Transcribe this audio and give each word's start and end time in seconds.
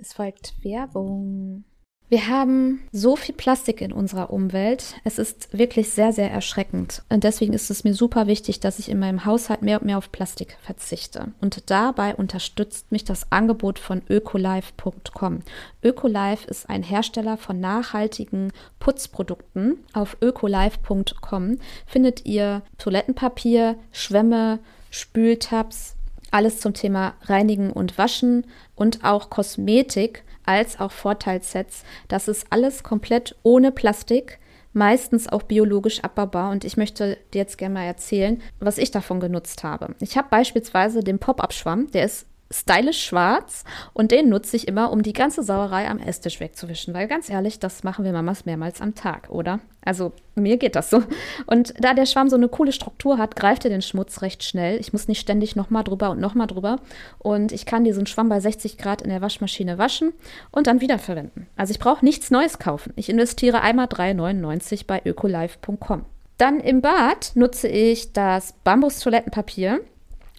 Es 0.00 0.12
folgt 0.12 0.54
Werbung. 0.62 1.64
Wir 2.08 2.28
haben 2.28 2.88
so 2.92 3.16
viel 3.16 3.34
Plastik 3.34 3.80
in 3.80 3.92
unserer 3.92 4.30
Umwelt. 4.30 4.94
Es 5.02 5.18
ist 5.18 5.58
wirklich 5.58 5.90
sehr, 5.90 6.12
sehr 6.12 6.30
erschreckend. 6.30 7.02
Und 7.10 7.24
deswegen 7.24 7.52
ist 7.52 7.68
es 7.68 7.82
mir 7.82 7.92
super 7.92 8.28
wichtig, 8.28 8.60
dass 8.60 8.78
ich 8.78 8.88
in 8.88 9.00
meinem 9.00 9.24
Haushalt 9.24 9.60
mehr 9.60 9.80
und 9.80 9.86
mehr 9.86 9.98
auf 9.98 10.12
Plastik 10.12 10.56
verzichte. 10.62 11.32
Und 11.40 11.68
dabei 11.68 12.14
unterstützt 12.14 12.92
mich 12.92 13.04
das 13.04 13.30
Angebot 13.32 13.80
von 13.80 14.00
ökolife.com. 14.08 15.40
Ökolife 15.82 16.48
ist 16.48 16.70
ein 16.70 16.84
Hersteller 16.84 17.36
von 17.36 17.58
nachhaltigen 17.58 18.52
Putzprodukten. 18.78 19.84
Auf 19.94 20.16
ökolife.com 20.22 21.58
findet 21.86 22.24
ihr 22.24 22.62
Toilettenpapier, 22.78 23.76
Schwämme, 23.90 24.60
Spültabs, 24.90 25.96
alles 26.30 26.60
zum 26.60 26.74
Thema 26.74 27.14
Reinigen 27.22 27.70
und 27.72 27.98
Waschen 27.98 28.46
und 28.78 29.04
auch 29.04 29.30
Kosmetik 29.30 30.24
als 30.44 30.80
auch 30.80 30.92
Vorteilssets. 30.92 31.84
Das 32.08 32.28
ist 32.28 32.46
alles 32.50 32.82
komplett 32.82 33.36
ohne 33.42 33.70
Plastik, 33.72 34.38
meistens 34.72 35.28
auch 35.28 35.42
biologisch 35.42 36.00
abbaubar. 36.00 36.50
Und 36.50 36.64
ich 36.64 36.76
möchte 36.76 37.18
dir 37.34 37.38
jetzt 37.38 37.58
gerne 37.58 37.74
mal 37.74 37.84
erzählen, 37.84 38.40
was 38.60 38.78
ich 38.78 38.90
davon 38.90 39.20
genutzt 39.20 39.64
habe. 39.64 39.94
Ich 40.00 40.16
habe 40.16 40.28
beispielsweise 40.30 41.00
den 41.02 41.18
Pop-Up-Schwamm, 41.18 41.90
der 41.90 42.04
ist 42.04 42.26
stylisch 42.50 43.04
schwarz 43.04 43.64
und 43.92 44.10
den 44.10 44.28
nutze 44.28 44.56
ich 44.56 44.68
immer, 44.68 44.90
um 44.90 45.02
die 45.02 45.12
ganze 45.12 45.42
Sauerei 45.42 45.88
am 45.88 45.98
Esstisch 45.98 46.40
wegzuwischen. 46.40 46.94
Weil 46.94 47.06
ganz 47.06 47.28
ehrlich, 47.28 47.58
das 47.58 47.84
machen 47.84 48.04
wir 48.04 48.12
Mamas 48.12 48.46
mehrmals 48.46 48.80
am 48.80 48.94
Tag, 48.94 49.28
oder? 49.30 49.60
Also 49.84 50.12
mir 50.34 50.56
geht 50.56 50.76
das 50.76 50.90
so. 50.90 51.02
Und 51.46 51.74
da 51.78 51.94
der 51.94 52.06
Schwamm 52.06 52.28
so 52.28 52.36
eine 52.36 52.48
coole 52.48 52.72
Struktur 52.72 53.18
hat, 53.18 53.36
greift 53.36 53.64
er 53.64 53.70
den 53.70 53.82
Schmutz 53.82 54.22
recht 54.22 54.44
schnell. 54.44 54.78
Ich 54.80 54.92
muss 54.92 55.08
nicht 55.08 55.20
ständig 55.20 55.56
nochmal 55.56 55.84
drüber 55.84 56.10
und 56.10 56.20
nochmal 56.20 56.46
drüber. 56.46 56.80
Und 57.18 57.52
ich 57.52 57.66
kann 57.66 57.84
diesen 57.84 58.06
Schwamm 58.06 58.28
bei 58.28 58.40
60 58.40 58.78
Grad 58.78 59.02
in 59.02 59.10
der 59.10 59.20
Waschmaschine 59.20 59.78
waschen 59.78 60.12
und 60.50 60.66
dann 60.66 60.80
wiederverwenden. 60.80 61.46
Also 61.56 61.70
ich 61.72 61.78
brauche 61.78 62.04
nichts 62.04 62.30
Neues 62.30 62.58
kaufen. 62.58 62.92
Ich 62.96 63.08
investiere 63.08 63.60
einmal 63.60 63.86
3,99 63.86 64.86
bei 64.86 65.02
ökolife.com. 65.04 66.04
Dann 66.38 66.60
im 66.60 66.80
Bad 66.80 67.32
nutze 67.34 67.68
ich 67.68 68.12
das 68.12 68.54
Bambus-Toilettenpapier. 68.64 69.80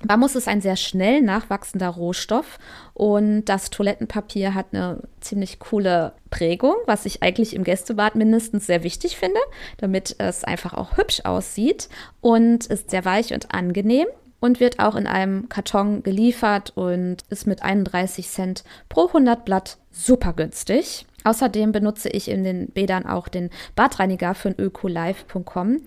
Bambus 0.05 0.36
ist 0.36 0.47
ein 0.47 0.61
sehr 0.61 0.78
schnell 0.78 1.22
nachwachsender 1.22 1.89
Rohstoff 1.89 2.58
und 2.94 3.45
das 3.45 3.69
Toilettenpapier 3.69 4.53
hat 4.53 4.67
eine 4.72 5.03
ziemlich 5.19 5.59
coole 5.59 6.14
Prägung, 6.30 6.75
was 6.86 7.06
ich 7.06 7.22
eigentlich 7.22 7.53
im 7.53 7.66
Gästebad 7.66 8.16
mindestens 8.16 8.66
sehr 8.66 8.83
wichtig 8.83 9.17
finde, 9.17 9.39
damit 9.78 10.16
es 10.17 10.45
einfach 10.45 10.73
auch 10.73 10.95
hübsch 10.95 11.25
aussieht 11.25 11.89
und 12.22 12.66
ist 12.67 12.91
sehr 12.91 13.03
weich 13.03 13.33
und 13.33 13.53
angenehm 13.53 14.08
und 14.39 14.61
wird 14.61 14.80
auch 14.80 14.95
in 14.95 15.06
einem 15.06 15.50
Karton 15.50 16.02
geliefert 16.02 16.72
und 16.75 17.17
ist 17.30 17.45
mit 17.45 17.61
31 17.61 18.30
Cent 18.30 18.63
pro 18.88 19.08
100 19.08 19.44
Blatt 19.44 19.78
super 19.91 20.31
günstig. 20.31 21.06
Außerdem 21.25 21.73
benutze 21.73 22.08
ich 22.08 22.30
in 22.30 22.45
den 22.45 22.67
Bädern 22.67 23.06
auch 23.06 23.28
den 23.28 23.50
Badreiniger 23.75 24.34
von 24.34 24.56
ökolife.com. 24.58 25.81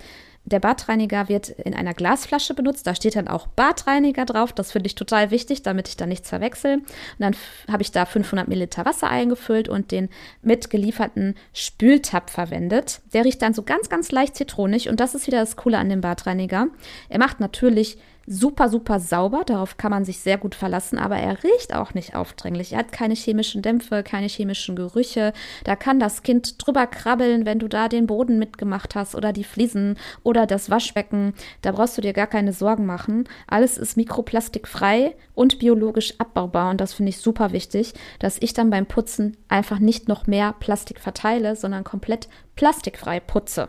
Der 0.44 0.58
Badreiniger 0.58 1.28
wird 1.28 1.50
in 1.50 1.74
einer 1.74 1.94
Glasflasche 1.94 2.54
benutzt. 2.54 2.86
Da 2.86 2.94
steht 2.94 3.14
dann 3.14 3.28
auch 3.28 3.46
Badreiniger 3.46 4.24
drauf. 4.24 4.52
Das 4.52 4.72
finde 4.72 4.88
ich 4.88 4.96
total 4.96 5.30
wichtig, 5.30 5.62
damit 5.62 5.88
ich 5.88 5.96
da 5.96 6.06
nichts 6.06 6.28
verwechsel. 6.28 6.78
Und 6.78 6.86
dann 7.18 7.36
habe 7.70 7.82
ich 7.82 7.92
da 7.92 8.04
500 8.06 8.48
Milliliter 8.48 8.84
Wasser 8.84 9.08
eingefüllt 9.08 9.68
und 9.68 9.92
den 9.92 10.08
mitgelieferten 10.42 11.36
Spültab 11.52 12.28
verwendet. 12.30 13.00
Der 13.12 13.24
riecht 13.24 13.40
dann 13.40 13.54
so 13.54 13.62
ganz, 13.62 13.88
ganz 13.88 14.10
leicht 14.10 14.36
zitronig. 14.36 14.88
Und 14.88 14.98
das 14.98 15.14
ist 15.14 15.26
wieder 15.26 15.38
das 15.40 15.56
Coole 15.56 15.78
an 15.78 15.88
dem 15.88 16.00
Badreiniger. 16.00 16.66
Er 17.08 17.18
macht 17.18 17.38
natürlich 17.38 17.98
super, 18.33 18.69
super 18.69 18.98
sauber. 18.98 19.42
Darauf 19.44 19.77
kann 19.77 19.91
man 19.91 20.05
sich 20.05 20.20
sehr 20.20 20.38
gut 20.38 20.55
verlassen, 20.55 20.98
aber 20.98 21.16
er 21.16 21.42
riecht 21.44 21.75
auch 21.75 21.94
nicht 21.94 22.14
aufdringlich. 22.14 22.72
Er 22.72 22.78
hat 22.78 22.92
keine 22.92 23.14
chemischen 23.14 23.62
Dämpfe, 23.62 24.02
keine 24.02 24.27
chemischen 24.28 24.77
Gerüche. 24.77 25.33
Da 25.64 25.77
kann 25.77 26.00
das 26.00 26.22
Kind 26.22 26.64
drüber 26.64 26.86
krabbeln, 26.86 27.47
wenn 27.47 27.58
du 27.58 27.69
da 27.69 27.88
den 27.88 28.06
Boden 28.06 28.38
mitgemacht 28.38 28.94
hast 28.94 29.14
oder 29.14 29.33
die 29.33 29.44
Fliesen 29.44 29.98
oder 30.22 30.47
das 30.47 30.70
Waschbecken. 30.70 31.34
Da 31.60 31.72
brauchst 31.72 31.97
du 31.98 32.03
dir 32.03 32.12
gar 32.12 32.26
keine 32.26 32.53
Sorgen 32.53 32.87
machen. 32.87 33.28
Alles 33.47 33.78
ist 33.78 33.97
mikroplastikfrei 33.97 35.14
und 35.34 35.59
biologisch 35.59 36.14
abbaubar 36.19 36.70
und 36.70 36.81
das 36.81 36.94
finde 36.94 37.10
ich 37.10 37.19
super 37.19 37.53
wichtig, 37.53 37.94
dass 38.19 38.38
ich 38.41 38.54
dann 38.54 38.70
beim 38.70 38.87
Putzen 38.87 39.37
einfach 39.49 39.78
nicht 39.78 40.09
noch 40.09 40.26
mehr 40.26 40.54
Plastik 40.59 41.00
verteile, 41.00 41.56
sondern 41.56 41.84
komplett 41.84 42.28
plastikfrei 42.56 43.20
putze. 43.20 43.69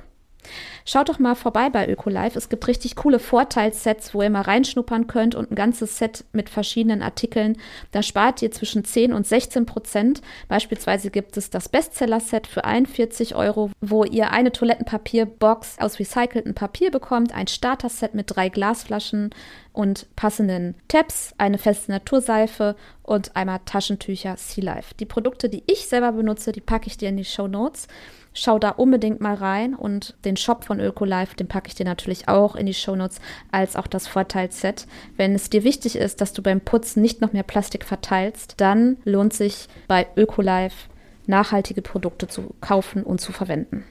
Schaut 0.85 1.09
doch 1.09 1.19
mal 1.19 1.35
vorbei 1.35 1.69
bei 1.69 1.87
Ökolife. 1.87 2.37
Es 2.37 2.49
gibt 2.49 2.67
richtig 2.67 2.95
coole 2.95 3.19
Vorteilssets, 3.19 4.13
wo 4.13 4.21
ihr 4.21 4.29
mal 4.29 4.41
reinschnuppern 4.41 5.07
könnt 5.07 5.35
und 5.35 5.51
ein 5.51 5.55
ganzes 5.55 5.97
Set 5.97 6.25
mit 6.33 6.49
verschiedenen 6.49 7.01
Artikeln. 7.01 7.57
Da 7.91 8.03
spart 8.03 8.41
ihr 8.41 8.51
zwischen 8.51 8.83
10 8.83 9.13
und 9.13 9.25
16 9.25 9.65
Prozent. 9.65 10.21
Beispielsweise 10.47 11.09
gibt 11.09 11.37
es 11.37 11.49
das 11.49 11.69
Bestseller-Set 11.69 12.47
für 12.47 12.65
41 12.65 13.35
Euro, 13.35 13.71
wo 13.81 14.03
ihr 14.03 14.31
eine 14.31 14.51
Toilettenpapierbox 14.51 15.79
aus 15.79 15.99
recyceltem 15.99 16.53
Papier 16.53 16.91
bekommt, 16.91 17.33
ein 17.33 17.47
Starter-Set 17.47 18.13
mit 18.13 18.35
drei 18.35 18.49
Glasflaschen 18.49 19.31
und 19.73 20.07
passenden 20.15 20.75
Tabs, 20.87 21.33
eine 21.37 21.57
feste 21.57 21.91
Naturseife 21.91 22.75
und 23.01 23.35
einmal 23.35 23.59
Taschentücher 23.65 24.37
Sea 24.37 24.63
Life. 24.63 24.93
Die 24.99 25.05
Produkte, 25.05 25.49
die 25.49 25.63
ich 25.67 25.87
selber 25.87 26.11
benutze, 26.13 26.51
die 26.51 26.61
packe 26.61 26.87
ich 26.87 26.97
dir 26.97 27.09
in 27.09 27.17
die 27.17 27.25
Show 27.25 27.47
Notes. 27.47 27.87
Schau 28.33 28.59
da 28.59 28.69
unbedingt 28.69 29.21
mal 29.21 29.35
rein 29.35 29.75
und 29.75 30.15
den 30.25 30.37
Shop 30.37 30.65
von 30.65 30.79
Ökolife, 30.79 31.35
den 31.35 31.47
packe 31.47 31.67
ich 31.67 31.75
dir 31.75 31.85
natürlich 31.85 32.27
auch 32.27 32.55
in 32.55 32.65
die 32.65 32.73
Shownotes, 32.73 33.19
als 33.51 33.75
auch 33.75 33.87
das 33.87 34.07
Vorteilsset. 34.07 34.87
Wenn 35.17 35.35
es 35.35 35.49
dir 35.49 35.63
wichtig 35.63 35.95
ist, 35.95 36.19
dass 36.19 36.33
du 36.33 36.41
beim 36.41 36.61
Putzen 36.61 37.01
nicht 37.01 37.21
noch 37.21 37.33
mehr 37.33 37.43
Plastik 37.43 37.85
verteilst, 37.85 38.55
dann 38.57 38.97
lohnt 39.05 39.33
sich 39.33 39.67
bei 39.87 40.07
Ökolife 40.17 40.89
nachhaltige 41.27 41.81
Produkte 41.81 42.27
zu 42.27 42.55
kaufen 42.59 43.03
und 43.03 43.21
zu 43.21 43.31
verwenden. 43.31 43.85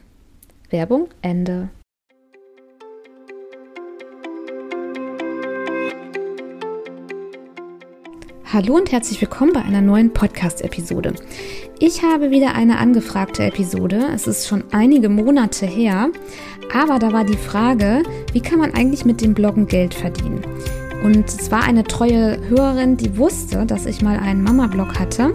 Werbung 0.70 1.08
Ende. 1.22 1.70
Hallo 8.52 8.74
und 8.74 8.92
herzlich 8.92 9.18
willkommen 9.18 9.54
bei 9.54 9.62
einer 9.62 9.80
neuen 9.80 10.12
Podcast-Episode. 10.12 11.14
Ich 11.78 12.02
habe 12.02 12.30
wieder 12.30 12.54
eine 12.54 12.76
angefragte 12.76 13.44
Episode. 13.44 14.10
Es 14.14 14.26
ist 14.26 14.46
schon 14.46 14.64
einige 14.72 15.08
Monate 15.08 15.64
her, 15.64 16.10
aber 16.74 16.98
da 16.98 17.14
war 17.14 17.24
die 17.24 17.38
Frage, 17.38 18.02
wie 18.34 18.42
kann 18.42 18.58
man 18.58 18.74
eigentlich 18.74 19.06
mit 19.06 19.22
dem 19.22 19.32
Bloggen 19.32 19.68
Geld 19.68 19.94
verdienen? 19.94 20.42
Und 21.02 21.26
es 21.28 21.50
war 21.50 21.64
eine 21.64 21.84
treue 21.84 22.46
Hörerin, 22.50 22.98
die 22.98 23.16
wusste, 23.16 23.64
dass 23.64 23.86
ich 23.86 24.02
mal 24.02 24.18
einen 24.18 24.42
Mama-Blog 24.42 24.98
hatte. 24.98 25.32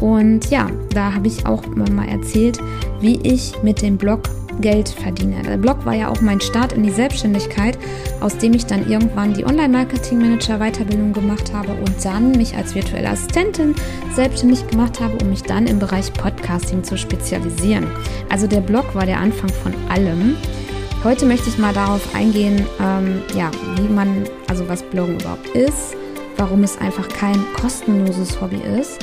Und 0.00 0.50
ja, 0.50 0.68
da 0.92 1.14
habe 1.14 1.28
ich 1.28 1.46
auch 1.46 1.64
mal 1.76 2.08
erzählt, 2.08 2.58
wie 3.00 3.20
ich 3.22 3.52
mit 3.62 3.82
dem 3.82 3.98
Blog 3.98 4.22
Geld 4.60 4.88
verdiene. 4.88 5.42
Der 5.42 5.56
Blog 5.56 5.84
war 5.84 5.94
ja 5.94 6.08
auch 6.08 6.20
mein 6.20 6.40
Start 6.40 6.72
in 6.72 6.82
die 6.82 6.90
Selbstständigkeit, 6.90 7.78
aus 8.20 8.36
dem 8.36 8.54
ich 8.54 8.66
dann 8.66 8.88
irgendwann 8.88 9.34
die 9.34 9.44
Online-Marketing-Manager-Weiterbildung 9.44 11.12
gemacht 11.12 11.52
habe 11.52 11.72
und 11.72 12.04
dann 12.04 12.32
mich 12.32 12.56
als 12.56 12.74
virtuelle 12.74 13.10
Assistentin 13.10 13.74
selbstständig 14.14 14.66
gemacht 14.66 15.00
habe, 15.00 15.16
um 15.22 15.30
mich 15.30 15.42
dann 15.42 15.66
im 15.66 15.78
Bereich 15.78 16.12
Podcasting 16.12 16.82
zu 16.82 16.96
spezialisieren. 16.96 17.86
Also 18.28 18.46
der 18.46 18.60
Blog 18.60 18.94
war 18.94 19.06
der 19.06 19.18
Anfang 19.18 19.50
von 19.50 19.72
allem. 19.88 20.36
Heute 21.04 21.26
möchte 21.26 21.48
ich 21.48 21.58
mal 21.58 21.72
darauf 21.72 22.14
eingehen, 22.14 22.66
ähm, 22.80 23.22
ja, 23.36 23.50
wie 23.76 23.92
man, 23.92 24.24
also 24.48 24.68
was 24.68 24.82
Bloggen 24.82 25.20
überhaupt 25.20 25.48
ist, 25.50 25.96
warum 26.36 26.64
es 26.64 26.78
einfach 26.78 27.08
kein 27.08 27.40
kostenloses 27.60 28.40
Hobby 28.40 28.60
ist, 28.78 28.98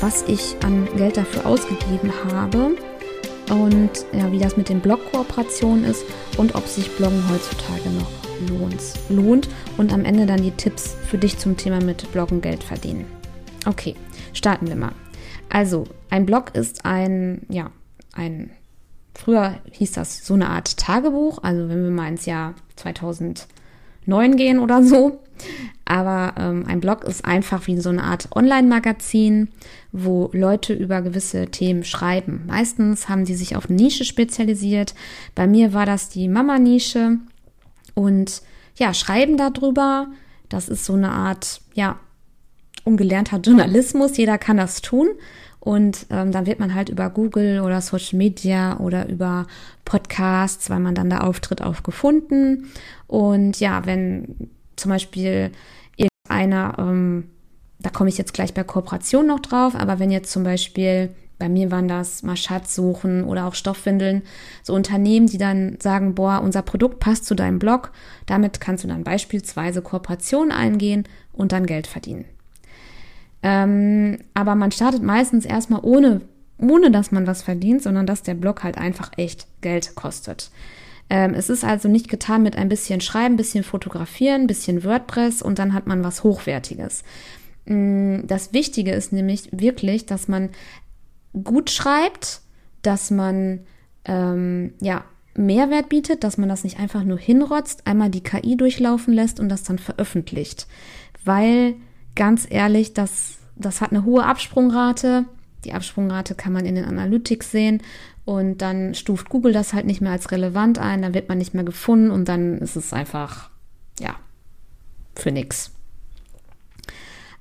was 0.00 0.22
ich 0.28 0.56
an 0.64 0.86
Geld 0.96 1.16
dafür 1.16 1.46
ausgegeben 1.46 2.12
habe 2.32 2.72
und 3.50 3.90
ja, 4.12 4.30
wie 4.32 4.38
das 4.38 4.56
mit 4.56 4.68
den 4.68 4.80
Blog-Kooperationen 4.80 5.84
ist 5.84 6.04
und 6.36 6.54
ob 6.54 6.66
sich 6.66 6.90
Bloggen 6.96 7.22
heutzutage 7.30 7.90
noch 7.90 8.10
lohnt, 8.48 8.80
lohnt 9.08 9.48
und 9.76 9.92
am 9.92 10.04
Ende 10.04 10.26
dann 10.26 10.42
die 10.42 10.52
Tipps 10.52 10.96
für 11.06 11.18
dich 11.18 11.38
zum 11.38 11.56
Thema 11.56 11.82
mit 11.82 12.10
Bloggen 12.12 12.40
Geld 12.40 12.62
verdienen. 12.62 13.06
Okay, 13.66 13.94
starten 14.32 14.68
wir 14.68 14.76
mal. 14.76 14.92
Also, 15.48 15.84
ein 16.10 16.26
Blog 16.26 16.54
ist 16.54 16.84
ein, 16.84 17.42
ja, 17.48 17.70
ein, 18.12 18.50
früher 19.14 19.58
hieß 19.72 19.92
das 19.92 20.24
so 20.24 20.34
eine 20.34 20.48
Art 20.48 20.76
Tagebuch, 20.76 21.42
also 21.42 21.68
wenn 21.68 21.82
wir 21.82 21.90
mal 21.90 22.08
ins 22.08 22.26
Jahr 22.26 22.54
2009 24.04 24.36
gehen 24.36 24.58
oder 24.58 24.82
so, 24.82 25.20
aber 25.84 26.34
ähm, 26.38 26.66
ein 26.68 26.80
Blog 26.80 27.02
ist 27.04 27.24
einfach 27.24 27.66
wie 27.66 27.80
so 27.80 27.90
eine 27.90 28.04
Art 28.04 28.28
Online-Magazin, 28.34 29.48
wo 29.92 30.30
Leute 30.32 30.72
über 30.72 31.02
gewisse 31.02 31.46
Themen 31.46 31.82
schreiben. 31.82 32.44
Meistens 32.46 33.08
haben 33.08 33.24
die 33.24 33.34
sich 33.34 33.56
auf 33.56 33.68
eine 33.68 33.74
Nische 33.74 34.04
spezialisiert. 34.04 34.94
Bei 35.34 35.46
mir 35.46 35.72
war 35.72 35.86
das 35.86 36.08
die 36.08 36.28
Mama-Nische. 36.28 37.18
Und 37.94 38.42
ja, 38.76 38.94
schreiben 38.94 39.36
darüber. 39.36 40.06
Das 40.48 40.68
ist 40.68 40.84
so 40.84 40.92
eine 40.92 41.10
Art, 41.10 41.60
ja, 41.74 41.98
ungelernter 42.84 43.38
Journalismus. 43.38 44.16
Jeder 44.16 44.38
kann 44.38 44.58
das 44.58 44.82
tun. 44.82 45.08
Und 45.60 46.06
ähm, 46.10 46.32
dann 46.32 46.46
wird 46.46 46.58
man 46.58 46.74
halt 46.74 46.88
über 46.88 47.10
Google 47.10 47.60
oder 47.60 47.80
Social 47.82 48.16
Media 48.16 48.78
oder 48.78 49.08
über 49.08 49.46
Podcasts, 49.84 50.70
weil 50.70 50.80
man 50.80 50.94
dann 50.94 51.10
da 51.10 51.18
auftritt, 51.18 51.62
aufgefunden. 51.62 52.70
Und 53.06 53.60
ja, 53.60 53.84
wenn 53.84 54.50
zum 54.76 54.90
Beispiel 54.90 55.52
irgendeiner 55.96 56.76
ähm, 56.78 57.24
da 57.82 57.90
komme 57.90 58.10
ich 58.10 58.18
jetzt 58.18 58.34
gleich 58.34 58.54
bei 58.54 58.64
Kooperation 58.64 59.26
noch 59.26 59.40
drauf, 59.40 59.74
aber 59.74 59.98
wenn 59.98 60.10
jetzt 60.10 60.30
zum 60.30 60.44
Beispiel 60.44 61.10
bei 61.38 61.48
mir 61.48 61.70
waren 61.70 61.88
das 61.88 62.22
mal 62.22 62.36
Schatzsuchen 62.36 63.24
oder 63.24 63.46
auch 63.46 63.54
Stoffwindeln, 63.54 64.22
so 64.62 64.74
Unternehmen, 64.74 65.26
die 65.26 65.38
dann 65.38 65.78
sagen, 65.80 66.14
boah, 66.14 66.42
unser 66.42 66.60
Produkt 66.60 67.00
passt 67.00 67.24
zu 67.24 67.34
deinem 67.34 67.58
Blog, 67.58 67.92
damit 68.26 68.60
kannst 68.60 68.84
du 68.84 68.88
dann 68.88 69.04
beispielsweise 69.04 69.80
Kooperationen 69.80 70.52
eingehen 70.52 71.04
und 71.32 71.52
dann 71.52 71.64
Geld 71.64 71.86
verdienen. 71.86 72.26
Ähm, 73.42 74.18
aber 74.34 74.54
man 74.54 74.70
startet 74.72 75.02
meistens 75.02 75.44
erstmal 75.44 75.80
ohne, 75.82 76.20
ohne 76.58 76.90
dass 76.90 77.10
man 77.10 77.26
was 77.26 77.42
verdient, 77.42 77.82
sondern 77.82 78.06
dass 78.06 78.22
der 78.22 78.34
Blog 78.34 78.62
halt 78.62 78.78
einfach 78.78 79.12
echt 79.16 79.46
Geld 79.60 79.94
kostet. 79.94 80.50
Ähm, 81.08 81.34
es 81.34 81.50
ist 81.50 81.64
also 81.64 81.88
nicht 81.88 82.08
getan 82.08 82.42
mit 82.42 82.56
ein 82.56 82.68
bisschen 82.68 83.00
Schreiben, 83.00 83.36
bisschen 83.36 83.64
Fotografieren, 83.64 84.46
bisschen 84.46 84.84
WordPress 84.84 85.42
und 85.42 85.58
dann 85.58 85.74
hat 85.74 85.86
man 85.86 86.04
was 86.04 86.22
Hochwertiges. 86.22 87.02
Mm, 87.66 88.26
das 88.26 88.52
Wichtige 88.52 88.92
ist 88.92 89.12
nämlich 89.12 89.48
wirklich, 89.52 90.06
dass 90.06 90.28
man 90.28 90.50
gut 91.44 91.70
schreibt, 91.70 92.42
dass 92.82 93.10
man 93.10 93.60
ähm, 94.04 94.74
ja 94.80 95.04
Mehrwert 95.34 95.88
bietet, 95.88 96.24
dass 96.24 96.38
man 96.38 96.48
das 96.48 96.64
nicht 96.64 96.78
einfach 96.78 97.04
nur 97.04 97.18
hinrotzt, 97.18 97.86
einmal 97.86 98.10
die 98.10 98.22
KI 98.22 98.56
durchlaufen 98.56 99.14
lässt 99.14 99.40
und 99.40 99.48
das 99.48 99.62
dann 99.62 99.78
veröffentlicht. 99.78 100.66
Weil, 101.24 101.74
ganz 102.20 102.46
ehrlich, 102.50 102.92
das, 102.92 103.38
das 103.56 103.80
hat 103.80 103.92
eine 103.92 104.04
hohe 104.04 104.26
Absprungrate. 104.26 105.24
Die 105.64 105.72
Absprungrate 105.72 106.34
kann 106.34 106.52
man 106.52 106.66
in 106.66 106.74
den 106.74 106.84
Analytics 106.84 107.50
sehen 107.50 107.82
und 108.26 108.58
dann 108.58 108.94
stuft 108.94 109.30
Google 109.30 109.54
das 109.54 109.72
halt 109.72 109.86
nicht 109.86 110.02
mehr 110.02 110.12
als 110.12 110.30
relevant 110.30 110.78
ein, 110.78 111.00
dann 111.00 111.14
wird 111.14 111.30
man 111.30 111.38
nicht 111.38 111.54
mehr 111.54 111.64
gefunden 111.64 112.10
und 112.10 112.28
dann 112.28 112.58
ist 112.58 112.76
es 112.76 112.92
einfach, 112.92 113.48
ja, 113.98 114.16
für 115.14 115.32
nix. 115.32 115.70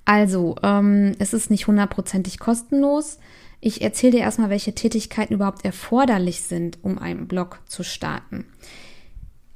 Also, 0.05 0.55
ähm, 0.63 1.13
es 1.19 1.33
ist 1.33 1.51
nicht 1.51 1.67
hundertprozentig 1.67 2.39
kostenlos. 2.39 3.19
Ich 3.59 3.81
erzähle 3.81 4.13
dir 4.13 4.21
erstmal, 4.21 4.49
welche 4.49 4.75
Tätigkeiten 4.75 5.33
überhaupt 5.33 5.65
erforderlich 5.65 6.39
sind, 6.39 6.79
um 6.83 6.97
einen 6.97 7.27
Blog 7.27 7.59
zu 7.65 7.83
starten. 7.83 8.45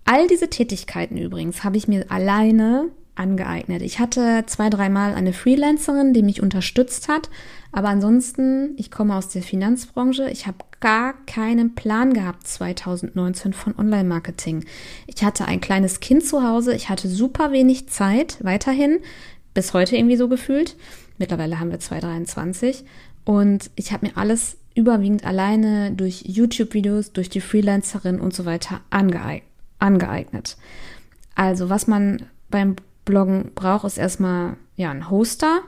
All 0.04 0.28
diese 0.28 0.50
Tätigkeiten 0.50 1.18
übrigens 1.18 1.64
habe 1.64 1.78
ich 1.78 1.88
mir 1.88 2.12
alleine 2.12 2.92
angeeignet. 3.16 3.82
Ich 3.82 4.00
hatte 4.00 4.44
zwei, 4.48 4.70
dreimal 4.70 5.14
eine 5.14 5.34
Freelancerin, 5.34 6.14
die 6.14 6.24
mich 6.24 6.42
unterstützt 6.42 7.08
hat, 7.08 7.30
aber 7.72 7.90
ansonsten, 7.90 8.76
ich 8.78 8.92
komme 8.92 9.16
aus 9.16 9.30
der 9.30 9.42
Finanzbranche, 9.42 10.30
ich 10.30 10.48
habe 10.48 10.58
gar 10.80 11.14
keinen 11.26 11.76
Plan 11.76 12.14
gehabt 12.14 12.48
2019 12.48 13.54
von 13.54 13.78
Online-Marketing. 13.78 14.66
Ich 15.08 15.24
hatte 15.24 15.46
ein 15.46 15.62
kleines 15.62 16.00
Kind 16.00 16.26
zu 16.26 16.44
Hause, 16.44 16.76
ich 16.76 16.90
hatte 16.90 17.08
super 17.08 17.52
wenig 17.52 17.88
Zeit, 17.90 18.38
weiterhin, 18.42 19.00
bis 19.54 19.74
heute 19.74 19.96
irgendwie 19.96 20.18
so 20.18 20.28
gefühlt. 20.28 20.76
Mittlerweile 21.18 21.60
haben 21.60 21.72
wir 21.72 21.80
2023 21.80 22.84
und 23.26 23.72
ich 23.76 23.94
habe 23.94 24.08
mir 24.08 24.18
alles 24.18 24.58
überwiegend 24.76 25.26
alleine 25.26 25.92
durch 25.92 26.24
YouTube-Videos, 26.26 27.14
durch 27.14 27.30
die 27.30 27.42
Freelancerin 27.42 28.20
und 28.20 28.34
so 28.34 28.46
weiter 28.46 28.82
angeeignet. 28.90 30.58
Also 31.36 31.70
was 31.70 31.88
man 31.88 32.24
beim 32.50 32.76
Bloggen 33.06 33.52
braucht, 33.56 33.86
ist 33.86 33.98
erstmal 33.98 34.58
ja 34.76 34.92
ein 34.92 35.10
Hoster, 35.10 35.62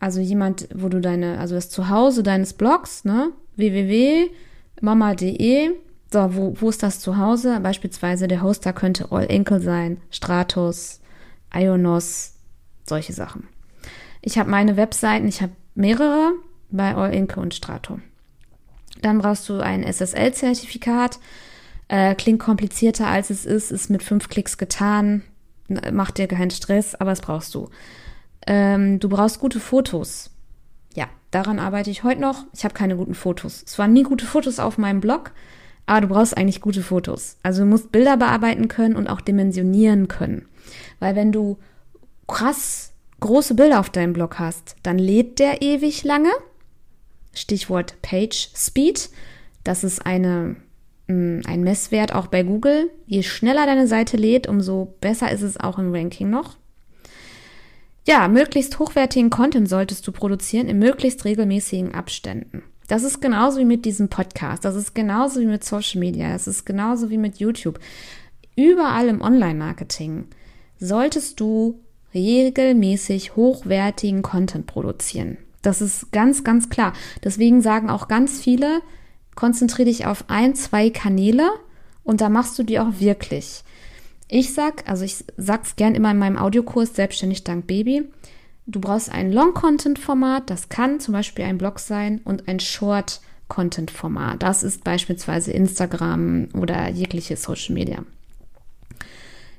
also 0.00 0.20
jemand, 0.20 0.68
wo 0.74 0.88
du 0.88 1.00
deine, 1.00 1.38
also 1.38 1.54
das 1.54 1.70
Zuhause 1.70 2.22
deines 2.22 2.52
Blogs, 2.52 3.04
ne, 3.04 3.32
www.mama.de. 3.56 4.30
So, 6.12 6.34
wo, 6.36 6.54
wo 6.60 6.68
ist 6.68 6.82
das 6.82 7.00
Zuhause? 7.00 7.60
Beispielsweise 7.60 8.28
der 8.28 8.42
Hoster 8.42 8.72
könnte 8.72 9.10
All 9.10 9.24
Inkle 9.24 9.60
sein, 9.60 10.00
Stratos, 10.10 11.00
Ionos, 11.52 12.34
solche 12.86 13.12
Sachen. 13.12 13.48
Ich 14.20 14.38
habe 14.38 14.50
meine 14.50 14.76
Webseiten, 14.76 15.26
ich 15.26 15.42
habe 15.42 15.52
mehrere 15.74 16.32
bei 16.70 16.94
All 16.94 17.12
Inke 17.14 17.40
und 17.40 17.54
Strato. 17.54 17.98
Dann 19.02 19.18
brauchst 19.18 19.48
du 19.48 19.60
ein 19.60 19.82
SSL-Zertifikat. 19.82 21.18
Äh, 21.88 22.14
klingt 22.14 22.40
komplizierter 22.40 23.06
als 23.06 23.30
es 23.30 23.44
ist, 23.44 23.70
ist 23.70 23.90
mit 23.90 24.02
fünf 24.02 24.28
Klicks 24.28 24.56
getan, 24.56 25.22
macht 25.68 26.18
dir 26.18 26.26
keinen 26.26 26.50
Stress, 26.50 26.94
aber 26.94 27.12
es 27.12 27.20
brauchst 27.20 27.54
du. 27.54 27.68
Ähm, 28.46 29.00
du 29.00 29.08
brauchst 29.08 29.40
gute 29.40 29.60
Fotos. 29.60 30.30
Ja, 30.94 31.06
daran 31.30 31.58
arbeite 31.58 31.90
ich 31.90 32.04
heute 32.04 32.20
noch. 32.20 32.44
Ich 32.52 32.64
habe 32.64 32.74
keine 32.74 32.96
guten 32.96 33.14
Fotos. 33.14 33.62
Es 33.66 33.78
waren 33.78 33.92
nie 33.92 34.02
gute 34.02 34.26
Fotos 34.26 34.58
auf 34.58 34.78
meinem 34.78 35.00
Blog, 35.00 35.32
aber 35.86 36.02
du 36.02 36.08
brauchst 36.08 36.36
eigentlich 36.36 36.60
gute 36.60 36.82
Fotos. 36.82 37.36
Also 37.42 37.62
du 37.62 37.68
musst 37.68 37.92
Bilder 37.92 38.16
bearbeiten 38.16 38.68
können 38.68 38.96
und 38.96 39.08
auch 39.08 39.20
dimensionieren 39.20 40.08
können. 40.08 40.46
Weil 40.98 41.16
wenn 41.16 41.32
du 41.32 41.58
krass 42.26 42.92
große 43.20 43.54
Bilder 43.54 43.80
auf 43.80 43.90
deinem 43.90 44.12
Blog 44.12 44.38
hast, 44.38 44.76
dann 44.82 44.98
lädt 44.98 45.38
der 45.38 45.62
ewig 45.62 46.04
lange 46.04 46.30
Stichwort 47.32 48.00
Page 48.02 48.50
Speed. 48.54 49.10
Das 49.64 49.82
ist 49.82 50.04
eine, 50.04 50.56
ein 51.06 51.62
Messwert 51.62 52.14
auch 52.14 52.28
bei 52.28 52.42
Google. 52.42 52.90
Je 53.06 53.22
schneller 53.22 53.66
deine 53.66 53.86
Seite 53.86 54.16
lädt, 54.16 54.48
umso 54.48 54.94
besser 55.00 55.30
ist 55.30 55.42
es 55.42 55.60
auch 55.60 55.78
im 55.78 55.94
Ranking 55.94 56.30
noch. 56.30 56.56
Ja, 58.06 58.28
möglichst 58.28 58.78
hochwertigen 58.78 59.30
Content 59.30 59.68
solltest 59.68 60.06
du 60.06 60.12
produzieren 60.12 60.68
in 60.68 60.78
möglichst 60.78 61.24
regelmäßigen 61.24 61.94
Abständen. 61.94 62.62
Das 62.86 63.02
ist 63.02 63.20
genauso 63.20 63.58
wie 63.60 63.64
mit 63.64 63.86
diesem 63.86 64.08
Podcast. 64.08 64.64
Das 64.64 64.76
ist 64.76 64.94
genauso 64.94 65.40
wie 65.40 65.46
mit 65.46 65.64
Social 65.64 66.00
Media. 66.00 66.32
Das 66.32 66.46
ist 66.46 66.66
genauso 66.66 67.08
wie 67.08 67.16
mit 67.16 67.38
YouTube. 67.38 67.80
Überall 68.56 69.08
im 69.08 69.22
Online-Marketing 69.22 70.26
solltest 70.78 71.40
du 71.40 71.80
regelmäßig 72.12 73.36
hochwertigen 73.36 74.22
Content 74.22 74.66
produzieren. 74.66 75.38
Das 75.62 75.80
ist 75.80 76.12
ganz, 76.12 76.44
ganz 76.44 76.68
klar. 76.68 76.92
Deswegen 77.24 77.62
sagen 77.62 77.88
auch 77.88 78.06
ganz 78.06 78.38
viele, 78.38 78.82
konzentriere 79.34 79.88
dich 79.88 80.06
auf 80.06 80.24
ein, 80.28 80.54
zwei 80.54 80.90
Kanäle 80.90 81.50
und 82.02 82.20
da 82.20 82.28
machst 82.28 82.58
du 82.58 82.62
die 82.62 82.78
auch 82.78 82.98
wirklich. 82.98 83.64
Ich 84.28 84.54
sag, 84.54 84.88
also 84.88 85.04
ich 85.04 85.24
sag's 85.36 85.76
gern 85.76 85.94
immer 85.94 86.10
in 86.10 86.18
meinem 86.18 86.38
Audiokurs 86.38 86.94
Selbstständig 86.94 87.44
dank 87.44 87.66
Baby. 87.66 88.08
Du 88.66 88.80
brauchst 88.80 89.10
ein 89.12 89.30
Long-Content-Format, 89.30 90.48
das 90.48 90.70
kann 90.70 90.98
zum 90.98 91.12
Beispiel 91.12 91.44
ein 91.44 91.58
Blog 91.58 91.78
sein 91.78 92.20
und 92.24 92.48
ein 92.48 92.60
Short-Content-Format. 92.60 94.42
Das 94.42 94.62
ist 94.62 94.84
beispielsweise 94.84 95.52
Instagram 95.52 96.48
oder 96.54 96.88
jegliche 96.88 97.36
Social 97.36 97.74
Media. 97.74 98.04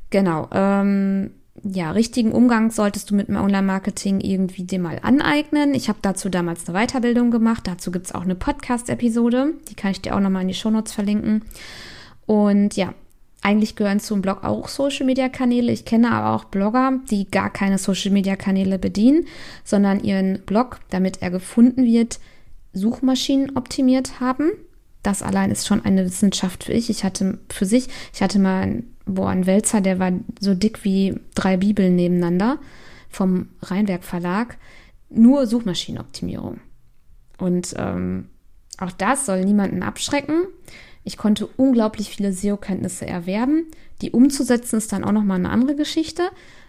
Genau. 0.10 0.50
Ähm, 0.51 1.31
ja, 1.67 1.91
richtigen 1.91 2.31
Umgang 2.31 2.69
solltest 2.69 3.09
du 3.09 3.15
mit 3.15 3.27
dem 3.27 3.38
Online-Marketing 3.38 4.21
irgendwie 4.21 4.63
dir 4.63 4.79
mal 4.79 5.00
aneignen. 5.01 5.73
Ich 5.73 5.89
habe 5.89 5.97
dazu 6.01 6.29
damals 6.29 6.69
eine 6.69 6.77
Weiterbildung 6.77 7.31
gemacht. 7.31 7.65
Dazu 7.65 7.91
gibt 7.91 8.05
es 8.05 8.13
auch 8.13 8.22
eine 8.22 8.36
Podcast-Episode. 8.36 9.53
Die 9.67 9.74
kann 9.74 9.89
ich 9.89 10.01
dir 10.01 10.15
auch 10.15 10.19
nochmal 10.19 10.43
in 10.43 10.50
die 10.50 10.53
Shownotes 10.53 10.93
verlinken. 10.93 11.43
Und 12.27 12.75
ja, 12.75 12.93
eigentlich 13.41 13.75
gehören 13.75 14.00
zum 14.00 14.22
Blog 14.22 14.43
auch 14.43 14.67
Social-Media-Kanäle. 14.67 15.72
Ich 15.72 15.86
kenne 15.86 16.12
aber 16.12 16.36
auch 16.36 16.45
Blogger, 16.45 17.00
die 17.10 17.29
gar 17.31 17.50
keine 17.50 17.79
Social-Media-Kanäle 17.79 18.77
bedienen, 18.77 19.25
sondern 19.63 20.03
ihren 20.03 20.41
Blog, 20.41 20.79
damit 20.91 21.24
er 21.24 21.31
gefunden 21.31 21.84
wird, 21.84 22.19
Suchmaschinen 22.74 23.57
optimiert 23.57 24.19
haben. 24.19 24.51
Das 25.01 25.24
allein 25.24 25.50
ist 25.50 25.65
schon 25.65 25.84
eine 25.84 26.05
Wissenschaft 26.05 26.65
für 26.65 26.74
ich. 26.74 26.91
Ich 26.91 27.03
hatte 27.03 27.39
für 27.50 27.65
sich, 27.65 27.88
ich 28.13 28.22
hatte 28.22 28.38
mal 28.38 28.84
boah, 29.05 29.29
ein 29.29 29.45
Wälzer, 29.45 29.81
der 29.81 30.00
war 30.00 30.12
so 30.39 30.53
dick 30.53 30.83
wie 30.83 31.19
drei 31.35 31.57
Bibeln 31.57 31.95
nebeneinander 31.95 32.59
vom 33.09 33.50
Rheinwerk 33.62 34.03
Verlag. 34.03 34.57
Nur 35.09 35.47
Suchmaschinenoptimierung. 35.47 36.59
Und 37.38 37.74
ähm, 37.77 38.29
auch 38.77 38.91
das 38.91 39.25
soll 39.25 39.45
niemanden 39.45 39.83
abschrecken. 39.83 40.47
Ich 41.03 41.17
konnte 41.17 41.47
unglaublich 41.47 42.09
viele 42.09 42.33
SEO-Kenntnisse 42.33 43.05
erwerben. 43.05 43.67
Die 44.01 44.12
umzusetzen 44.12 44.77
ist 44.77 44.91
dann 44.91 45.03
auch 45.03 45.12
nochmal 45.12 45.38
eine 45.38 45.50
andere 45.50 45.75
Geschichte. 45.75 46.24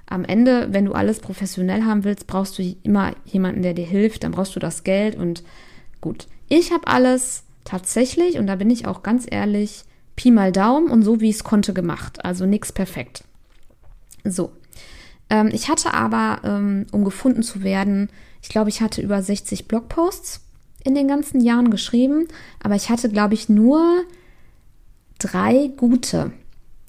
Am 0.05 0.25
Ende, 0.25 0.69
wenn 0.73 0.85
du 0.85 0.93
alles 0.93 1.19
professionell 1.19 1.85
haben 1.85 2.05
willst, 2.05 2.27
brauchst 2.27 2.59
du 2.59 2.77
immer 2.83 3.15
jemanden, 3.25 3.63
der 3.63 3.75
dir 3.75 3.87
hilft. 3.87 4.23
Dann 4.23 4.33
brauchst 4.33 4.55
du 4.55 4.61
das 4.61 4.85
Geld 4.85 5.17
und 5.17 5.43
gut. 6.01 6.29
Ich 6.49 6.71
habe 6.71 6.87
alles 6.87 7.45
tatsächlich, 7.65 8.39
und 8.39 8.47
da 8.47 8.57
bin 8.57 8.71
ich 8.71 8.87
auch 8.87 9.03
ganz 9.03 9.27
ehrlich, 9.29 9.85
Pi 10.17 10.31
mal 10.31 10.51
Daumen 10.51 10.91
und 10.91 11.03
so 11.03 11.21
wie 11.21 11.29
ich 11.29 11.37
es 11.37 11.45
konnte 11.45 11.75
gemacht. 11.75 12.25
Also 12.25 12.47
nichts 12.47 12.73
perfekt. 12.73 13.25
So. 14.25 14.53
Ähm, 15.31 15.51
ich 15.53 15.69
hatte 15.69 15.95
aber, 15.95 16.41
ähm, 16.45 16.87
um 16.93 17.05
gefunden 17.05 17.43
zu 17.43 17.63
werden, 17.63 18.09
ich 18.43 18.49
glaube, 18.49 18.71
ich 18.71 18.81
hatte 18.81 19.03
über 19.03 19.23
60 19.23 19.69
Blogposts 19.69 20.41
in 20.85 20.95
den 20.95 21.09
ganzen 21.09 21.41
Jahren 21.41 21.71
geschrieben, 21.71 22.29
aber 22.63 22.77
ich 22.77 22.91
hatte, 22.91 23.09
glaube 23.09 23.35
ich, 23.35 23.49
nur 23.49 24.05
drei 25.19 25.71
gute. 25.77 26.33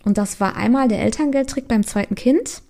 Und 0.03 0.17
das 0.17 0.39
war 0.39 0.55
einmal 0.55 0.88
der 0.88 1.01
Elterngeldtrick 1.01 1.67
beim 1.67 1.86
zweiten 1.86 2.15
Kind. 2.15 2.62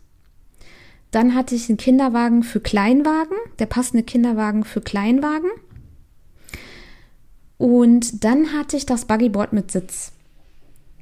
Dann 1.12 1.36
hatte 1.36 1.56
ich 1.56 1.70
einen 1.70 1.78
Kinderwagen 1.78 2.44
für 2.44 2.60
Kleinwagen, 2.60 3.38
der 3.60 3.66
passende 3.66 4.04
Kinderwagen 4.04 4.64
für 4.64 4.82
Kleinwagen. 4.82 5.50
Und 7.58 8.24
dann 8.24 8.54
hatte 8.54 8.78
ich 8.78 8.86
das 8.86 9.06
Buggyboard 9.06 9.54
mit 9.54 9.72
Sitz. 9.72 10.12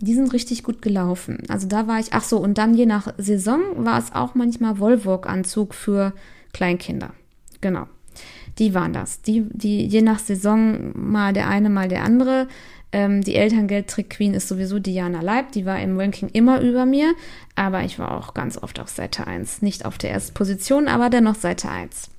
Die 0.05 0.13
sind 0.13 0.33
richtig 0.33 0.61
gut 0.61 0.83
gelaufen. 0.83 1.39
Also 1.49 1.67
da 1.67 1.87
war 1.87 1.99
ich, 1.99 2.13
ach 2.13 2.23
so, 2.23 2.37
und 2.37 2.59
dann 2.59 2.75
je 2.75 2.85
nach 2.85 3.11
Saison 3.17 3.61
war 3.77 3.97
es 3.97 4.13
auch 4.13 4.35
manchmal 4.35 4.77
Wollwalk-Anzug 4.77 5.73
für 5.73 6.13
Kleinkinder. 6.53 7.13
Genau. 7.59 7.87
Die 8.59 8.75
waren 8.75 8.93
das. 8.93 9.23
Die, 9.23 9.47
die 9.51 9.83
je 9.87 10.03
nach 10.03 10.19
Saison 10.19 10.91
mal 10.93 11.33
der 11.33 11.49
eine, 11.49 11.71
mal 11.71 11.87
der 11.87 12.03
andere. 12.03 12.47
Ähm, 12.91 13.21
die 13.21 13.33
Elterngeld-Trick-Queen 13.33 14.35
ist 14.35 14.47
sowieso 14.47 14.77
Diana 14.77 15.21
Leib. 15.21 15.51
Die 15.53 15.65
war 15.65 15.81
im 15.81 15.99
Ranking 15.99 16.29
immer 16.29 16.61
über 16.61 16.85
mir. 16.85 17.15
Aber 17.55 17.83
ich 17.83 17.97
war 17.97 18.15
auch 18.15 18.35
ganz 18.35 18.61
oft 18.61 18.79
auf 18.79 18.89
Seite 18.89 19.25
1. 19.25 19.63
Nicht 19.63 19.85
auf 19.85 19.97
der 19.97 20.11
ersten 20.11 20.35
Position, 20.35 20.87
aber 20.87 21.09
dennoch 21.09 21.35
Seite 21.35 21.67
1. 21.67 22.11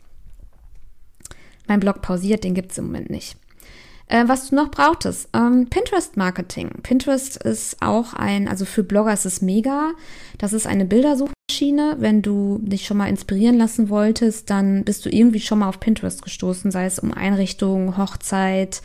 Mein 1.69 1.79
Blog 1.79 2.03
pausiert, 2.03 2.43
den 2.43 2.55
gibt 2.55 2.73
es 2.73 2.79
im 2.79 2.87
Moment 2.87 3.11
nicht. 3.11 3.37
Äh, 4.09 4.29
was 4.29 4.49
du 4.49 4.55
noch 4.55 4.71
brauchtest, 4.71 5.29
ähm, 5.35 5.67
Pinterest 5.69 6.17
Marketing. 6.17 6.71
Pinterest 6.83 7.43
ist 7.43 7.83
auch 7.83 8.15
ein, 8.15 8.47
also 8.47 8.65
für 8.65 8.85
Blogger 8.85 9.13
ist 9.13 9.27
es 9.27 9.43
mega. 9.43 9.93
Das 10.39 10.53
ist 10.53 10.67
eine 10.67 10.85
Bildersuchmaschine. 10.85 11.97
Wenn 11.99 12.23
du 12.23 12.61
dich 12.63 12.87
schon 12.87 12.99
mal 12.99 13.09
inspirieren 13.09 13.59
lassen 13.59 13.89
wolltest, 13.89 14.51
dann 14.51 14.85
bist 14.85 15.05
du 15.05 15.11
irgendwie 15.11 15.41
schon 15.41 15.59
mal 15.59 15.69
auf 15.69 15.81
Pinterest 15.81 16.23
gestoßen, 16.23 16.71
sei 16.71 16.87
es 16.87 17.01
um 17.01 17.13
Einrichtung, 17.13 17.97
Hochzeit, 17.97 18.81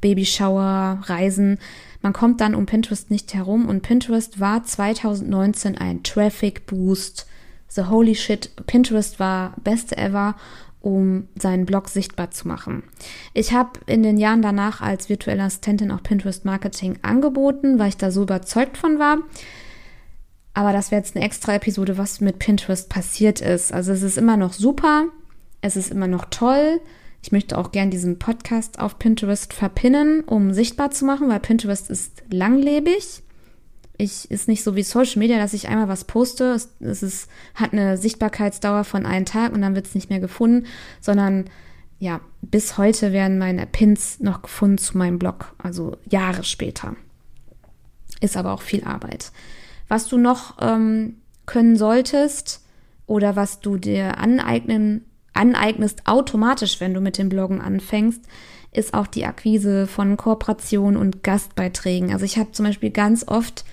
Babyshower, 0.00 1.02
Reisen. 1.04 1.58
Man 2.00 2.14
kommt 2.14 2.40
dann 2.40 2.54
um 2.54 2.64
Pinterest 2.64 3.10
nicht 3.10 3.34
herum 3.34 3.68
und 3.68 3.82
Pinterest 3.82 4.40
war 4.40 4.64
2019 4.64 5.76
ein 5.76 6.02
Traffic 6.02 6.66
Boost. 6.66 7.26
The 7.68 7.84
holy 7.84 8.14
shit, 8.14 8.50
Pinterest 8.66 9.20
war 9.20 9.54
beste 9.62 9.96
ever 9.96 10.34
um 10.82 11.28
seinen 11.38 11.64
Blog 11.64 11.88
sichtbar 11.88 12.30
zu 12.30 12.48
machen. 12.48 12.82
Ich 13.32 13.52
habe 13.52 13.80
in 13.86 14.02
den 14.02 14.18
Jahren 14.18 14.42
danach 14.42 14.80
als 14.80 15.08
virtuelle 15.08 15.44
Assistentin 15.44 15.90
auch 15.90 16.02
Pinterest 16.02 16.44
Marketing 16.44 16.98
angeboten, 17.02 17.78
weil 17.78 17.88
ich 17.88 17.96
da 17.96 18.10
so 18.10 18.22
überzeugt 18.22 18.76
von 18.76 18.98
war. 18.98 19.18
Aber 20.54 20.72
das 20.72 20.90
wäre 20.90 21.00
jetzt 21.00 21.16
eine 21.16 21.24
extra 21.24 21.54
Episode, 21.54 21.96
was 21.96 22.20
mit 22.20 22.38
Pinterest 22.38 22.88
passiert 22.88 23.40
ist. 23.40 23.72
Also 23.72 23.92
es 23.92 24.02
ist 24.02 24.18
immer 24.18 24.36
noch 24.36 24.52
super, 24.52 25.06
es 25.62 25.76
ist 25.76 25.90
immer 25.90 26.08
noch 26.08 26.26
toll. 26.26 26.80
Ich 27.22 27.32
möchte 27.32 27.56
auch 27.56 27.70
gern 27.70 27.90
diesen 27.90 28.18
Podcast 28.18 28.80
auf 28.80 28.98
Pinterest 28.98 29.52
verpinnen, 29.52 30.24
um 30.24 30.52
sichtbar 30.52 30.90
zu 30.90 31.04
machen, 31.04 31.28
weil 31.28 31.40
Pinterest 31.40 31.88
ist 31.88 32.22
langlebig 32.30 33.22
ich 34.02 34.30
ist 34.30 34.48
nicht 34.48 34.64
so 34.64 34.74
wie 34.74 34.82
Social 34.82 35.18
Media, 35.18 35.38
dass 35.38 35.54
ich 35.54 35.68
einmal 35.68 35.88
was 35.88 36.04
poste. 36.04 36.52
Es, 36.52 36.70
es 36.80 37.02
ist, 37.02 37.30
hat 37.54 37.72
eine 37.72 37.96
Sichtbarkeitsdauer 37.96 38.84
von 38.84 39.06
einem 39.06 39.24
Tag 39.24 39.52
und 39.52 39.62
dann 39.62 39.74
wird 39.74 39.86
es 39.86 39.94
nicht 39.94 40.10
mehr 40.10 40.20
gefunden, 40.20 40.66
sondern 41.00 41.46
ja, 41.98 42.20
bis 42.40 42.78
heute 42.78 43.12
werden 43.12 43.38
meine 43.38 43.64
Pins 43.64 44.18
noch 44.18 44.42
gefunden 44.42 44.78
zu 44.78 44.98
meinem 44.98 45.20
Blog, 45.20 45.54
also 45.58 45.96
Jahre 46.10 46.42
später. 46.42 46.96
Ist 48.20 48.36
aber 48.36 48.52
auch 48.52 48.62
viel 48.62 48.82
Arbeit. 48.84 49.30
Was 49.86 50.08
du 50.08 50.18
noch 50.18 50.56
ähm, 50.60 51.18
können 51.46 51.76
solltest 51.76 52.60
oder 53.06 53.36
was 53.36 53.60
du 53.60 53.76
dir 53.76 54.18
aneignen, 54.18 55.04
aneignest 55.32 56.06
automatisch, 56.06 56.80
wenn 56.80 56.92
du 56.92 57.00
mit 57.00 57.18
dem 57.18 57.28
Bloggen 57.28 57.60
anfängst, 57.60 58.22
ist 58.72 58.94
auch 58.94 59.06
die 59.06 59.26
Akquise 59.26 59.86
von 59.86 60.16
Kooperationen 60.16 60.96
und 60.96 61.22
Gastbeiträgen. 61.22 62.12
Also 62.12 62.24
ich 62.24 62.38
habe 62.38 62.50
zum 62.52 62.66
Beispiel 62.66 62.90
ganz 62.90 63.28
oft 63.28 63.64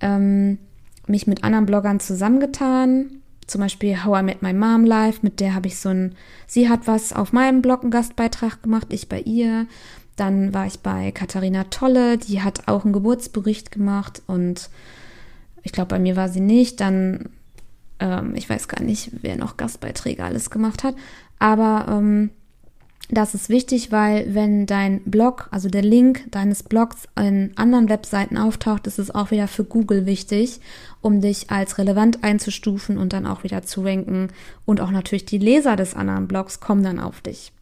ähm, 0.00 0.58
mich 1.06 1.26
mit 1.26 1.44
anderen 1.44 1.66
Bloggern 1.66 2.00
zusammengetan. 2.00 3.22
Zum 3.46 3.60
Beispiel 3.60 4.04
How 4.04 4.20
I 4.20 4.22
Met 4.22 4.42
My 4.42 4.52
Mom 4.52 4.84
Live, 4.84 5.22
mit 5.22 5.40
der 5.40 5.54
habe 5.54 5.66
ich 5.66 5.78
so 5.78 5.88
ein, 5.88 6.14
sie 6.46 6.68
hat 6.68 6.86
was 6.86 7.12
auf 7.12 7.32
meinem 7.32 7.62
Blog 7.62 7.82
einen 7.82 7.90
Gastbeitrag 7.90 8.62
gemacht, 8.62 8.88
ich 8.90 9.08
bei 9.08 9.20
ihr. 9.20 9.66
Dann 10.16 10.54
war 10.54 10.66
ich 10.66 10.80
bei 10.80 11.10
Katharina 11.12 11.64
Tolle, 11.64 12.18
die 12.18 12.42
hat 12.42 12.68
auch 12.68 12.84
einen 12.84 12.92
Geburtsbericht 12.92 13.70
gemacht 13.70 14.22
und 14.26 14.70
ich 15.62 15.72
glaube, 15.72 15.88
bei 15.88 15.98
mir 15.98 16.16
war 16.16 16.28
sie 16.28 16.40
nicht. 16.40 16.80
Dann, 16.80 17.30
ähm, 17.98 18.34
ich 18.34 18.48
weiß 18.48 18.68
gar 18.68 18.82
nicht, 18.82 19.10
wer 19.22 19.36
noch 19.36 19.56
Gastbeiträge 19.56 20.24
alles 20.24 20.50
gemacht 20.50 20.84
hat. 20.84 20.94
Aber 21.38 21.86
ähm, 21.88 22.30
das 23.12 23.34
ist 23.34 23.48
wichtig, 23.48 23.90
weil 23.90 24.34
wenn 24.34 24.66
dein 24.66 25.02
Blog, 25.04 25.48
also 25.50 25.68
der 25.68 25.82
Link 25.82 26.30
deines 26.30 26.62
Blogs 26.62 27.08
in 27.18 27.52
anderen 27.56 27.88
Webseiten 27.88 28.38
auftaucht, 28.38 28.86
ist 28.86 28.98
es 28.98 29.14
auch 29.14 29.30
wieder 29.30 29.48
für 29.48 29.64
Google 29.64 30.06
wichtig, 30.06 30.60
um 31.00 31.20
dich 31.20 31.50
als 31.50 31.78
relevant 31.78 32.22
einzustufen 32.22 32.98
und 32.98 33.12
dann 33.12 33.26
auch 33.26 33.42
wieder 33.42 33.62
zu 33.62 33.82
ranken. 33.82 34.28
Und 34.64 34.80
auch 34.80 34.90
natürlich 34.90 35.24
die 35.24 35.38
Leser 35.38 35.76
des 35.76 35.94
anderen 35.94 36.28
Blogs 36.28 36.60
kommen 36.60 36.82
dann 36.82 37.00
auf 37.00 37.20
dich. 37.20 37.52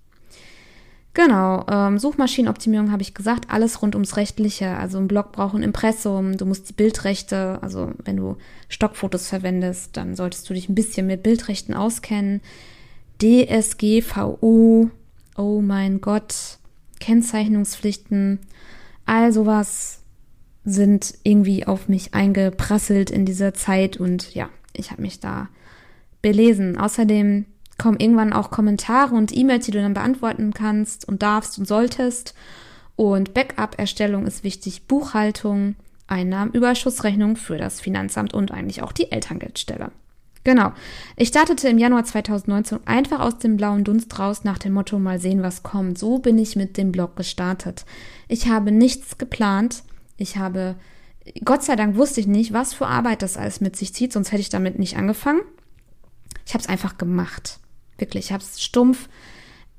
Genau, 1.15 1.65
ähm, 1.69 1.99
Suchmaschinenoptimierung 1.99 2.93
habe 2.93 3.03
ich 3.03 3.15
gesagt, 3.15 3.51
alles 3.51 3.83
rund 3.83 3.97
ums 3.97 4.17
Rechtliche. 4.17 4.77
Also 4.77 4.99
ein 4.99 5.09
Blog 5.09 5.33
braucht 5.33 5.57
ein 5.57 5.63
Impressum, 5.63 6.37
du 6.37 6.47
musst 6.47 6.69
die 6.69 6.75
Bildrechte, 6.75 7.59
also 7.61 7.93
wenn 8.05 8.17
du 8.17 8.37
Stockfotos 8.69 9.29
verwendest, 9.29 9.97
dann 9.97 10.15
solltest 10.15 10.49
du 10.49 10.55
dich 10.55 10.69
ein 10.69 10.77
bisschen 10.77 11.07
mit 11.07 11.23
Bildrechten 11.25 11.75
auskennen. 11.75 12.41
DSGVO, 13.21 14.91
oh 15.39 15.63
mein 15.63 16.01
Gott, 16.01 16.59
Kennzeichnungspflichten, 17.01 18.41
all 19.07 19.33
sowas 19.33 20.01
sind 20.65 21.15
irgendwie 21.23 21.67
auf 21.67 21.89
mich 21.89 22.13
eingeprasselt 22.13 23.11
in 23.11 23.25
dieser 23.25 23.55
Zeit 23.55 23.97
und 23.97 24.35
ja, 24.35 24.51
ich 24.75 24.91
habe 24.91 25.01
mich 25.01 25.21
da 25.21 25.49
belesen. 26.21 26.77
Außerdem 26.77 27.47
kommen 27.79 28.01
irgendwann 28.01 28.33
auch 28.33 28.51
Kommentare 28.51 29.15
und 29.15 29.35
E-Mails, 29.35 29.65
die 29.65 29.71
du 29.71 29.81
dann 29.81 29.95
beantworten 29.95 30.53
kannst 30.53 31.09
und 31.09 31.23
darfst 31.23 31.59
und 31.59 31.67
solltest. 31.67 32.35
Und 32.97 33.33
Backup-Erstellung 33.33 34.27
ist 34.27 34.43
wichtig, 34.45 34.87
Buchhaltung, 34.89 35.77
Einnahmenüberschussrechnung 36.09 37.37
für 37.37 37.57
das 37.57 37.81
Finanzamt 37.81 38.35
und 38.35 38.51
eigentlich 38.51 38.83
auch 38.83 38.93
die 38.93 39.13
Elterngeldstelle. 39.13 39.93
Genau. 40.49 40.73
Ich 41.17 41.29
startete 41.29 41.69
im 41.69 41.77
Januar 41.77 42.05
2019 42.05 42.79
einfach 42.87 43.21
aus 43.21 43.37
dem 43.37 43.59
blauen 43.59 43.85
Dunst 43.85 44.19
raus 44.19 44.45
nach 44.45 44.57
dem 44.57 44.73
Motto 44.73 44.99
mal 44.99 45.21
sehen, 45.21 45.43
was 45.43 45.63
kommt. 45.63 45.99
So 45.99 46.21
bin 46.21 46.39
ich 46.39 46.57
mit 46.57 46.79
dem 46.79 46.91
Blog 46.91 47.17
gestartet. 47.17 47.85
Ich 48.29 48.49
habe 48.49 48.73
nichts 48.73 49.19
geplant. 49.19 49.83
Ich 50.17 50.39
habe, 50.39 50.77
Gott 51.45 51.65
sei 51.65 51.77
Dank 51.77 51.97
wusste 51.97 52.21
ich 52.21 52.27
nicht, 52.27 52.55
was 52.55 52.73
für 52.73 52.87
Arbeit 52.87 53.21
das 53.21 53.37
alles 53.37 53.61
mit 53.61 53.77
sich 53.77 53.93
zieht, 53.93 54.11
sonst 54.11 54.33
hätte 54.33 54.41
ich 54.41 54.49
damit 54.49 54.79
nicht 54.79 54.97
angefangen. 54.97 55.43
Ich 56.47 56.55
habe 56.55 56.63
es 56.63 56.69
einfach 56.71 56.97
gemacht. 56.97 57.59
Wirklich, 57.99 58.25
ich 58.25 58.33
habe 58.33 58.43
es 58.43 58.63
stumpf 58.63 59.11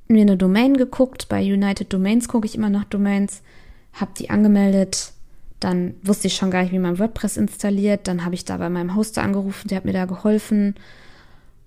mir 0.07 0.21
eine 0.21 0.37
Domain 0.37 0.77
geguckt. 0.77 1.29
Bei 1.29 1.41
United 1.41 1.91
Domains 1.91 2.27
gucke 2.27 2.45
ich 2.45 2.53
immer 2.53 2.69
nach 2.69 2.85
Domains, 2.85 3.41
habe 3.93 4.11
die 4.19 4.29
angemeldet, 4.29 5.13
dann 5.59 5.95
wusste 6.03 6.27
ich 6.27 6.35
schon 6.35 6.51
gar 6.51 6.63
nicht, 6.63 6.71
wie 6.71 6.79
man 6.79 6.99
WordPress 6.99 7.37
installiert. 7.37 8.07
Dann 8.07 8.23
habe 8.23 8.35
ich 8.35 8.45
da 8.45 8.57
bei 8.57 8.69
meinem 8.69 8.95
Hoster 8.95 9.21
angerufen, 9.21 9.67
der 9.67 9.77
hat 9.77 9.85
mir 9.85 9.93
da 9.93 10.05
geholfen. 10.05 10.75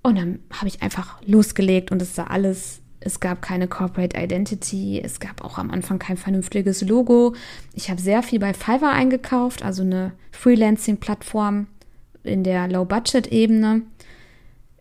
Und 0.02 0.18
dann 0.18 0.40
habe 0.52 0.68
ich 0.68 0.82
einfach 0.82 1.20
losgelegt 1.24 1.92
und 1.92 2.02
es 2.02 2.14
sah 2.14 2.24
alles, 2.24 2.80
es 3.00 3.20
gab 3.20 3.42
keine 3.42 3.68
Corporate 3.68 4.18
Identity, 4.18 5.00
es 5.02 5.20
gab 5.20 5.44
auch 5.44 5.58
am 5.58 5.70
Anfang 5.70 5.98
kein 5.98 6.16
vernünftiges 6.16 6.82
Logo. 6.82 7.34
Ich 7.74 7.90
habe 7.90 8.00
sehr 8.00 8.22
viel 8.22 8.40
bei 8.40 8.54
Fiverr 8.54 8.90
eingekauft, 8.90 9.62
also 9.62 9.82
eine 9.82 10.12
Freelancing-Plattform 10.32 11.66
in 12.24 12.42
der 12.44 12.68
Low-Budget-Ebene. 12.68 13.82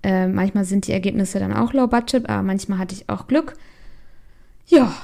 Äh, 0.04 0.28
manchmal 0.28 0.66
sind 0.66 0.88
die 0.88 0.94
Ergebnisse 0.94 1.40
dann 1.40 1.54
auch 1.54 1.74
Low-Budget, 1.74 2.28
aber 2.30 2.42
manchmal 2.42 2.80
hatte 2.80 2.96
ich 2.96 3.10
auch 3.10 3.28
Glück. 3.28 3.56
Ja, 4.68 4.96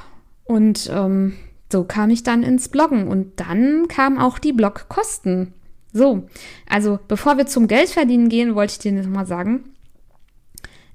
und 0.45 0.89
ähm, 0.91 1.33
so 1.71 1.83
kam 1.83 2.09
ich 2.09 2.23
dann 2.23 2.43
ins 2.43 2.69
Bloggen 2.69 3.07
und 3.07 3.39
dann 3.39 3.87
kamen 3.87 4.17
auch 4.17 4.39
die 4.39 4.53
Blogkosten. 4.53 5.53
So, 5.93 6.27
also 6.69 6.99
bevor 7.07 7.37
wir 7.37 7.45
zum 7.45 7.67
Geldverdienen 7.67 8.29
gehen, 8.29 8.55
wollte 8.55 8.73
ich 8.73 8.79
dir 8.79 8.91
nochmal 8.91 9.25
sagen, 9.25 9.73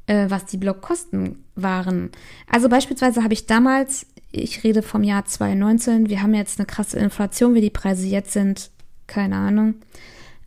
äh, 0.07 0.26
was 0.29 0.47
die 0.47 0.59
Blogkosten 0.59 1.45
waren. 1.55 2.11
Also 2.49 2.69
beispielsweise 2.69 3.23
habe 3.23 3.35
ich 3.35 3.47
damals, 3.47 4.07
ich 4.31 4.64
rede 4.64 4.83
vom 4.83 5.02
Jahr 5.02 5.25
2019, 5.25 6.09
wir 6.09 6.23
haben 6.23 6.35
jetzt 6.35 6.59
eine 6.59 6.67
krasse 6.67 6.99
Inflation, 6.99 7.55
wie 7.55 7.61
die 7.61 7.71
Preise 7.71 8.07
jetzt 8.07 8.33
sind, 8.33 8.71
keine 9.07 9.37
Ahnung, 9.37 9.75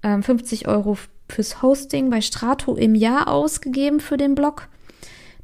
äh, 0.01 0.22
50 0.22 0.67
Euro 0.67 0.98
fürs 1.29 1.62
Hosting 1.62 2.10
bei 2.10 2.22
Strato 2.22 2.75
im 2.75 2.96
Jahr 2.96 3.27
ausgegeben 3.27 4.00
für 4.00 4.17
den 4.17 4.36
Blog. 4.36 4.70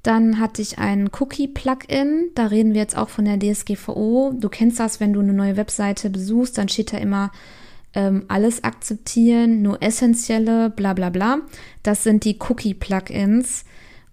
Dann 0.03 0.39
hatte 0.39 0.62
ich 0.62 0.79
ein 0.79 1.10
Cookie-Plugin. 1.12 2.31
Da 2.34 2.48
reden 2.48 2.74
wir 2.74 2.81
jetzt 2.81 2.98
auch 2.98 3.10
von 3.10 3.25
der 3.25 3.39
DSGVO. 3.39 4.34
Du 4.38 4.50
kennst 4.50 4.79
das, 4.79 5.00
wenn 5.00 5.13
du 5.13 5.20
eine 5.20 5.34
neue 5.34 5.58
Webseite 5.58 6.10
besuchst, 6.10 6.58
dann 6.58 6.70
steht 6.70 6.93
da 6.93 6.98
immer 6.98 7.31
ähm, 7.93 8.25
alles 8.27 8.63
akzeptieren, 8.63 9.62
nur 9.62 9.81
essentielle, 9.84 10.70
bla 10.70 10.93
bla 10.93 11.10
bla. 11.10 11.39
Das 11.84 12.03
sind 12.03 12.24
die 12.24 12.39
Cookie-Plugins. 12.39 13.65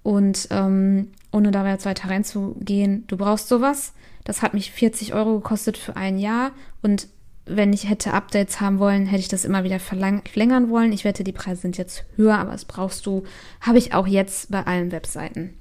Und 0.02 0.48
ähm, 0.50 1.08
ohne 1.32 1.50
da 1.50 1.66
jetzt 1.66 1.86
weiter 1.86 2.08
reinzugehen, 2.10 3.04
du 3.06 3.16
brauchst 3.16 3.48
sowas. 3.48 3.92
Das 4.24 4.42
hat 4.42 4.54
mich 4.54 4.72
40 4.72 5.14
Euro 5.14 5.36
gekostet 5.36 5.78
für 5.78 5.96
ein 5.96 6.18
Jahr. 6.18 6.52
Und 6.82 7.08
wenn 7.46 7.72
ich 7.72 7.88
hätte 7.88 8.12
Updates 8.12 8.60
haben 8.60 8.78
wollen, 8.78 9.06
hätte 9.06 9.20
ich 9.20 9.28
das 9.28 9.44
immer 9.44 9.64
wieder 9.64 9.80
verlängern 9.80 10.68
wollen. 10.68 10.92
Ich 10.92 11.04
wette, 11.04 11.24
die 11.24 11.32
Preise 11.32 11.62
sind 11.62 11.78
jetzt 11.78 12.04
höher, 12.16 12.38
aber 12.38 12.52
das 12.52 12.66
brauchst 12.66 13.06
du, 13.06 13.24
habe 13.60 13.78
ich 13.78 13.94
auch 13.94 14.06
jetzt 14.06 14.50
bei 14.50 14.66
allen 14.66 14.92
Webseiten. 14.92 15.57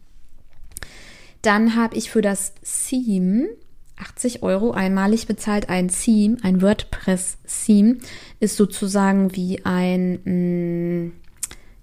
Dann 1.48 1.78
habe 1.78 1.96
ich 1.96 2.12
für 2.12 2.22
das 2.22 2.56
Theme 2.90 3.48
80 3.96 4.44
Euro 4.44 4.72
einmalig 4.72 5.28
bezahlt. 5.28 5.70
Ein 5.70 5.88
Theme, 5.88 6.36
ein 6.44 6.62
WordPress-Theme, 6.62 8.00
ist 8.42 8.58
sozusagen 8.58 9.34
wie 9.34 9.64
ein, 9.64 10.20
mm, 10.26 11.14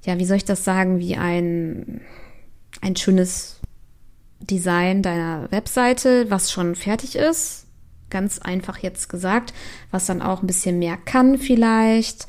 ja, 0.03 0.19
wie 0.19 0.27
soll 0.27 0.37
ich 0.37 0.45
das 0.45 0.65
sagen, 0.65 0.99
wie 0.99 1.17
ein, 1.17 2.03
ein 2.83 2.95
schönes 2.95 3.61
Design 4.39 5.01
deiner 5.01 5.51
Webseite, 5.51 6.31
was 6.31 6.53
schon 6.53 6.75
fertig 6.75 7.17
ist. 7.17 7.67
Ganz 8.11 8.41
einfach 8.41 8.77
jetzt 8.77 9.09
gesagt, 9.09 9.55
was 9.91 10.05
dann 10.05 10.21
auch 10.21 10.43
ein 10.43 10.47
bisschen 10.47 10.79
mehr 10.79 10.99
kann 10.99 11.39
vielleicht. 11.39 12.27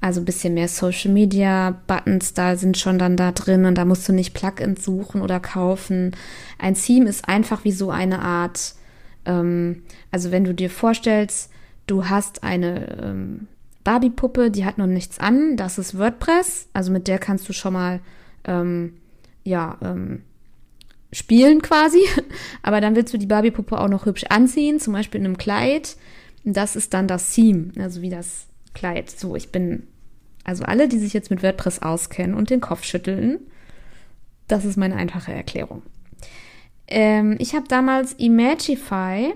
Also 0.00 0.20
ein 0.20 0.24
bisschen 0.24 0.54
mehr 0.54 0.68
Social 0.68 1.12
Media 1.12 1.80
Buttons, 1.86 2.34
da 2.34 2.56
sind 2.56 2.76
schon 2.76 2.98
dann 2.98 3.16
da 3.16 3.32
drin 3.32 3.64
und 3.64 3.76
da 3.76 3.84
musst 3.84 4.08
du 4.08 4.12
nicht 4.12 4.34
Plugins 4.34 4.84
suchen 4.84 5.22
oder 5.22 5.40
kaufen. 5.40 6.14
Ein 6.58 6.74
Theme 6.74 7.08
ist 7.08 7.28
einfach 7.28 7.64
wie 7.64 7.72
so 7.72 7.90
eine 7.90 8.20
Art, 8.20 8.74
ähm, 9.24 9.82
also 10.10 10.30
wenn 10.30 10.44
du 10.44 10.54
dir 10.54 10.70
vorstellst, 10.70 11.50
du 11.86 12.08
hast 12.08 12.44
eine 12.44 12.98
ähm, 13.02 13.48
Barbie-Puppe, 13.84 14.50
die 14.50 14.64
hat 14.64 14.78
noch 14.78 14.86
nichts 14.86 15.18
an, 15.18 15.56
das 15.56 15.78
ist 15.78 15.98
WordPress, 15.98 16.68
also 16.72 16.92
mit 16.92 17.08
der 17.08 17.18
kannst 17.18 17.48
du 17.48 17.52
schon 17.52 17.72
mal, 17.72 18.00
ähm, 18.44 18.94
ja, 19.44 19.78
ähm, 19.80 20.22
spielen 21.12 21.62
quasi. 21.62 22.00
Aber 22.62 22.80
dann 22.80 22.96
willst 22.96 23.14
du 23.14 23.18
die 23.18 23.26
Barbie-Puppe 23.26 23.80
auch 23.80 23.88
noch 23.88 24.06
hübsch 24.06 24.24
anziehen, 24.28 24.80
zum 24.80 24.92
Beispiel 24.92 25.20
in 25.20 25.26
einem 25.26 25.38
Kleid. 25.38 25.96
Das 26.44 26.76
ist 26.76 26.94
dann 26.94 27.08
das 27.08 27.32
Theme, 27.32 27.72
also 27.78 28.02
wie 28.02 28.10
das 28.10 28.46
Kleid. 28.76 29.10
So, 29.10 29.34
ich 29.34 29.50
bin, 29.50 29.86
also 30.44 30.64
alle, 30.64 30.86
die 30.86 30.98
sich 30.98 31.14
jetzt 31.14 31.30
mit 31.30 31.42
WordPress 31.42 31.80
auskennen 31.80 32.36
und 32.36 32.50
den 32.50 32.60
Kopf 32.60 32.84
schütteln, 32.84 33.40
das 34.48 34.66
ist 34.66 34.76
meine 34.76 34.96
einfache 34.96 35.32
Erklärung. 35.32 35.82
Ähm, 36.86 37.36
ich 37.38 37.54
habe 37.54 37.66
damals 37.68 38.12
Imagify 38.12 39.32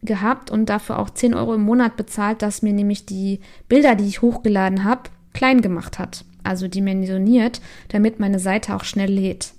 gehabt 0.00 0.50
und 0.50 0.66
dafür 0.70 0.98
auch 0.98 1.10
10 1.10 1.34
Euro 1.34 1.54
im 1.54 1.60
Monat 1.60 1.98
bezahlt, 1.98 2.40
dass 2.40 2.62
mir 2.62 2.72
nämlich 2.72 3.04
die 3.04 3.40
Bilder, 3.68 3.96
die 3.96 4.06
ich 4.06 4.22
hochgeladen 4.22 4.84
habe, 4.84 5.10
klein 5.34 5.60
gemacht 5.60 5.98
hat. 5.98 6.24
Also 6.42 6.66
dimensioniert, 6.66 7.60
damit 7.88 8.18
meine 8.18 8.38
Seite 8.38 8.74
auch 8.74 8.84
schnell 8.84 9.12
lädt. 9.12 9.52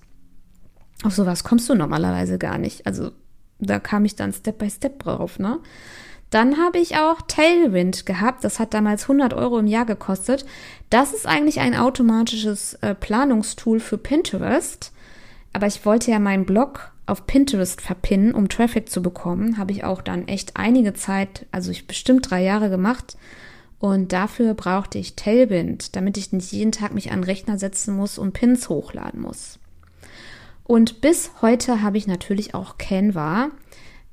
Auf 1.04 1.14
sowas 1.14 1.44
kommst 1.44 1.70
du 1.70 1.76
normalerweise 1.76 2.40
gar 2.40 2.58
nicht. 2.58 2.88
Also 2.88 3.12
da 3.60 3.78
kam 3.78 4.04
ich 4.04 4.16
dann 4.16 4.34
Step 4.34 4.58
by 4.58 4.70
Step 4.70 4.98
drauf, 5.04 5.38
ne? 5.38 5.60
Dann 6.30 6.58
habe 6.58 6.80
ich 6.80 6.98
auch 6.98 7.22
Tailwind 7.22 8.06
gehabt. 8.06 8.44
Das 8.44 8.60
hat 8.60 8.74
damals 8.74 9.04
100 9.04 9.34
Euro 9.34 9.60
im 9.60 9.68
Jahr 9.68 9.86
gekostet. 9.86 10.46
Das 10.90 11.14
ist 11.14 11.28
eigentlich 11.28 11.60
ein 11.60 11.76
automatisches 11.76 12.76
äh, 12.76 12.96
Planungstool 12.96 13.80
für 13.80 13.98
Pinterest. 13.98 14.92
Aber 15.54 15.68
ich 15.68 15.86
wollte 15.86 16.12
ja 16.12 16.20
meinen 16.20 16.46
Blog 16.46 16.92
auf 17.06 17.28
Pinterest 17.28 17.82
verpinnen, 17.82 18.34
um 18.34 18.50
Traffic 18.50 18.90
zu 18.90 19.02
bekommen. 19.02 19.58
Habe 19.58 19.72
ich 19.72 19.84
auch 19.84 20.02
dann 20.02 20.28
echt 20.28 20.58
einige 20.58 20.94
Zeit, 20.94 21.46
also 21.52 21.72
ich 21.72 21.88
bestimmt 21.88 22.30
drei 22.30 22.44
Jahre 22.44 22.70
gemacht. 22.70 23.18
Und 23.80 24.14
dafür 24.14 24.54
brauchte 24.54 24.98
ich 24.98 25.16
Tailwind, 25.16 25.96
damit 25.96 26.18
ich 26.18 26.32
nicht 26.32 26.52
jeden 26.52 26.72
Tag 26.72 26.94
mich 26.94 27.12
an 27.12 27.20
den 27.20 27.26
Rechner 27.26 27.60
setzen 27.60 27.96
muss 27.96 28.18
und 28.18 28.34
Pins 28.34 28.68
hochladen 28.70 29.22
muss. 29.22 29.60
Und 30.64 31.02
bis 31.02 31.32
heute 31.42 31.84
habe 31.84 31.98
ich 31.98 32.08
natürlich 32.08 32.56
auch 32.56 32.80
Canva, 32.80 33.52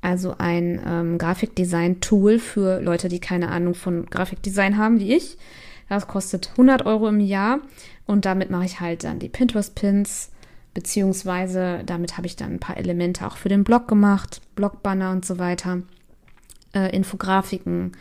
also 0.03 0.35
ein 0.37 0.81
ähm, 0.85 1.17
Grafikdesign-Tool 1.17 2.39
für 2.39 2.81
Leute, 2.81 3.09
die 3.09 3.21
keine 3.21 3.49
Ahnung 3.49 3.75
von 3.75 4.07
Grafikdesign 4.07 4.77
haben, 4.77 5.01
wie 5.01 5.15
ich. 5.15 5.39
Das 5.89 6.09
kostet 6.09 6.51
100 6.53 6.85
Euro 6.87 7.09
im 7.09 7.21
Jahr 7.21 7.61
und 8.07 8.25
damit 8.25 8.51
mache 8.51 8.65
ich 8.65 8.81
halt 8.81 9.05
dann 9.05 9.21
die 9.21 9.29
Pinterest-Pins, 9.29 10.31
beziehungsweise 10.75 11.83
damit 11.87 12.17
habe 12.17 12.27
ich 12.27 12.37
dann 12.37 12.55
ein 12.55 12.61
paar 12.61 12.77
Elemente 12.77 13.27
auch 13.27 13.37
für 13.37 13.49
den 13.49 13.63
Blog 13.65 13.89
gemacht, 13.89 14.41
Blogbanner 14.57 15.11
und 15.13 15.25
so 15.25 15.39
weiter, 15.39 15.83
äh, 16.75 16.95
Infografiken. 16.95 17.93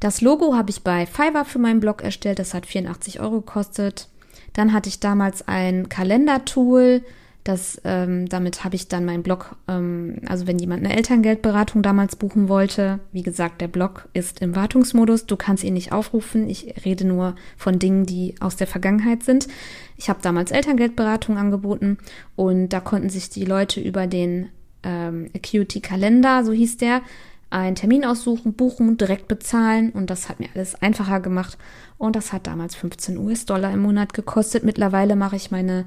Das 0.00 0.20
Logo 0.20 0.54
habe 0.54 0.70
ich 0.70 0.82
bei 0.82 1.06
Fiverr 1.06 1.44
für 1.44 1.60
meinen 1.60 1.80
Blog 1.80 2.02
erstellt, 2.02 2.40
das 2.40 2.54
hat 2.54 2.66
84 2.66 3.20
Euro 3.20 3.40
gekostet. 3.40 4.08
Dann 4.52 4.72
hatte 4.72 4.88
ich 4.88 5.00
damals 5.00 5.46
ein 5.48 5.88
Kalendertool, 5.88 7.02
das, 7.44 7.80
ähm, 7.84 8.28
damit 8.28 8.62
habe 8.62 8.76
ich 8.76 8.86
dann 8.86 9.04
meinen 9.04 9.24
Blog, 9.24 9.56
ähm, 9.66 10.20
also 10.26 10.46
wenn 10.46 10.60
jemand 10.60 10.84
eine 10.84 10.96
Elterngeldberatung 10.96 11.82
damals 11.82 12.14
buchen 12.14 12.48
wollte, 12.48 13.00
wie 13.10 13.22
gesagt, 13.22 13.60
der 13.60 13.68
Blog 13.68 14.08
ist 14.12 14.40
im 14.40 14.54
Wartungsmodus, 14.54 15.26
du 15.26 15.36
kannst 15.36 15.64
ihn 15.64 15.74
nicht 15.74 15.90
aufrufen, 15.92 16.48
ich 16.48 16.84
rede 16.84 17.04
nur 17.04 17.34
von 17.56 17.80
Dingen, 17.80 18.06
die 18.06 18.36
aus 18.38 18.54
der 18.54 18.68
Vergangenheit 18.68 19.24
sind. 19.24 19.48
Ich 19.96 20.08
habe 20.08 20.20
damals 20.22 20.52
Elterngeldberatung 20.52 21.36
angeboten 21.36 21.98
und 22.36 22.68
da 22.68 22.78
konnten 22.78 23.10
sich 23.10 23.28
die 23.28 23.44
Leute 23.44 23.80
über 23.80 24.06
den 24.06 24.48
ähm, 24.84 25.28
Acuity 25.34 25.80
Kalender, 25.80 26.44
so 26.44 26.52
hieß 26.52 26.76
der, 26.76 27.02
einen 27.50 27.74
Termin 27.74 28.04
aussuchen, 28.04 28.54
buchen, 28.54 28.96
direkt 28.96 29.26
bezahlen 29.26 29.90
und 29.90 30.10
das 30.10 30.28
hat 30.28 30.38
mir 30.38 30.48
alles 30.54 30.80
einfacher 30.80 31.20
gemacht 31.20 31.58
und 31.98 32.14
das 32.14 32.32
hat 32.32 32.46
damals 32.46 32.76
15 32.76 33.18
US-Dollar 33.18 33.72
im 33.72 33.80
Monat 33.80 34.14
gekostet. 34.14 34.62
Mittlerweile 34.62 35.16
mache 35.16 35.36
ich 35.36 35.50
meine 35.50 35.84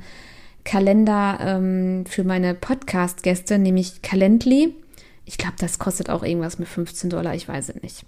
Kalender 0.65 1.37
ähm, 1.39 2.05
für 2.05 2.25
meine 2.25 2.53
Podcast-Gäste, 2.53 3.57
nämlich 3.57 4.01
Calendly. 4.01 4.75
Ich 5.23 5.37
glaube, 5.37 5.55
das 5.59 5.79
kostet 5.79 6.09
auch 6.09 6.23
irgendwas 6.23 6.59
mit 6.59 6.67
15 6.67 7.09
Dollar, 7.09 7.33
ich 7.33 7.47
weiß 7.47 7.69
es 7.69 7.81
nicht. 7.81 8.05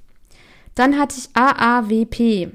Dann 0.76 1.00
hatte 1.00 1.16
ich 1.18 1.30
AAWP. 1.34 2.52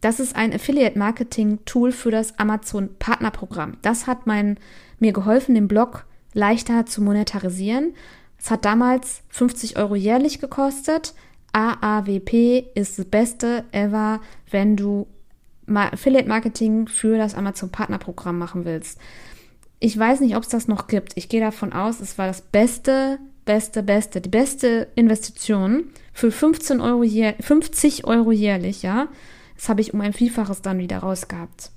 Das 0.00 0.20
ist 0.20 0.36
ein 0.36 0.52
Affiliate-Marketing-Tool 0.52 1.92
für 1.92 2.10
das 2.10 2.38
Amazon-Partnerprogramm. 2.38 3.78
Das 3.80 4.06
hat 4.06 4.26
mein, 4.26 4.58
mir 4.98 5.12
geholfen, 5.12 5.54
den 5.54 5.66
Blog 5.66 6.04
leichter 6.34 6.84
zu 6.84 7.00
monetarisieren. 7.00 7.94
Es 8.38 8.50
hat 8.50 8.64
damals 8.64 9.22
50 9.30 9.78
Euro 9.78 9.94
jährlich 9.94 10.40
gekostet. 10.40 11.14
AAWP 11.52 12.66
ist 12.74 12.98
das 12.98 13.06
Beste 13.06 13.64
ever, 13.72 14.20
wenn 14.50 14.76
du 14.76 15.06
Affiliate-Marketing 15.66 16.88
für 16.88 17.16
das 17.16 17.34
Amazon-Partnerprogramm 17.34 18.38
machen 18.38 18.64
willst. 18.64 18.98
Ich 19.84 19.98
weiß 19.98 20.20
nicht, 20.20 20.34
ob 20.34 20.44
es 20.44 20.48
das 20.48 20.66
noch 20.66 20.86
gibt. 20.86 21.12
Ich 21.14 21.28
gehe 21.28 21.42
davon 21.42 21.74
aus, 21.74 22.00
es 22.00 22.16
war 22.16 22.26
das 22.26 22.40
beste, 22.40 23.18
beste, 23.44 23.82
beste, 23.82 24.22
die 24.22 24.30
beste 24.30 24.88
Investition 24.94 25.90
für 26.14 26.30
15 26.30 26.80
Euro 26.80 27.02
jähr 27.02 27.34
50 27.38 28.06
Euro 28.06 28.32
jährlich, 28.32 28.82
ja. 28.82 29.08
Das 29.54 29.68
habe 29.68 29.82
ich 29.82 29.92
um 29.92 30.00
ein 30.00 30.14
Vielfaches 30.14 30.62
dann 30.62 30.78
wieder 30.78 31.00
rausgehabt. 31.00 31.70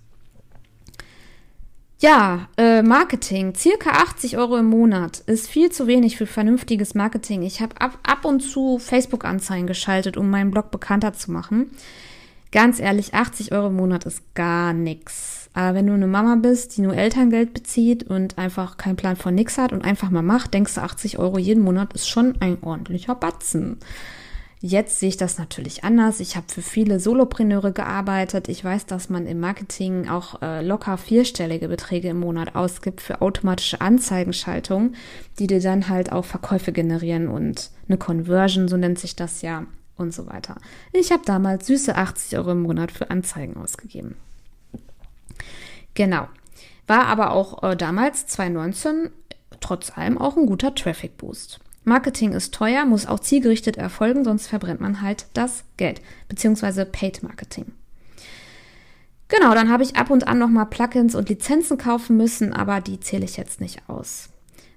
Ja, 2.00 2.48
äh, 2.56 2.82
Marketing. 2.82 3.54
Circa 3.54 3.90
80 3.90 4.38
Euro 4.38 4.56
im 4.56 4.68
Monat 4.68 5.20
ist 5.26 5.50
viel 5.50 5.70
zu 5.70 5.86
wenig 5.86 6.16
für 6.16 6.28
vernünftiges 6.28 6.96
Marketing. 6.96 7.42
Ich 7.42 7.60
habe 7.60 7.76
ab, 7.82 8.00
ab 8.04 8.24
und 8.24 8.40
zu 8.40 8.80
Facebook-Anzeigen 8.80 9.68
geschaltet, 9.68 10.16
um 10.16 10.30
meinen 10.30 10.52
Blog 10.52 10.72
bekannter 10.72 11.12
zu 11.12 11.30
machen. 11.30 11.72
Ganz 12.54 12.80
ehrlich, 12.80 13.14
80 13.14 13.52
Euro 13.52 13.68
im 13.68 13.76
Monat 13.76 14.06
ist 14.06 14.34
gar 14.34 14.72
nichts. 14.72 15.37
Aber 15.58 15.76
wenn 15.76 15.88
du 15.88 15.94
eine 15.94 16.06
Mama 16.06 16.36
bist, 16.36 16.78
die 16.78 16.82
nur 16.82 16.96
Elterngeld 16.96 17.52
bezieht 17.52 18.04
und 18.04 18.38
einfach 18.38 18.78
keinen 18.78 18.96
Plan 18.96 19.16
von 19.16 19.34
nix 19.34 19.58
hat 19.58 19.74
und 19.74 19.84
einfach 19.84 20.12
mal 20.12 20.22
macht, 20.22 20.54
denkst 20.54 20.76
du, 20.76 20.82
80 20.82 21.18
Euro 21.18 21.40
jeden 21.40 21.64
Monat 21.64 21.94
ist 21.94 22.08
schon 22.08 22.36
ein 22.42 22.62
ordentlicher 22.62 23.16
Batzen. 23.16 23.80
Jetzt 24.60 25.00
sehe 25.00 25.10
ich 25.10 25.18
das 25.18 25.40
natürlich 25.40 25.84
anders. 25.84 26.20
Ich 26.20 26.36
habe 26.36 26.46
für 26.48 26.62
viele 26.62 27.00
Solopreneure 27.00 27.72
gearbeitet. 27.72 28.50
Ich 28.50 28.64
weiß, 28.64 28.86
dass 28.86 29.10
man 29.10 29.26
im 29.26 29.40
Marketing 29.40 30.08
auch 30.08 30.44
äh, 30.44 30.64
locker 30.64 30.96
vierstellige 30.96 31.70
Beträge 31.70 32.10
im 32.10 32.20
Monat 32.20 32.54
ausgibt 32.54 33.02
für 33.02 33.24
automatische 33.24 33.82
Anzeigenschaltung, 33.82 34.94
die 35.40 35.48
dir 35.48 35.60
dann 35.60 35.90
halt 35.90 36.12
auch 36.12 36.26
Verkäufe 36.26 36.72
generieren 36.72 37.30
und 37.30 37.72
eine 37.88 37.98
Conversion, 37.98 38.68
so 38.68 38.78
nennt 38.78 39.00
sich 39.00 39.16
das 39.16 39.42
ja 39.42 39.66
und 39.96 40.14
so 40.14 40.28
weiter. 40.28 40.58
Ich 40.94 41.12
habe 41.12 41.24
damals 41.26 41.66
süße 41.66 41.96
80 41.96 42.38
Euro 42.38 42.52
im 42.52 42.62
Monat 42.62 42.92
für 42.92 43.10
Anzeigen 43.10 43.58
ausgegeben. 43.58 44.18
Genau. 45.98 46.28
War 46.86 47.08
aber 47.08 47.32
auch 47.32 47.64
äh, 47.64 47.76
damals, 47.76 48.28
2019, 48.28 49.10
trotz 49.60 49.98
allem 49.98 50.20
auch 50.20 50.38
ein 50.38 50.46
guter 50.46 50.76
Traffic 50.76 51.18
Boost. 51.18 51.60
Marketing 51.86 52.34
ist 52.34 52.54
teuer, 52.54 52.86
muss 52.86 53.08
auch 53.08 53.20
zielgerichtet 53.20 53.78
erfolgen, 53.78 54.24
sonst 54.24 54.46
verbrennt 54.46 54.80
man 54.80 55.02
halt 55.02 55.26
das 55.34 55.64
Geld. 55.76 56.02
Beziehungsweise 56.30 56.86
Paid 56.86 57.24
Marketing. 57.24 57.74
Genau, 59.28 59.56
dann 59.56 59.72
habe 59.72 59.82
ich 59.82 59.96
ab 59.96 60.12
und 60.12 60.28
an 60.28 60.38
nochmal 60.38 60.68
Plugins 60.68 61.16
und 61.16 61.30
Lizenzen 61.30 61.80
kaufen 61.80 62.16
müssen, 62.16 62.54
aber 62.54 62.80
die 62.80 63.00
zähle 63.00 63.26
ich 63.26 63.36
jetzt 63.36 63.60
nicht 63.60 63.82
aus. 63.90 64.30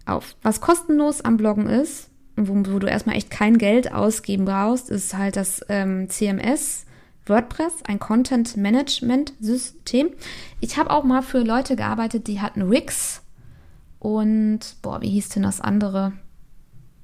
Auf. 0.06 0.36
Was 0.40 0.62
kostenlos 0.62 1.20
am 1.20 1.36
Bloggen 1.36 1.66
ist, 1.66 2.08
wo, 2.34 2.54
wo 2.54 2.78
du 2.78 2.86
erstmal 2.86 3.16
echt 3.16 3.30
kein 3.30 3.58
Geld 3.58 3.92
ausgeben 3.92 4.46
brauchst, 4.46 4.88
ist 4.88 5.14
halt 5.14 5.36
das 5.36 5.60
ähm, 5.68 6.08
CMS 6.08 6.86
WordPress, 7.30 7.82
ein 7.86 7.98
Content 7.98 8.58
Management 8.58 9.32
System. 9.40 10.10
Ich 10.60 10.76
habe 10.76 10.90
auch 10.90 11.04
mal 11.04 11.22
für 11.22 11.38
Leute 11.38 11.76
gearbeitet, 11.76 12.26
die 12.26 12.42
hatten 12.42 12.70
Wix 12.70 13.22
und, 13.98 14.60
boah, 14.82 15.00
wie 15.00 15.10
hieß 15.10 15.30
denn 15.30 15.44
das 15.44 15.60
andere? 15.60 16.12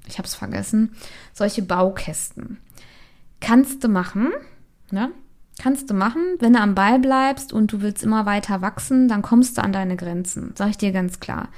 Ich 0.07 0.17
habe 0.17 0.27
es 0.27 0.35
vergessen. 0.35 0.95
Solche 1.33 1.61
Baukästen. 1.61 2.59
Kannst 3.39 3.83
du 3.83 3.87
machen, 3.87 4.31
ne? 4.91 5.11
Kannst 5.59 5.89
du 5.89 5.95
machen, 5.95 6.21
wenn 6.39 6.53
du 6.53 6.59
am 6.59 6.75
Ball 6.75 6.99
bleibst 6.99 7.51
und 7.51 7.71
du 7.71 7.81
willst 7.81 8.03
immer 8.03 8.27
weiter 8.27 8.61
wachsen, 8.61 9.07
dann 9.07 9.23
kommst 9.23 9.57
du 9.57 9.63
an 9.63 9.73
deine 9.73 9.95
Grenzen, 9.95 10.53
sag 10.55 10.69
ich 10.69 10.77
dir 10.77 10.91
ganz 10.91 11.19
klar. 11.19 11.49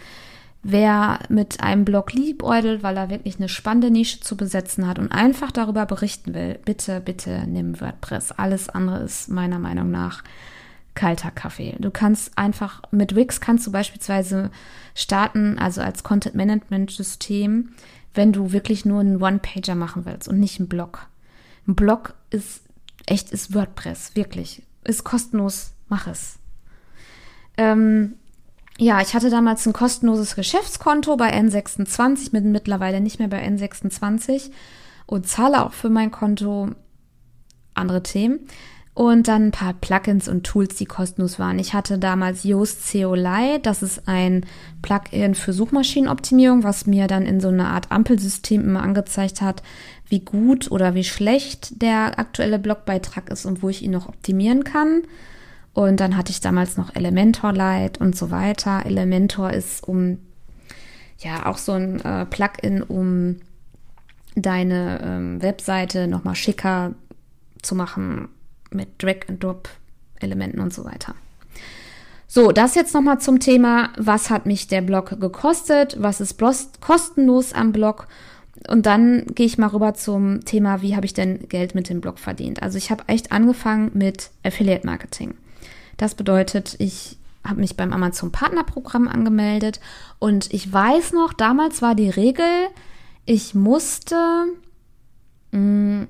Wer 0.62 1.20
mit 1.30 1.62
einem 1.62 1.86
Blog 1.86 2.12
liebäugelt, 2.12 2.84
weil 2.84 2.98
er 2.98 3.10
wirklich 3.10 3.38
eine 3.38 3.48
spannende 3.48 3.92
Nische 3.92 4.20
zu 4.20 4.36
besetzen 4.36 4.88
hat 4.88 5.00
und 5.00 5.12
einfach 5.12 5.52
darüber 5.52 5.86
berichten 5.86 6.34
will, 6.34 6.60
bitte, 6.66 7.00
bitte 7.00 7.46
nimm 7.48 7.80
WordPress. 7.80 8.34
Alles 8.34 8.68
andere 8.68 9.00
ist 9.00 9.30
meiner 9.30 9.60
Meinung 9.60 9.90
nach 9.90 10.24
kalter 10.96 11.32
Kaffee. 11.32 11.78
Du 11.80 11.92
kannst 11.92 12.38
einfach 12.38 12.82
mit 12.92 13.16
Wix 13.16 13.40
kannst 13.40 13.66
du 13.66 13.72
beispielsweise 13.72 14.52
starten, 14.96 15.58
also 15.58 15.80
als 15.82 16.04
Content 16.04 16.36
Management 16.36 16.92
System, 16.92 17.70
wenn 18.14 18.34
du 18.34 18.52
wirklich 18.52 18.84
nur 18.84 19.00
einen 19.00 19.22
One-Pager 19.22 19.76
machen 19.76 20.06
willst 20.06 20.28
und 20.28 20.42
nicht 20.42 20.60
einen 20.60 20.68
Blog. 20.68 21.08
Ein 21.68 21.76
Blog 21.76 22.16
ist 22.32 22.64
echt 23.06 23.32
ist 23.32 23.54
WordPress, 23.54 24.16
wirklich. 24.16 24.62
Ist 24.84 25.06
kostenlos, 25.06 25.72
mach 25.88 26.08
es. 26.08 26.38
Ähm, 27.56 28.16
ja, 28.80 29.02
ich 29.02 29.14
hatte 29.14 29.30
damals 29.30 29.66
ein 29.66 29.74
kostenloses 29.74 30.36
Geschäftskonto 30.36 31.18
bei 31.18 31.34
N26, 31.34 32.32
bin 32.32 32.54
mittlerweile 32.54 33.02
nicht 33.02 33.20
mehr 33.20 33.28
bei 33.28 33.46
N26 33.46 34.52
und 35.06 35.28
zahle 35.28 35.66
auch 35.66 35.74
für 35.74 35.90
mein 35.90 36.12
Konto 36.12 36.70
andere 37.74 38.04
Themen. 38.04 38.40
Und 38.94 39.28
dann 39.28 39.48
ein 39.48 39.52
paar 39.52 39.74
Plugins 39.74 40.28
und 40.28 40.46
Tools, 40.46 40.76
die 40.76 40.86
kostenlos 40.86 41.40
waren. 41.40 41.60
Ich 41.60 41.74
hatte 41.74 41.98
damals 42.00 42.44
Yoast 42.44 42.92
CO 42.92 43.16
Lite, 43.16 43.60
das 43.62 43.82
ist 43.84 44.08
ein 44.08 44.46
Plugin 44.82 45.36
für 45.36 45.54
Suchmaschinenoptimierung, 45.54 46.64
was 46.64 46.86
mir 46.86 47.08
dann 47.08 47.26
in 47.26 47.40
so 47.40 47.50
eine 47.50 47.68
Art 47.68 47.92
Ampelsystem 47.92 48.62
immer 48.62 48.84
angezeigt 48.84 49.42
hat, 49.42 49.62
wie 50.08 50.20
gut 50.20 50.72
oder 50.72 50.96
wie 50.96 51.06
schlecht 51.06 51.82
der 51.82 52.18
aktuelle 52.18 52.60
Blogbeitrag 52.60 53.30
ist 53.30 53.46
und 53.46 53.62
wo 53.62 53.70
ich 53.70 53.84
ihn 53.84 53.92
noch 53.92 54.10
optimieren 54.10 54.64
kann. 54.64 55.04
Und 55.74 56.00
dann 56.00 56.18
hatte 56.18 56.32
ich 56.32 56.42
damals 56.42 56.78
noch 56.78 56.96
Elementor 56.96 57.54
Lite 57.54 58.00
und 58.00 58.16
so 58.16 58.32
weiter. 58.32 58.86
Elementor 58.86 59.52
ist 59.52 59.88
um, 59.88 60.20
ja, 61.20 61.46
auch 61.46 61.58
so 61.58 61.74
ein 61.74 62.02
äh, 62.02 62.26
Plugin, 62.26 62.82
um 62.84 63.38
deine 64.36 65.00
ähm, 65.04 65.42
Webseite 65.42 66.08
nochmal 66.08 66.36
schicker 66.36 66.94
zu 67.62 67.76
machen 67.76 68.30
mit 68.72 69.02
Drag-and-Drop-Elementen 69.02 70.60
und 70.60 70.74
so 70.74 70.86
weiter. 70.86 71.16
So, 72.28 72.52
das 72.52 72.76
jetzt 72.76 72.94
nochmal 72.94 73.20
zum 73.20 73.40
Thema, 73.40 73.90
was 73.98 74.30
hat 74.30 74.46
mich 74.46 74.68
der 74.68 74.82
Blog 74.82 75.20
gekostet, 75.20 75.98
was 76.00 76.22
ist 76.22 76.40
kostenlos 76.80 77.54
am 77.54 77.72
Blog 77.72 78.08
und 78.68 78.86
dann 78.86 79.26
gehe 79.34 79.46
ich 79.46 79.58
mal 79.58 79.68
rüber 79.68 79.94
zum 79.94 80.44
Thema, 80.46 80.82
wie 80.82 80.96
habe 80.96 81.06
ich 81.06 81.14
denn 81.14 81.48
Geld 81.48 81.76
mit 81.76 81.90
dem 81.90 82.02
Blog 82.02 82.20
verdient. 82.20 82.62
Also 82.62 82.78
ich 82.78 82.92
habe 82.92 83.04
echt 83.08 83.32
angefangen 83.32 83.92
mit 83.94 84.32
Affiliate 84.44 84.86
Marketing. 84.86 85.36
Das 86.00 86.16
bedeutet, 86.16 86.78
ich 86.80 87.18
habe 87.44 87.60
mich 87.60 87.76
beim 87.76 87.92
Amazon 87.92 88.32
Partnerprogramm 88.32 89.10
angemeldet 89.10 89.82
und 90.18 90.52
ich 90.54 90.72
weiß 90.72 91.12
noch, 91.12 91.34
damals 91.34 91.82
war 91.82 91.94
die 91.94 92.10
Regel, 92.10 92.68
ich 93.26 93.54
musste 93.54 94.16
mh, 95.52 95.60
mm, 95.60 96.08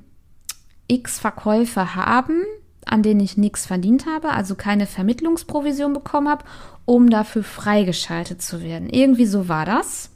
x 0.88 1.17
Verkäufe 1.17 1.95
haben, 1.95 2.43
an 2.86 3.02
denen 3.02 3.19
ich 3.19 3.36
nichts 3.36 3.65
verdient 3.65 4.06
habe, 4.06 4.30
also 4.30 4.54
keine 4.54 4.86
Vermittlungsprovision 4.86 5.93
bekommen 5.93 6.30
habe, 6.30 6.45
um 6.86 7.10
dafür 7.10 7.43
freigeschaltet 7.43 8.43
zu 8.43 8.62
werden. 8.62 8.89
Irgendwie 8.89 9.25
so 9.25 9.47
war 9.47 9.65
das. 9.65 10.12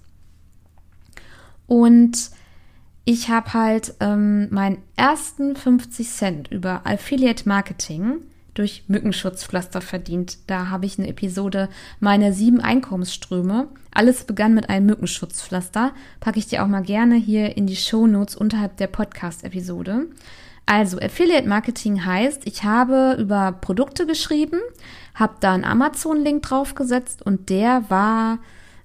Und 1.65 2.29
ich 3.05 3.29
habe 3.29 3.53
halt 3.53 3.95
ähm, 4.01 4.49
meinen 4.51 4.83
ersten 4.95 5.55
50 5.55 6.09
Cent 6.09 6.51
über 6.51 6.81
Affiliate 6.86 7.49
Marketing 7.49 8.21
durch 8.53 8.83
Mückenschutzpflaster 8.87 9.81
verdient. 9.81 10.37
Da 10.47 10.69
habe 10.69 10.85
ich 10.85 10.97
eine 10.97 11.07
Episode 11.07 11.69
meine 11.99 12.33
sieben 12.33 12.61
Einkommensströme. 12.61 13.67
Alles 13.91 14.23
begann 14.23 14.53
mit 14.53 14.69
einem 14.69 14.85
Mückenschutzpflaster. 14.87 15.93
Packe 16.19 16.39
ich 16.39 16.47
dir 16.47 16.63
auch 16.63 16.67
mal 16.67 16.83
gerne 16.83 17.15
hier 17.15 17.57
in 17.57 17.67
die 17.67 17.75
Show 17.75 18.07
Notes 18.07 18.35
unterhalb 18.35 18.77
der 18.77 18.87
Podcast-Episode. 18.87 20.07
Also 20.65 20.97
Affiliate 20.99 21.47
Marketing 21.47 22.05
heißt, 22.05 22.47
ich 22.47 22.63
habe 22.63 23.17
über 23.19 23.51
Produkte 23.51 24.05
geschrieben, 24.05 24.59
habe 25.13 25.35
da 25.41 25.53
einen 25.53 25.65
Amazon-Link 25.65 26.43
draufgesetzt 26.43 27.21
und 27.21 27.49
der 27.49 27.89
war 27.89 28.39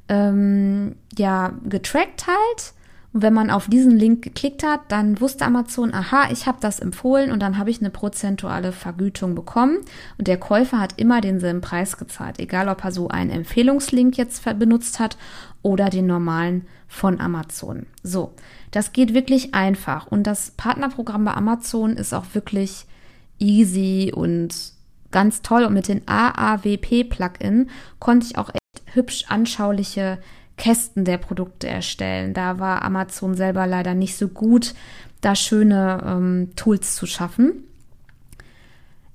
ähm, 0.08 0.96
ja 1.16 1.52
getrackt 1.68 2.26
halt 2.26 2.72
und 3.12 3.22
wenn 3.22 3.32
man 3.32 3.50
auf 3.50 3.68
diesen 3.68 3.96
Link 3.96 4.22
geklickt 4.22 4.62
hat, 4.62 4.80
dann 4.88 5.20
wusste 5.20 5.46
Amazon, 5.46 5.94
aha, 5.94 6.28
ich 6.30 6.46
habe 6.46 6.58
das 6.60 6.78
empfohlen 6.78 7.32
und 7.32 7.40
dann 7.40 7.56
habe 7.56 7.70
ich 7.70 7.80
eine 7.80 7.90
prozentuale 7.90 8.70
Vergütung 8.72 9.34
bekommen. 9.34 9.78
Und 10.18 10.28
der 10.28 10.36
Käufer 10.36 10.78
hat 10.78 10.98
immer 10.98 11.22
denselben 11.22 11.62
Preis 11.62 11.96
gezahlt, 11.96 12.38
egal 12.38 12.68
ob 12.68 12.84
er 12.84 12.92
so 12.92 13.08
einen 13.08 13.30
Empfehlungslink 13.30 14.18
jetzt 14.18 14.44
benutzt 14.58 15.00
hat 15.00 15.16
oder 15.62 15.88
den 15.88 16.06
normalen 16.06 16.66
von 16.86 17.18
Amazon. 17.18 17.86
So, 18.02 18.34
das 18.72 18.92
geht 18.92 19.14
wirklich 19.14 19.54
einfach. 19.54 20.06
Und 20.06 20.26
das 20.26 20.50
Partnerprogramm 20.50 21.24
bei 21.24 21.32
Amazon 21.32 21.96
ist 21.96 22.12
auch 22.12 22.26
wirklich 22.34 22.84
easy 23.38 24.12
und 24.14 24.54
ganz 25.10 25.40
toll. 25.40 25.64
Und 25.64 25.72
mit 25.72 25.88
den 25.88 26.02
AAWP-Plugin 26.06 27.70
konnte 28.00 28.26
ich 28.26 28.36
auch 28.36 28.50
echt 28.50 28.94
hübsch 28.94 29.24
anschauliche 29.28 30.18
Kästen 30.58 31.06
der 31.06 31.16
Produkte 31.16 31.68
erstellen. 31.68 32.34
Da 32.34 32.58
war 32.58 32.82
Amazon 32.82 33.34
selber 33.34 33.66
leider 33.66 33.94
nicht 33.94 34.16
so 34.16 34.28
gut, 34.28 34.74
da 35.22 35.34
schöne 35.34 36.02
ähm, 36.04 36.50
Tools 36.56 36.94
zu 36.94 37.06
schaffen. 37.06 37.64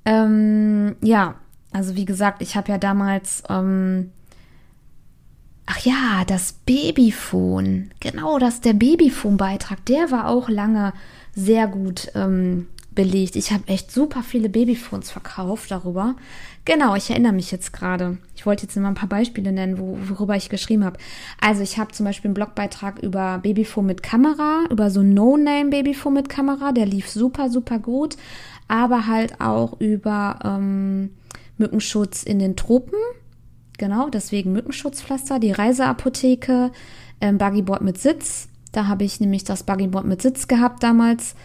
Ähm, 0.05 0.95
ja, 1.01 1.35
also 1.71 1.95
wie 1.95 2.05
gesagt, 2.05 2.41
ich 2.41 2.55
habe 2.55 2.71
ja 2.71 2.77
damals, 2.77 3.43
ähm, 3.49 4.11
ach 5.65 5.79
ja, 5.79 6.23
das 6.25 6.53
Babyphone, 6.53 7.91
genau 7.99 8.39
das, 8.39 8.61
der 8.61 8.73
Babyphone-Beitrag, 8.73 9.85
der 9.85 10.11
war 10.11 10.27
auch 10.27 10.49
lange 10.49 10.93
sehr 11.35 11.67
gut 11.67 12.11
ähm, 12.15 12.67
belegt. 12.95 13.35
Ich 13.35 13.51
habe 13.51 13.67
echt 13.67 13.91
super 13.91 14.23
viele 14.23 14.49
Babyphones 14.49 15.11
verkauft 15.11 15.71
darüber. 15.71 16.15
Genau, 16.65 16.95
ich 16.95 17.09
erinnere 17.09 17.33
mich 17.33 17.51
jetzt 17.51 17.73
gerade. 17.73 18.17
Ich 18.35 18.45
wollte 18.45 18.63
jetzt 18.63 18.75
mal 18.77 18.87
ein 18.87 18.95
paar 18.95 19.09
Beispiele 19.09 19.51
nennen, 19.51 19.77
wo, 19.77 19.97
worüber 20.07 20.35
ich 20.35 20.49
geschrieben 20.49 20.85
habe. 20.85 20.97
Also 21.41 21.61
ich 21.61 21.77
habe 21.77 21.91
zum 21.91 22.05
Beispiel 22.05 22.29
einen 22.29 22.35
Blogbeitrag 22.35 22.99
über 22.99 23.39
Babyphone 23.39 23.85
mit 23.85 24.03
Kamera, 24.03 24.63
über 24.69 24.89
so 24.89 25.03
No-Name 25.03 25.69
Babyphone 25.69 26.13
mit 26.13 26.29
Kamera, 26.29 26.71
der 26.71 26.85
lief 26.85 27.09
super, 27.09 27.49
super 27.49 27.79
gut. 27.79 28.15
Aber 28.67 29.07
halt 29.07 29.41
auch 29.41 29.79
über 29.79 30.39
ähm, 30.43 31.11
Mückenschutz 31.57 32.23
in 32.23 32.39
den 32.39 32.55
Tropen. 32.55 32.97
Genau, 33.77 34.09
deswegen 34.09 34.53
Mückenschutzpflaster, 34.53 35.39
die 35.39 35.51
Reiseapotheke, 35.51 36.71
ähm, 37.19 37.37
Buggyboard 37.37 37.81
mit 37.81 37.97
Sitz. 37.97 38.47
Da 38.71 38.87
habe 38.87 39.03
ich 39.03 39.19
nämlich 39.19 39.43
das 39.43 39.63
Buggyboard 39.63 40.05
mit 40.05 40.21
Sitz 40.21 40.47
gehabt 40.47 40.81
damals 40.83 41.35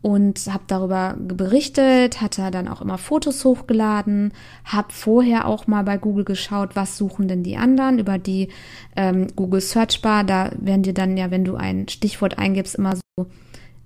und 0.00 0.38
habe 0.52 0.64
darüber 0.66 1.16
berichtet, 1.18 2.20
hatte 2.20 2.50
dann 2.50 2.68
auch 2.68 2.80
immer 2.80 2.98
Fotos 2.98 3.44
hochgeladen, 3.44 4.32
habe 4.64 4.92
vorher 4.92 5.46
auch 5.46 5.66
mal 5.66 5.82
bei 5.82 5.98
Google 5.98 6.24
geschaut, 6.24 6.76
was 6.76 6.96
suchen 6.96 7.28
denn 7.28 7.42
die 7.42 7.56
anderen 7.56 7.98
über 7.98 8.18
die 8.18 8.48
ähm, 8.96 9.26
Google 9.34 9.60
Search 9.60 10.00
Bar. 10.02 10.24
Da 10.24 10.50
werden 10.58 10.82
dir 10.82 10.94
dann 10.94 11.16
ja, 11.16 11.30
wenn 11.30 11.44
du 11.44 11.56
ein 11.56 11.88
Stichwort 11.88 12.38
eingibst, 12.38 12.76
immer 12.76 12.96
so 12.96 13.26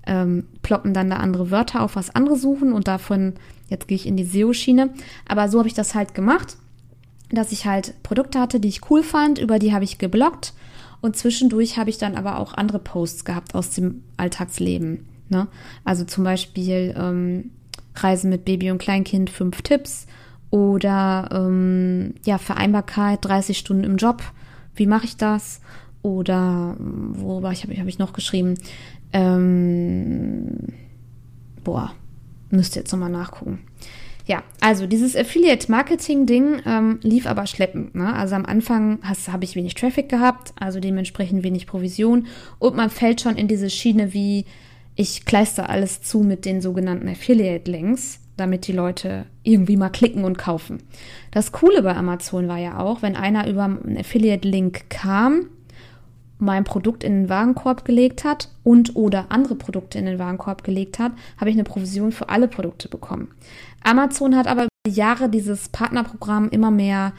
ähm, 0.06 0.48
ploppen 0.62 0.92
dann 0.94 1.10
da 1.10 1.16
andere 1.16 1.50
Wörter 1.50 1.82
auf, 1.82 1.96
was 1.96 2.14
andere 2.14 2.36
suchen 2.36 2.72
und 2.72 2.88
davon, 2.88 3.34
jetzt 3.68 3.88
gehe 3.88 3.96
ich 3.96 4.06
in 4.06 4.16
die 4.16 4.24
SEO-Schiene, 4.24 4.90
aber 5.28 5.48
so 5.48 5.58
habe 5.58 5.68
ich 5.68 5.74
das 5.74 5.94
halt 5.94 6.14
gemacht, 6.14 6.56
dass 7.30 7.52
ich 7.52 7.66
halt 7.66 7.94
Produkte 8.02 8.40
hatte, 8.40 8.60
die 8.60 8.68
ich 8.68 8.90
cool 8.90 9.02
fand, 9.02 9.38
über 9.38 9.58
die 9.58 9.72
habe 9.72 9.84
ich 9.84 9.98
geblockt 9.98 10.52
und 11.00 11.16
zwischendurch 11.16 11.78
habe 11.78 11.88
ich 11.88 11.98
dann 11.98 12.16
aber 12.16 12.38
auch 12.38 12.52
andere 12.52 12.78
Posts 12.78 13.24
gehabt 13.24 13.54
aus 13.54 13.70
dem 13.70 14.02
Alltagsleben. 14.16 15.06
Ne? 15.32 15.48
Also 15.84 16.04
zum 16.04 16.22
Beispiel 16.22 16.94
ähm, 16.96 17.50
Reisen 17.96 18.30
mit 18.30 18.44
Baby 18.44 18.70
und 18.70 18.78
Kleinkind, 18.78 19.30
fünf 19.30 19.62
Tipps 19.62 20.06
oder 20.50 21.30
ähm, 21.32 22.14
ja, 22.24 22.38
Vereinbarkeit, 22.38 23.24
30 23.24 23.56
Stunden 23.58 23.84
im 23.84 23.96
Job, 23.96 24.22
wie 24.76 24.86
mache 24.86 25.06
ich 25.06 25.16
das? 25.16 25.60
Oder 26.02 26.76
worüber 26.78 27.52
ich 27.52 27.62
habe 27.62 27.74
hab 27.74 27.86
ich 27.86 27.98
noch 27.98 28.12
geschrieben? 28.12 28.54
Ähm, 29.12 30.68
boah, 31.64 31.92
müsst 32.50 32.76
ihr 32.76 32.82
jetzt 32.82 32.92
nochmal 32.92 33.10
nachgucken. 33.10 33.60
Ja, 34.26 34.42
also 34.60 34.86
dieses 34.86 35.16
Affiliate-Marketing-Ding 35.16 36.62
ähm, 36.64 37.00
lief 37.02 37.26
aber 37.26 37.46
schleppend. 37.46 37.94
Ne? 37.94 38.12
Also 38.14 38.34
am 38.34 38.46
Anfang 38.46 39.00
habe 39.02 39.44
ich 39.44 39.56
wenig 39.56 39.74
Traffic 39.74 40.08
gehabt, 40.08 40.52
also 40.58 40.80
dementsprechend 40.80 41.42
wenig 41.42 41.66
Provision 41.66 42.26
und 42.58 42.76
man 42.76 42.90
fällt 42.90 43.20
schon 43.20 43.36
in 43.36 43.48
diese 43.48 43.70
Schiene 43.70 44.12
wie, 44.12 44.44
ich 44.94 45.24
kleister 45.24 45.70
alles 45.70 46.02
zu 46.02 46.20
mit 46.20 46.44
den 46.44 46.60
sogenannten 46.60 47.08
Affiliate-Links, 47.08 48.20
damit 48.36 48.66
die 48.66 48.72
Leute 48.72 49.26
irgendwie 49.42 49.76
mal 49.76 49.90
klicken 49.90 50.24
und 50.24 50.38
kaufen. 50.38 50.82
Das 51.30 51.52
Coole 51.52 51.82
bei 51.82 51.94
Amazon 51.94 52.48
war 52.48 52.58
ja 52.58 52.78
auch, 52.78 53.02
wenn 53.02 53.16
einer 53.16 53.48
über 53.48 53.64
einen 53.64 53.96
Affiliate-Link 53.98 54.90
kam, 54.90 55.46
mein 56.38 56.64
Produkt 56.64 57.04
in 57.04 57.12
den 57.22 57.28
Warenkorb 57.28 57.84
gelegt 57.84 58.24
hat 58.24 58.48
und 58.64 58.96
oder 58.96 59.26
andere 59.28 59.54
Produkte 59.54 59.98
in 59.98 60.06
den 60.06 60.18
Warenkorb 60.18 60.64
gelegt 60.64 60.98
hat, 60.98 61.12
habe 61.38 61.50
ich 61.50 61.56
eine 61.56 61.64
Provision 61.64 62.10
für 62.10 62.28
alle 62.28 62.48
Produkte 62.48 62.88
bekommen. 62.88 63.28
Amazon 63.84 64.36
hat 64.36 64.48
aber 64.48 64.64
über 64.64 64.92
Jahre 64.92 65.28
dieses 65.28 65.68
Partnerprogramm 65.68 66.48
immer 66.50 66.72
mehr 66.72 67.12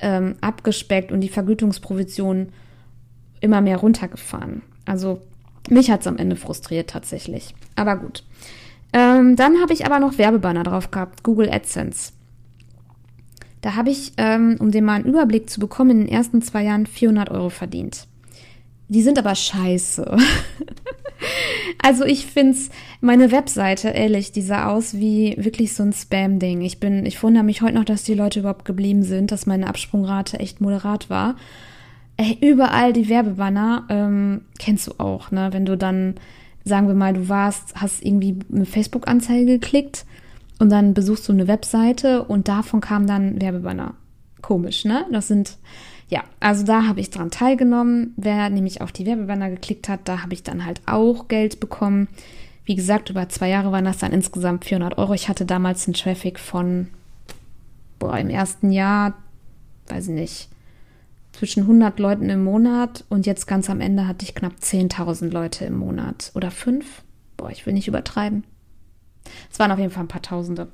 ähm, 0.00 0.36
abgespeckt 0.40 1.12
und 1.12 1.20
die 1.20 1.28
Vergütungsprovision 1.28 2.48
immer 3.40 3.60
mehr 3.60 3.76
runtergefahren. 3.76 4.62
Also 4.86 5.20
mich 5.68 5.90
hat 5.90 6.00
es 6.00 6.06
am 6.06 6.16
Ende 6.16 6.36
frustriert 6.36 6.90
tatsächlich. 6.90 7.54
Aber 7.76 7.96
gut. 7.96 8.24
Ähm, 8.92 9.36
dann 9.36 9.60
habe 9.60 9.72
ich 9.72 9.86
aber 9.86 9.98
noch 9.98 10.18
Werbebanner 10.18 10.64
drauf 10.64 10.90
gehabt, 10.90 11.22
Google 11.22 11.50
AdSense. 11.50 12.12
Da 13.62 13.76
habe 13.76 13.90
ich, 13.90 14.12
ähm, 14.16 14.56
um 14.58 14.70
dem 14.70 14.84
mal 14.84 14.94
einen 14.94 15.06
Überblick 15.06 15.48
zu 15.48 15.60
bekommen, 15.60 15.90
in 15.90 16.00
den 16.00 16.08
ersten 16.08 16.42
zwei 16.42 16.64
Jahren 16.64 16.86
400 16.86 17.30
Euro 17.30 17.48
verdient. 17.48 18.06
Die 18.88 19.02
sind 19.02 19.18
aber 19.18 19.34
scheiße. 19.34 20.16
also 21.82 22.04
ich 22.04 22.26
finde 22.26 22.52
es, 22.52 22.70
meine 23.00 23.30
Webseite, 23.30 23.88
ehrlich, 23.88 24.32
die 24.32 24.42
sah 24.42 24.68
aus 24.68 24.94
wie 24.94 25.36
wirklich 25.38 25.72
so 25.74 25.84
ein 25.84 25.92
Spam-Ding. 25.92 26.60
Ich 26.60 26.80
bin, 26.80 27.06
ich 27.06 27.22
wundere 27.22 27.44
mich 27.44 27.62
heute 27.62 27.76
noch, 27.76 27.84
dass 27.84 28.02
die 28.02 28.14
Leute 28.14 28.40
überhaupt 28.40 28.64
geblieben 28.64 29.04
sind, 29.04 29.30
dass 29.30 29.46
meine 29.46 29.68
Absprungrate 29.68 30.40
echt 30.40 30.60
moderat 30.60 31.08
war. 31.08 31.36
Ey, 32.22 32.38
überall 32.40 32.92
die 32.92 33.08
Werbebanner, 33.08 33.84
ähm, 33.88 34.42
kennst 34.60 34.86
du 34.86 34.92
auch, 34.98 35.32
ne? 35.32 35.48
Wenn 35.50 35.66
du 35.66 35.76
dann, 35.76 36.14
sagen 36.64 36.86
wir 36.86 36.94
mal, 36.94 37.14
du 37.14 37.28
warst, 37.28 37.74
hast 37.74 38.04
irgendwie 38.04 38.38
eine 38.52 38.64
Facebook-Anzeige 38.64 39.44
geklickt 39.44 40.04
und 40.60 40.70
dann 40.70 40.94
besuchst 40.94 41.28
du 41.28 41.32
eine 41.32 41.48
Webseite 41.48 42.22
und 42.22 42.46
davon 42.46 42.80
kam 42.80 43.08
dann 43.08 43.40
Werbebanner. 43.40 43.94
Komisch, 44.40 44.84
ne? 44.84 45.04
Das 45.10 45.26
sind, 45.26 45.58
ja, 46.06 46.22
also 46.38 46.64
da 46.64 46.86
habe 46.86 47.00
ich 47.00 47.10
dran 47.10 47.32
teilgenommen. 47.32 48.14
Wer 48.16 48.50
nämlich 48.50 48.82
auf 48.82 48.92
die 48.92 49.04
Werbebanner 49.04 49.50
geklickt 49.50 49.88
hat, 49.88 50.02
da 50.04 50.22
habe 50.22 50.34
ich 50.34 50.44
dann 50.44 50.64
halt 50.64 50.80
auch 50.86 51.26
Geld 51.26 51.58
bekommen. 51.58 52.06
Wie 52.64 52.76
gesagt, 52.76 53.10
über 53.10 53.28
zwei 53.30 53.48
Jahre 53.48 53.72
waren 53.72 53.84
das 53.84 53.98
dann 53.98 54.12
insgesamt 54.12 54.64
400 54.64 54.96
Euro. 54.96 55.12
Ich 55.14 55.28
hatte 55.28 55.44
damals 55.44 55.88
einen 55.88 55.94
Traffic 55.94 56.38
von, 56.38 56.86
boah, 57.98 58.16
im 58.16 58.30
ersten 58.30 58.70
Jahr, 58.70 59.14
weiß 59.88 60.06
ich 60.06 60.14
nicht, 60.14 60.51
zwischen 61.32 61.62
100 61.62 61.98
Leuten 61.98 62.28
im 62.30 62.44
Monat 62.44 63.04
und 63.08 63.26
jetzt 63.26 63.46
ganz 63.46 63.70
am 63.70 63.80
Ende 63.80 64.06
hatte 64.06 64.24
ich 64.24 64.34
knapp 64.34 64.54
10.000 64.60 65.30
Leute 65.30 65.64
im 65.64 65.76
Monat. 65.76 66.30
Oder 66.34 66.50
fünf? 66.50 67.02
Boah, 67.36 67.50
ich 67.50 67.66
will 67.66 67.72
nicht 67.72 67.88
übertreiben. 67.88 68.44
Es 69.50 69.58
waren 69.58 69.72
auf 69.72 69.78
jeden 69.78 69.90
Fall 69.90 70.04
ein 70.04 70.08
paar 70.08 70.22
Tausende. 70.22 70.68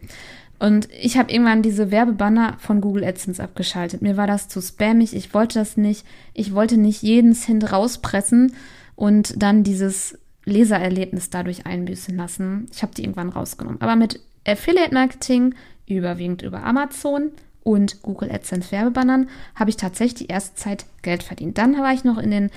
Und 0.58 0.88
ich 0.92 1.16
habe 1.16 1.30
irgendwann 1.30 1.62
diese 1.62 1.90
Werbebanner 1.90 2.56
von 2.58 2.80
Google 2.80 3.04
AdSense 3.04 3.42
abgeschaltet. 3.42 4.02
Mir 4.02 4.16
war 4.16 4.26
das 4.26 4.48
zu 4.48 4.60
spammig. 4.60 5.14
Ich 5.14 5.32
wollte 5.32 5.58
das 5.60 5.76
nicht. 5.76 6.04
Ich 6.34 6.52
wollte 6.52 6.76
nicht 6.76 7.02
jeden 7.02 7.34
Cent 7.34 7.72
rauspressen 7.72 8.54
und 8.96 9.40
dann 9.40 9.62
dieses 9.62 10.18
Lesererlebnis 10.44 11.30
dadurch 11.30 11.66
einbüßen 11.66 12.16
lassen. 12.16 12.66
Ich 12.72 12.82
habe 12.82 12.94
die 12.94 13.02
irgendwann 13.02 13.28
rausgenommen. 13.28 13.80
Aber 13.80 13.94
mit 13.94 14.20
Affiliate 14.46 14.94
Marketing, 14.94 15.54
überwiegend 15.86 16.42
über 16.42 16.64
Amazon 16.64 17.30
und 17.68 18.00
Google 18.00 18.32
AdSense 18.32 18.72
Werbebannern, 18.72 19.28
habe 19.54 19.68
ich 19.68 19.76
tatsächlich 19.76 20.26
die 20.26 20.32
erste 20.32 20.54
Zeit 20.54 20.86
Geld 21.02 21.22
verdient. 21.22 21.58
Dann 21.58 21.76
war 21.76 21.92
ich 21.92 22.02
noch 22.02 22.16
in 22.16 22.30
den 22.30 22.50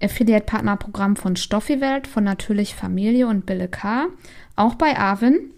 Affiliate 0.00 0.46
Partner 0.46 0.76
Programm 0.76 1.16
von 1.16 1.34
Stoffi-Welt, 1.34 2.06
von 2.06 2.22
Natürlich 2.22 2.76
Familie 2.76 3.26
und 3.26 3.44
Bille 3.44 3.66
K. 3.66 4.06
Auch 4.54 4.76
bei 4.76 4.96
Arvin. 4.96 5.50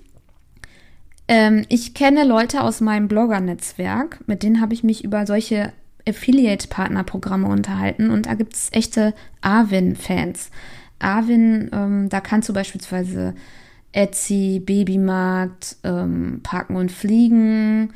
Ähm, 1.28 1.66
ich 1.68 1.92
kenne 1.92 2.24
Leute 2.24 2.62
aus 2.62 2.80
meinem 2.80 3.06
Blogger-Netzwerk, 3.08 4.26
mit 4.26 4.42
denen 4.42 4.62
habe 4.62 4.72
ich 4.72 4.84
mich 4.84 5.04
über 5.04 5.26
solche 5.26 5.74
Affiliate-Partner-Programme 6.08 7.46
unterhalten 7.46 8.08
und 8.08 8.24
da 8.24 8.32
gibt 8.32 8.54
es 8.54 8.70
echte 8.72 9.12
Arvin-Fans. 9.42 10.50
Arvin, 10.98 11.68
ähm, 11.74 12.08
da 12.08 12.22
kannst 12.22 12.48
du 12.48 12.54
beispielsweise 12.54 13.34
Etsy, 13.92 14.62
Babymarkt, 14.64 15.76
ähm, 15.84 16.40
Parken 16.42 16.76
und 16.76 16.90
Fliegen, 16.90 17.92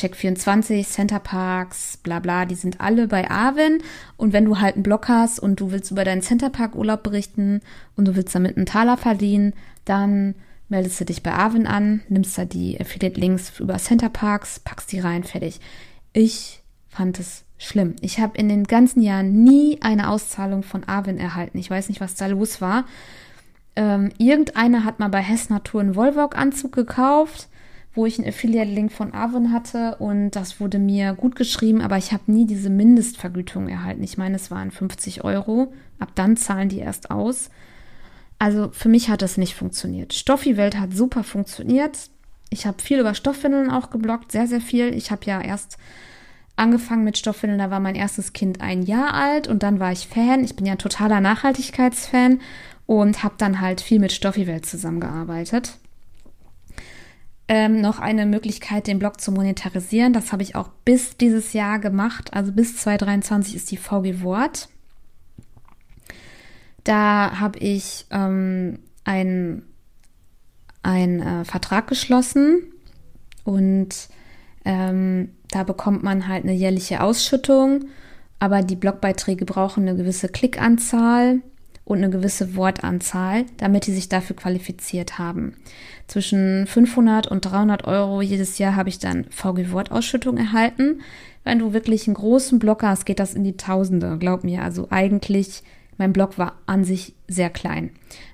Check24, 0.00 0.86
Center 0.86 1.18
Parks, 1.18 1.98
bla 1.98 2.20
bla, 2.20 2.46
die 2.46 2.54
sind 2.54 2.80
alle 2.80 3.06
bei 3.06 3.30
Arvin. 3.30 3.82
Und 4.16 4.32
wenn 4.32 4.44
du 4.44 4.58
halt 4.60 4.74
einen 4.74 4.82
Blog 4.82 5.08
hast 5.08 5.38
und 5.38 5.60
du 5.60 5.70
willst 5.70 5.90
über 5.90 6.04
deinen 6.04 6.22
Centerpark 6.22 6.74
Urlaub 6.74 7.02
berichten 7.02 7.60
und 7.96 8.08
du 8.08 8.16
willst 8.16 8.34
damit 8.34 8.56
einen 8.56 8.66
Taler 8.66 8.96
verdienen, 8.96 9.52
dann 9.84 10.34
meldest 10.68 11.00
du 11.00 11.04
dich 11.04 11.22
bei 11.22 11.32
Arvin 11.32 11.66
an, 11.66 12.02
nimmst 12.08 12.38
da 12.38 12.44
die 12.44 12.80
Affiliate-Links 12.80 13.60
über 13.60 13.76
Centerparks, 13.76 14.60
packst 14.60 14.92
die 14.92 15.00
rein, 15.00 15.24
fertig. 15.24 15.60
Ich 16.12 16.62
fand 16.88 17.18
es 17.18 17.44
schlimm. 17.58 17.96
Ich 18.00 18.20
habe 18.20 18.38
in 18.38 18.48
den 18.48 18.64
ganzen 18.64 19.02
Jahren 19.02 19.44
nie 19.44 19.82
eine 19.82 20.08
Auszahlung 20.08 20.62
von 20.62 20.84
Arvin 20.84 21.18
erhalten. 21.18 21.58
Ich 21.58 21.70
weiß 21.70 21.88
nicht, 21.88 22.00
was 22.00 22.14
da 22.14 22.26
los 22.26 22.60
war. 22.60 22.86
Ähm, 23.76 24.10
irgendeiner 24.18 24.84
hat 24.84 24.98
mal 24.98 25.08
bei 25.08 25.20
Hess 25.20 25.50
Natur 25.50 25.82
einen 25.82 25.94
Volvox-Anzug 25.94 26.72
gekauft 26.72 27.49
wo 27.94 28.06
ich 28.06 28.18
einen 28.18 28.28
Affiliate-Link 28.28 28.92
von 28.92 29.14
Avon 29.14 29.52
hatte 29.52 29.96
und 29.96 30.30
das 30.30 30.60
wurde 30.60 30.78
mir 30.78 31.14
gut 31.14 31.34
geschrieben, 31.34 31.80
aber 31.80 31.96
ich 31.96 32.12
habe 32.12 32.30
nie 32.30 32.46
diese 32.46 32.70
Mindestvergütung 32.70 33.68
erhalten. 33.68 34.02
Ich 34.04 34.16
meine, 34.16 34.36
es 34.36 34.50
waren 34.50 34.70
50 34.70 35.24
Euro. 35.24 35.72
Ab 35.98 36.10
dann 36.14 36.36
zahlen 36.36 36.68
die 36.68 36.78
erst 36.78 37.10
aus. 37.10 37.50
Also 38.38 38.70
für 38.72 38.88
mich 38.88 39.10
hat 39.10 39.22
das 39.22 39.36
nicht 39.36 39.54
funktioniert. 39.54 40.14
Stoffi-Welt 40.14 40.78
hat 40.78 40.94
super 40.94 41.24
funktioniert. 41.24 42.10
Ich 42.48 42.64
habe 42.64 42.80
viel 42.80 43.00
über 43.00 43.14
Stoffwindeln 43.14 43.70
auch 43.70 43.90
geblockt, 43.90 44.32
sehr, 44.32 44.46
sehr 44.46 44.60
viel. 44.60 44.94
Ich 44.94 45.10
habe 45.10 45.26
ja 45.26 45.40
erst 45.40 45.76
angefangen 46.56 47.04
mit 47.04 47.18
Stoffwindeln, 47.18 47.58
da 47.58 47.70
war 47.70 47.80
mein 47.80 47.94
erstes 47.96 48.32
Kind 48.32 48.60
ein 48.60 48.82
Jahr 48.82 49.14
alt 49.14 49.48
und 49.48 49.62
dann 49.62 49.80
war 49.80 49.92
ich 49.92 50.06
Fan. 50.06 50.44
Ich 50.44 50.54
bin 50.54 50.66
ja 50.66 50.72
ein 50.72 50.78
totaler 50.78 51.20
Nachhaltigkeitsfan 51.20 52.40
und 52.86 53.24
habe 53.24 53.34
dann 53.36 53.60
halt 53.60 53.80
viel 53.80 53.98
mit 53.98 54.12
Stoffi-Welt 54.12 54.64
zusammengearbeitet 54.64 55.78
ähm, 57.50 57.80
noch 57.80 57.98
eine 57.98 58.26
Möglichkeit, 58.26 58.86
den 58.86 59.00
Blog 59.00 59.20
zu 59.20 59.32
monetarisieren. 59.32 60.12
Das 60.12 60.30
habe 60.30 60.44
ich 60.44 60.54
auch 60.54 60.68
bis 60.84 61.16
dieses 61.16 61.52
Jahr 61.52 61.80
gemacht. 61.80 62.32
Also 62.32 62.52
bis 62.52 62.76
2023 62.76 63.56
ist 63.56 63.72
die 63.72 63.76
VG 63.76 64.22
Wort. 64.22 64.68
Da 66.84 67.40
habe 67.40 67.58
ich 67.58 68.06
ähm, 68.12 68.78
einen 69.02 69.64
äh, 70.84 71.44
Vertrag 71.44 71.88
geschlossen 71.88 72.72
und 73.42 74.08
ähm, 74.64 75.30
da 75.50 75.64
bekommt 75.64 76.04
man 76.04 76.28
halt 76.28 76.44
eine 76.44 76.54
jährliche 76.54 77.02
Ausschüttung, 77.02 77.86
aber 78.38 78.62
die 78.62 78.76
Blogbeiträge 78.76 79.44
brauchen 79.44 79.88
eine 79.88 79.96
gewisse 79.96 80.28
Klickanzahl 80.28 81.40
und 81.90 81.98
eine 81.98 82.10
gewisse 82.10 82.54
Wortanzahl, 82.54 83.46
damit 83.56 83.88
die 83.88 83.92
sich 83.92 84.08
dafür 84.08 84.36
qualifiziert 84.36 85.18
haben. 85.18 85.56
Zwischen 86.06 86.68
500 86.68 87.26
und 87.26 87.40
300 87.40 87.84
Euro 87.84 88.22
jedes 88.22 88.58
Jahr 88.58 88.76
habe 88.76 88.88
ich 88.88 89.00
dann 89.00 89.24
VG-Wortausschüttung 89.30 90.36
erhalten. 90.36 91.00
Wenn 91.42 91.58
du 91.58 91.72
wirklich 91.72 92.06
einen 92.06 92.14
großen 92.14 92.60
Blog 92.60 92.84
hast, 92.84 93.06
geht 93.06 93.18
das 93.18 93.34
in 93.34 93.42
die 93.42 93.56
Tausende, 93.56 94.18
glaub 94.18 94.44
mir. 94.44 94.62
Also 94.62 94.86
eigentlich, 94.90 95.64
mein 95.98 96.12
Blog 96.12 96.38
war 96.38 96.60
an 96.66 96.84
sich 96.84 97.14
sehr 97.26 97.50
klein. 97.50 97.90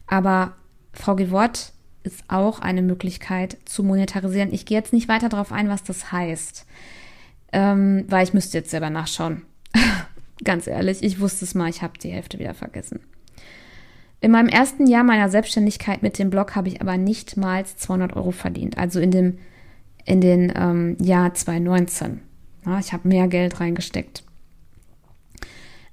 Aber 0.06 0.52
VG 0.92 1.30
Wort 1.30 1.72
ist 2.02 2.24
auch 2.28 2.60
eine 2.60 2.82
Möglichkeit 2.82 3.56
zu 3.64 3.82
monetarisieren. 3.82 4.52
Ich 4.52 4.66
gehe 4.66 4.76
jetzt 4.76 4.92
nicht 4.92 5.08
weiter 5.08 5.30
darauf 5.30 5.50
ein, 5.50 5.70
was 5.70 5.82
das 5.82 6.12
heißt, 6.12 6.66
ähm, 7.54 8.04
weil 8.08 8.24
ich 8.24 8.34
müsste 8.34 8.58
jetzt 8.58 8.70
selber 8.70 8.90
nachschauen. 8.90 9.46
Ganz 10.44 10.66
ehrlich, 10.66 11.02
ich 11.02 11.20
wusste 11.20 11.46
es 11.46 11.54
mal, 11.54 11.70
ich 11.70 11.80
habe 11.80 11.98
die 11.98 12.10
Hälfte 12.10 12.38
wieder 12.38 12.52
vergessen. 12.52 13.00
In 14.20 14.30
meinem 14.30 14.48
ersten 14.48 14.86
Jahr 14.86 15.04
meiner 15.04 15.28
Selbstständigkeit 15.28 16.02
mit 16.02 16.18
dem 16.18 16.30
Blog 16.30 16.56
habe 16.56 16.68
ich 16.68 16.80
aber 16.80 16.96
nicht 16.96 17.36
mal 17.36 17.64
200 17.64 18.16
Euro 18.16 18.30
verdient, 18.30 18.78
also 18.78 18.98
in 19.00 19.10
dem 19.10 19.38
in 20.06 20.20
den 20.20 20.52
ähm, 20.56 20.96
Jahr 21.00 21.34
2019. 21.34 22.20
Ja, 22.64 22.78
ich 22.78 22.92
habe 22.92 23.08
mehr 23.08 23.28
Geld 23.28 23.60
reingesteckt. 23.60 24.22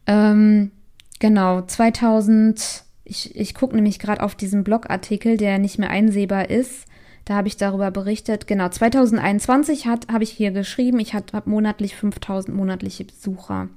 Ähm, 0.06 0.72
genau, 1.20 1.62
2000, 1.64 2.84
ich, 3.04 3.36
ich 3.36 3.56
gucke 3.56 3.76
nämlich 3.76 4.00
gerade 4.00 4.22
auf 4.22 4.36
diesen 4.36 4.64
Blogartikel, 4.64 5.38
der 5.38 5.58
nicht 5.58 5.80
mehr 5.80 5.90
einsehbar 5.90 6.50
ist. 6.50 6.86
Da 7.26 7.36
habe 7.36 7.48
ich 7.48 7.58
darüber 7.58 7.90
berichtet. 7.90 8.48
Genau, 8.48 8.70
2021 8.70 9.88
habe 9.88 10.24
ich 10.24 10.30
hier 10.30 10.52
geschrieben, 10.52 11.00
ich 11.00 11.14
habe 11.14 11.26
hab 11.34 11.48
monatlich 11.48 11.96
5000 11.96 12.56
monatliche 12.56 13.06
Besucher. 13.06 13.70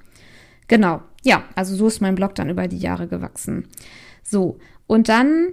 Genau, 0.69 1.01
ja, 1.23 1.45
also 1.55 1.77
so 1.77 1.87
ist 1.87 2.01
mein 2.01 2.17
Blog 2.17 2.35
dann 2.35 2.51
über 2.51 2.67
die 2.67 2.79
Jahre 2.79 3.07
gewachsen. 3.07 3.69
So, 4.29 4.59
und 4.87 5.09
dann 5.09 5.53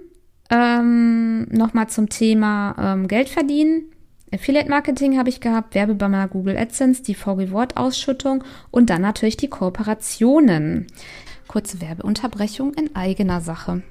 ähm, 0.50 1.46
nochmal 1.50 1.88
zum 1.88 2.08
Thema 2.08 2.74
ähm, 2.78 3.08
Geld 3.08 3.28
verdienen. 3.28 3.90
Affiliate 4.32 4.68
Marketing 4.68 5.16
habe 5.16 5.28
ich 5.28 5.40
gehabt, 5.40 5.74
Werbebanner 5.74 6.26
Google 6.26 6.56
AdSense, 6.56 7.02
die 7.02 7.14
VG 7.14 7.52
Wort 7.52 7.76
Ausschüttung 7.76 8.42
und 8.70 8.90
dann 8.90 9.02
natürlich 9.02 9.36
die 9.36 9.48
Kooperationen. 9.48 10.88
Kurze 11.46 11.80
Werbeunterbrechung 11.80 12.74
in 12.74 12.96
eigener 12.96 13.40
Sache. 13.40 13.82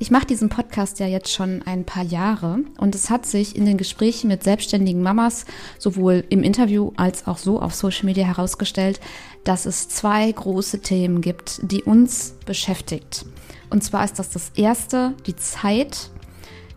Ich 0.00 0.10
mache 0.10 0.26
diesen 0.26 0.48
Podcast 0.48 0.98
ja 0.98 1.06
jetzt 1.06 1.30
schon 1.30 1.62
ein 1.66 1.84
paar 1.84 2.02
Jahre 2.02 2.60
und 2.78 2.94
es 2.94 3.10
hat 3.10 3.26
sich 3.26 3.54
in 3.54 3.66
den 3.66 3.76
Gesprächen 3.76 4.28
mit 4.28 4.42
selbstständigen 4.42 5.02
Mamas 5.02 5.44
sowohl 5.78 6.24
im 6.30 6.42
Interview 6.42 6.92
als 6.96 7.26
auch 7.26 7.36
so 7.36 7.60
auf 7.60 7.74
Social 7.74 8.06
Media 8.06 8.26
herausgestellt, 8.26 8.98
dass 9.44 9.66
es 9.66 9.90
zwei 9.90 10.32
große 10.32 10.80
Themen 10.80 11.20
gibt, 11.20 11.60
die 11.70 11.82
uns 11.82 12.34
beschäftigt. 12.46 13.26
Und 13.70 13.82
zwar 13.82 14.04
ist 14.04 14.18
das 14.18 14.30
das 14.30 14.50
erste, 14.56 15.14
die 15.26 15.36
Zeit. 15.36 16.10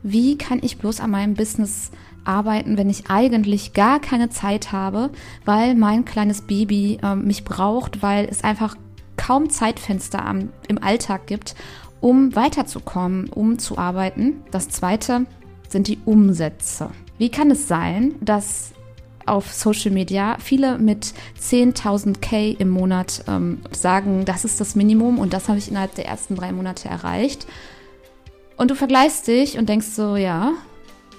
Wie 0.04 0.38
kann 0.38 0.60
ich 0.62 0.78
bloß 0.78 1.00
an 1.00 1.12
meinem 1.12 1.34
Business 1.34 1.92
arbeiten, 2.24 2.78
wenn 2.78 2.90
ich 2.90 3.10
eigentlich 3.10 3.74
gar 3.74 4.00
keine 4.00 4.30
Zeit 4.30 4.72
habe, 4.72 5.10
weil 5.46 5.76
mein 5.76 6.06
kleines 6.06 6.42
Baby 6.42 7.00
äh, 7.04 7.16
mich 7.16 7.44
braucht, 7.44 8.02
weil 8.02 8.28
es 8.30 8.44
einfach 8.44 8.76
kaum 9.18 9.50
Zeitfenster 9.50 10.26
am, 10.26 10.50
im 10.68 10.82
Alltag 10.82 11.28
gibt, 11.28 11.56
um 12.02 12.36
weiterzukommen, 12.36 13.30
um 13.30 13.60
zu 13.60 13.78
arbeiten. 13.78 14.44
Das 14.52 14.70
zweite 14.70 15.26
sind 15.70 15.88
die 15.88 16.00
Umsätze. 16.06 16.90
Wie 17.18 17.30
kann 17.30 17.52
es 17.52 17.68
sein, 17.68 18.16
dass 18.22 18.73
auf 19.26 19.54
Social 19.54 19.92
Media. 19.92 20.38
Viele 20.40 20.78
mit 20.78 21.14
10.000 21.42 22.20
K 22.20 22.56
im 22.58 22.70
Monat 22.70 23.24
ähm, 23.28 23.62
sagen, 23.72 24.26
das 24.26 24.46
ist 24.46 24.60
das 24.60 24.76
Minimum 24.76 25.20
und 25.20 25.34
das 25.34 25.50
habe 25.50 25.58
ich 25.58 25.70
innerhalb 25.70 25.96
der 25.96 26.06
ersten 26.06 26.36
drei 26.36 26.52
Monate 26.52 26.90
erreicht. 26.90 27.48
Und 28.58 28.72
du 28.72 28.76
vergleichst 28.76 29.28
dich 29.28 29.58
und 29.58 29.70
denkst 29.70 29.88
so, 29.88 30.16
ja, 30.16 30.54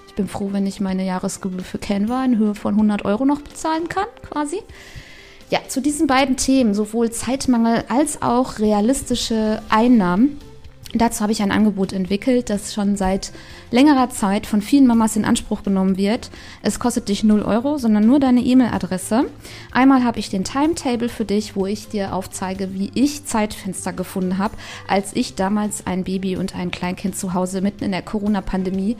ich 0.07 0.15
bin 0.15 0.29
froh, 0.29 0.51
wenn 0.53 0.67
ich 0.67 0.81
meine 0.81 1.05
Jahresgebühr 1.05 1.65
für 1.65 1.79
Canva 1.79 2.25
in 2.25 2.39
Höhe 2.39 2.55
von 2.55 2.75
100 2.75 3.05
Euro 3.05 3.25
noch 3.25 3.41
bezahlen 3.41 3.89
kann, 3.89 4.07
quasi. 4.23 4.61
Ja, 5.51 5.61
zu 5.69 5.81
diesen 5.81 6.07
beiden 6.07 6.37
Themen, 6.37 6.75
sowohl 6.75 7.11
Zeitmangel 7.11 7.85
als 7.89 8.23
auch 8.23 8.61
realistische 8.61 9.63
Einnahmen, 9.69 10.39
Dazu 10.97 11.23
habe 11.23 11.33
ich 11.33 11.43
ein 11.43 11.51
Angebot 11.51 11.93
entwickelt, 11.93 12.51
das 12.51 12.73
schon 12.73 12.97
seit 12.97 13.33
längerer 13.73 14.11
Zeit 14.11 14.47
von 14.47 14.63
vielen 14.63 14.87
Mamas 14.87 15.17
in 15.17 15.25
Anspruch 15.25 15.65
genommen 15.65 15.97
wird. 15.97 16.31
Es 16.63 16.79
kostet 16.79 17.09
dich 17.09 17.25
0 17.25 17.43
Euro, 17.43 17.79
sondern 17.79 18.07
nur 18.07 18.21
deine 18.21 18.43
E-Mail-Adresse. 18.43 19.25
Einmal 19.73 20.05
habe 20.05 20.21
ich 20.21 20.31
den 20.31 20.45
Timetable 20.45 21.09
für 21.09 21.25
dich, 21.25 21.57
wo 21.57 21.67
ich 21.67 21.89
dir 21.89 22.15
aufzeige, 22.15 22.73
wie 22.75 22.93
ich 22.95 23.25
Zeitfenster 23.25 23.93
gefunden 23.93 24.39
habe, 24.39 24.57
als 24.87 25.17
ich 25.17 25.35
damals 25.35 25.85
ein 25.85 26.05
Baby 26.05 26.37
und 26.37 26.55
ein 26.55 26.71
Kleinkind 26.71 27.17
zu 27.17 27.35
Hause 27.35 27.61
mitten 27.61 27.83
in 27.83 27.91
der 27.91 28.03
Corona-Pandemie 28.03 28.97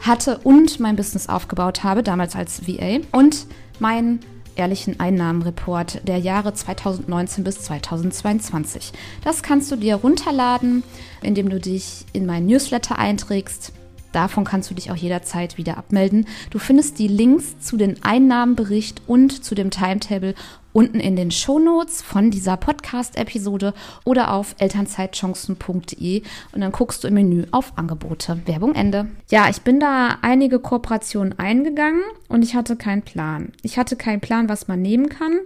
hatte 0.00 0.38
und 0.44 0.78
mein 0.78 0.96
Business 0.96 1.28
aufgebaut 1.28 1.82
habe, 1.82 2.04
damals 2.04 2.36
als 2.36 2.68
VA. 2.68 3.00
Und 3.10 3.46
mein 3.80 4.20
ehrlichen 4.56 5.00
Einnahmenreport 5.00 6.06
der 6.06 6.18
Jahre 6.18 6.54
2019 6.54 7.44
bis 7.44 7.60
2022. 7.62 8.92
Das 9.24 9.42
kannst 9.42 9.70
du 9.70 9.76
dir 9.76 9.96
runterladen, 9.96 10.82
indem 11.22 11.48
du 11.48 11.60
dich 11.60 12.04
in 12.12 12.26
meinen 12.26 12.46
Newsletter 12.46 12.98
einträgst. 12.98 13.72
Davon 14.12 14.44
kannst 14.44 14.70
du 14.70 14.74
dich 14.74 14.90
auch 14.90 14.96
jederzeit 14.96 15.58
wieder 15.58 15.76
abmelden. 15.78 16.26
Du 16.50 16.58
findest 16.58 16.98
die 16.98 17.08
Links 17.08 17.58
zu 17.58 17.76
den 17.76 18.02
Einnahmenbericht 18.04 19.02
und 19.06 19.44
zu 19.44 19.54
dem 19.54 19.70
Timetable 19.70 20.34
unten 20.72 21.00
in 21.00 21.16
den 21.16 21.30
Shownotes 21.30 22.02
von 22.02 22.30
dieser 22.30 22.56
Podcast-Episode 22.56 23.74
oder 24.04 24.32
auf 24.32 24.54
elternzeitchancen.de 24.58 26.22
und 26.52 26.60
dann 26.60 26.72
guckst 26.72 27.04
du 27.04 27.08
im 27.08 27.14
Menü 27.14 27.44
auf 27.50 27.72
Angebote. 27.76 28.40
Werbung 28.46 28.74
Ende. 28.74 29.08
Ja, 29.30 29.48
ich 29.48 29.62
bin 29.62 29.80
da 29.80 30.18
einige 30.22 30.58
Kooperationen 30.58 31.38
eingegangen 31.38 32.02
und 32.28 32.42
ich 32.42 32.54
hatte 32.54 32.76
keinen 32.76 33.02
Plan. 33.02 33.52
Ich 33.62 33.78
hatte 33.78 33.96
keinen 33.96 34.20
Plan, 34.20 34.48
was 34.48 34.68
man 34.68 34.80
nehmen 34.80 35.08
kann. 35.08 35.38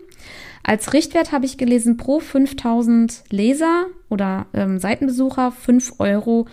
Als 0.62 0.92
Richtwert 0.92 1.30
habe 1.30 1.46
ich 1.46 1.58
gelesen, 1.58 1.96
pro 1.96 2.18
5000 2.18 3.24
Leser 3.30 3.86
oder 4.08 4.46
ähm, 4.52 4.80
Seitenbesucher 4.80 5.52
5 5.52 5.94
Euro 6.00 6.46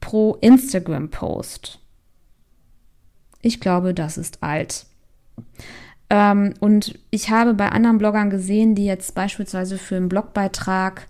pro 0.00 0.34
Instagram-Post. 0.40 1.78
Ich 3.42 3.60
glaube, 3.60 3.94
das 3.94 4.18
ist 4.18 4.42
alt. 4.42 4.86
Ähm, 6.08 6.54
und 6.60 6.98
ich 7.10 7.30
habe 7.30 7.54
bei 7.54 7.68
anderen 7.70 7.98
Bloggern 7.98 8.30
gesehen, 8.30 8.74
die 8.74 8.84
jetzt 8.84 9.14
beispielsweise 9.14 9.78
für 9.78 9.96
einen 9.96 10.08
Blogbeitrag 10.08 11.06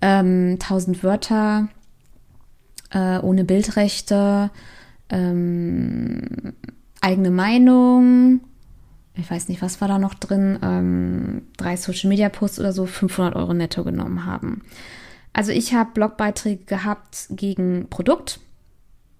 ähm, 0.00 0.58
1000 0.60 1.02
Wörter 1.04 1.68
äh, 2.90 3.18
ohne 3.18 3.44
Bildrechte, 3.44 4.50
ähm, 5.10 6.54
eigene 7.00 7.30
Meinung, 7.30 8.40
ich 9.14 9.30
weiß 9.30 9.48
nicht, 9.48 9.60
was 9.62 9.80
war 9.80 9.88
da 9.88 9.98
noch 9.98 10.14
drin, 10.14 10.58
ähm, 10.62 11.42
drei 11.56 11.76
Social 11.76 12.08
Media 12.08 12.28
Posts 12.28 12.60
oder 12.60 12.72
so, 12.72 12.86
500 12.86 13.36
Euro 13.36 13.52
netto 13.52 13.84
genommen 13.84 14.24
haben. 14.24 14.62
Also 15.32 15.52
ich 15.52 15.74
habe 15.74 15.90
Blogbeiträge 15.94 16.64
gehabt 16.64 17.28
gegen 17.30 17.88
Produkt, 17.88 18.40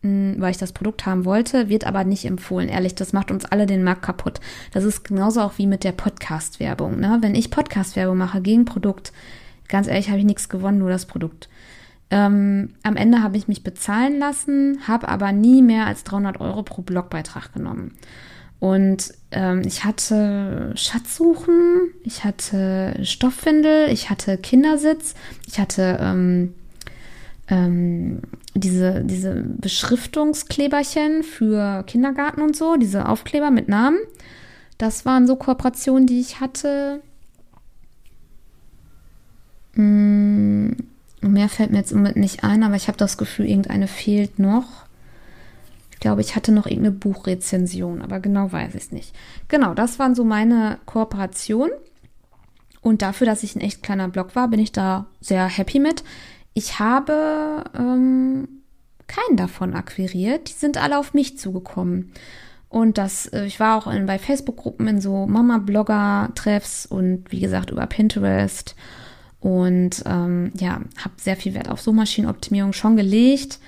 weil 0.03 0.51
ich 0.51 0.59
das 0.59 0.73
Produkt 0.73 1.07
haben 1.07 1.25
wollte, 1.25 1.69
wird 1.69 1.87
aber 1.87 2.05
nicht 2.05 2.25
empfohlen. 2.25 2.69
Ehrlich, 2.69 2.95
das 2.95 3.13
macht 3.13 3.31
uns 3.31 3.45
alle 3.45 3.67
den 3.67 3.85
Markt 3.85 4.03
kaputt. 4.03 4.41
Das 4.73 4.85
ist 4.85 5.05
genauso 5.05 5.41
auch 5.41 5.59
wie 5.59 5.67
mit 5.67 5.85
der 5.85 5.93
Podcast-Werbung. 5.93 6.99
Ne? 6.99 7.19
Wenn 7.21 7.37
ich 7.37 7.51
Podcast-Werbung 7.51 8.19
mache 8.19 8.43
gegen 8.43 8.65
Produkt, 8.65 9.13
ganz 9.69 9.87
ehrlich, 9.87 10.09
habe 10.09 10.19
ich 10.19 10.25
nichts 10.25 10.49
gewonnen, 10.49 10.79
nur 10.79 10.91
das 10.91 11.07
Produkt. 11.07 11.49
Ähm, 12.11 12.75
am 12.83 12.97
Ende 12.97 13.23
habe 13.23 13.37
ich 13.37 13.49
mich 13.49 13.63
bezahlen 13.63 14.19
lassen, 14.19 14.81
habe 14.89 15.09
aber 15.09 15.33
nie 15.33 15.63
mehr 15.63 15.87
als 15.87 16.05
300 16.05 16.41
Euro 16.41 16.63
pro 16.63 16.83
Blogbeitrag 16.83 17.53
genommen. 17.55 17.97
Und 18.63 19.13
ähm, 19.33 19.63
ich 19.67 19.83
hatte 19.83 20.71
Schatzsuchen, 20.77 21.91
ich 22.05 22.23
hatte 22.23 22.95
Stoffwindel, 23.03 23.91
ich 23.91 24.09
hatte 24.09 24.39
Kindersitz, 24.39 25.17
ich 25.49 25.59
hatte 25.59 25.99
ähm, 26.01 26.55
ähm, 27.49 28.23
diese, 28.55 29.03
diese 29.03 29.43
Beschriftungskleberchen 29.43 31.25
für 31.25 31.83
Kindergarten 31.89 32.41
und 32.41 32.55
so, 32.55 32.77
diese 32.77 33.09
Aufkleber 33.09 33.51
mit 33.51 33.67
Namen. 33.67 33.99
Das 34.79 35.05
waren 35.05 35.27
so 35.27 35.35
Kooperationen, 35.35 36.07
die 36.07 36.21
ich 36.21 36.39
hatte. 36.39 37.03
Mm, 39.75 40.69
mehr 41.21 41.49
fällt 41.49 41.73
mir 41.73 41.79
jetzt 41.79 41.93
nicht 41.93 42.45
ein, 42.45 42.63
aber 42.63 42.77
ich 42.77 42.87
habe 42.87 42.97
das 42.97 43.19
Gefühl, 43.19 43.47
irgendeine 43.47 43.89
fehlt 43.89 44.39
noch. 44.39 44.82
Glaube, 46.03 46.21
ich 46.21 46.35
hatte 46.35 46.51
noch 46.51 46.67
irgendeine 46.67 46.97
Buchrezension, 46.97 48.03
aber 48.03 48.19
genau 48.19 48.51
weiß 48.51 48.75
ich 48.75 48.83
es 48.83 48.91
nicht. 48.91 49.15
Genau, 49.47 49.73
das 49.73 50.01
waren 50.01 50.17
so 50.17 50.25
meine 50.25 50.81
Kooperationen. 50.85 51.71
Und 52.81 53.03
dafür, 53.03 53.25
dass 53.25 53.45
ich 53.45 53.55
ein 53.55 53.61
echt 53.61 53.85
kleiner 53.85 54.09
Blog 54.09 54.35
war, 54.35 54.49
bin 54.49 54.59
ich 54.59 54.73
da 54.73 55.07
sehr 55.21 55.47
happy 55.47 55.79
mit. 55.79 56.03
Ich 56.55 56.81
habe 56.81 57.63
ähm, 57.79 58.49
keinen 59.07 59.37
davon 59.37 59.75
akquiriert. 59.75 60.49
Die 60.49 60.55
sind 60.55 60.77
alle 60.77 60.99
auf 60.99 61.15
mich 61.15 61.39
zugekommen. 61.39 62.11
Und 62.69 62.99
das, 62.99 63.27
äh, 63.27 63.45
ich 63.45 63.61
war 63.61 63.79
auch 63.79 63.87
in, 63.87 64.07
bei 64.07 64.19
Facebook-Gruppen 64.19 64.89
in 64.89 65.01
so 65.01 65.29
Mama-Blogger-Treffs 65.29 66.85
und 66.85 67.31
wie 67.31 67.39
gesagt 67.39 67.71
über 67.71 67.87
Pinterest. 67.87 68.75
Und 69.39 70.03
ähm, 70.05 70.51
ja, 70.59 70.81
habe 70.97 71.15
sehr 71.17 71.37
viel 71.37 71.55
Wert 71.55 71.71
auf 71.71 71.81
Suchmaschinenoptimierung 71.81 72.73
schon 72.73 72.97
gelegt. 72.97 73.61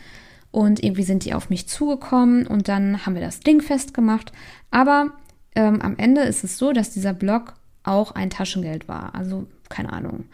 Und 0.54 0.84
irgendwie 0.84 1.02
sind 1.02 1.24
die 1.24 1.34
auf 1.34 1.50
mich 1.50 1.66
zugekommen 1.66 2.46
und 2.46 2.68
dann 2.68 3.04
haben 3.04 3.16
wir 3.16 3.20
das 3.20 3.40
Ding 3.40 3.60
festgemacht. 3.60 4.30
Aber 4.70 5.10
ähm, 5.56 5.82
am 5.82 5.96
Ende 5.96 6.20
ist 6.20 6.44
es 6.44 6.58
so, 6.58 6.72
dass 6.72 6.90
dieser 6.90 7.12
Blog 7.12 7.54
auch 7.82 8.12
ein 8.12 8.30
Taschengeld 8.30 8.86
war. 8.86 9.16
Also 9.16 9.48
keine 9.68 9.92
Ahnung. 9.92 10.26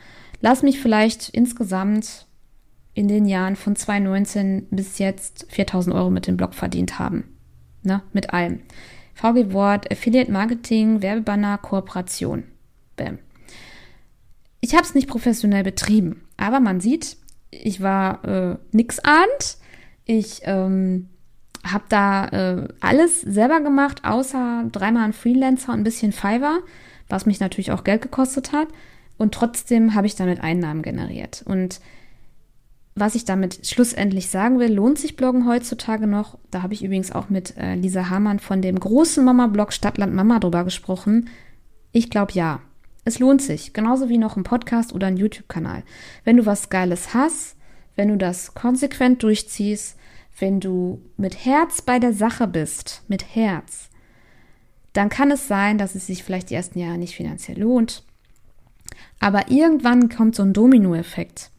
Lass 0.42 0.62
mich 0.62 0.78
vielleicht 0.78 1.30
insgesamt 1.30 2.26
in 2.92 3.08
den 3.08 3.24
Jahren 3.24 3.56
von 3.56 3.74
2019 3.74 4.66
bis 4.70 4.98
jetzt 4.98 5.46
4000 5.48 5.96
Euro 5.96 6.10
mit 6.10 6.26
dem 6.26 6.36
Blog 6.36 6.52
verdient 6.52 6.98
haben. 6.98 7.24
Ne? 7.82 8.02
Mit 8.12 8.34
allem. 8.34 8.60
VG 9.14 9.54
Wort, 9.54 9.90
Affiliate 9.90 10.30
Marketing, 10.30 11.00
Werbebanner, 11.00 11.56
Kooperation. 11.56 12.42
Bam. 12.96 13.20
Ich 14.60 14.74
habe 14.74 14.84
es 14.84 14.94
nicht 14.94 15.08
professionell 15.08 15.62
betrieben, 15.62 16.26
aber 16.36 16.60
man 16.60 16.82
sieht, 16.82 17.16
ich 17.50 17.80
war 17.80 18.22
äh, 18.26 18.58
nix 18.72 18.98
ahnt. 18.98 19.56
Ich 20.12 20.40
ähm, 20.42 21.08
habe 21.64 21.84
da 21.88 22.24
äh, 22.26 22.68
alles 22.80 23.20
selber 23.20 23.60
gemacht, 23.60 24.00
außer 24.02 24.64
dreimal 24.72 25.04
ein 25.04 25.12
Freelancer 25.12 25.72
und 25.72 25.78
ein 25.78 25.84
bisschen 25.84 26.10
Fiverr, 26.10 26.58
was 27.08 27.26
mich 27.26 27.38
natürlich 27.38 27.70
auch 27.70 27.84
Geld 27.84 28.02
gekostet 28.02 28.50
hat. 28.50 28.66
Und 29.18 29.34
trotzdem 29.34 29.94
habe 29.94 30.08
ich 30.08 30.16
damit 30.16 30.40
Einnahmen 30.40 30.82
generiert. 30.82 31.44
Und 31.46 31.78
was 32.96 33.14
ich 33.14 33.24
damit 33.24 33.64
schlussendlich 33.64 34.30
sagen 34.30 34.58
will, 34.58 34.72
lohnt 34.72 34.98
sich 34.98 35.14
Bloggen 35.14 35.46
heutzutage 35.46 36.08
noch? 36.08 36.38
Da 36.50 36.62
habe 36.62 36.74
ich 36.74 36.82
übrigens 36.82 37.12
auch 37.12 37.28
mit 37.28 37.56
äh, 37.56 37.76
Lisa 37.76 38.10
Hamann 38.10 38.40
von 38.40 38.62
dem 38.62 38.80
großen 38.80 39.24
Mama-Blog 39.24 39.72
Stadtland 39.72 40.12
Mama 40.12 40.40
drüber 40.40 40.64
gesprochen. 40.64 41.30
Ich 41.92 42.10
glaube 42.10 42.32
ja. 42.32 42.62
Es 43.04 43.20
lohnt 43.20 43.42
sich, 43.42 43.74
genauso 43.74 44.08
wie 44.08 44.18
noch 44.18 44.36
ein 44.36 44.42
Podcast 44.42 44.92
oder 44.92 45.06
ein 45.06 45.16
YouTube-Kanal. 45.16 45.84
Wenn 46.24 46.36
du 46.36 46.46
was 46.46 46.68
Geiles 46.68 47.14
hast, 47.14 47.54
wenn 47.94 48.08
du 48.08 48.16
das 48.16 48.54
konsequent 48.54 49.22
durchziehst, 49.22 49.99
wenn 50.38 50.60
du 50.60 51.02
mit 51.16 51.44
Herz 51.44 51.82
bei 51.82 51.98
der 51.98 52.12
Sache 52.12 52.46
bist, 52.46 53.02
mit 53.08 53.34
Herz, 53.34 53.90
dann 54.92 55.08
kann 55.08 55.30
es 55.30 55.48
sein, 55.48 55.78
dass 55.78 55.94
es 55.94 56.06
sich 56.06 56.24
vielleicht 56.24 56.50
die 56.50 56.54
ersten 56.54 56.78
Jahre 56.78 56.98
nicht 56.98 57.14
finanziell 57.14 57.60
lohnt. 57.60 58.04
Aber 59.20 59.50
irgendwann 59.50 60.08
kommt 60.08 60.34
so 60.34 60.42
ein 60.42 60.52
Dominoeffekt 60.52 61.50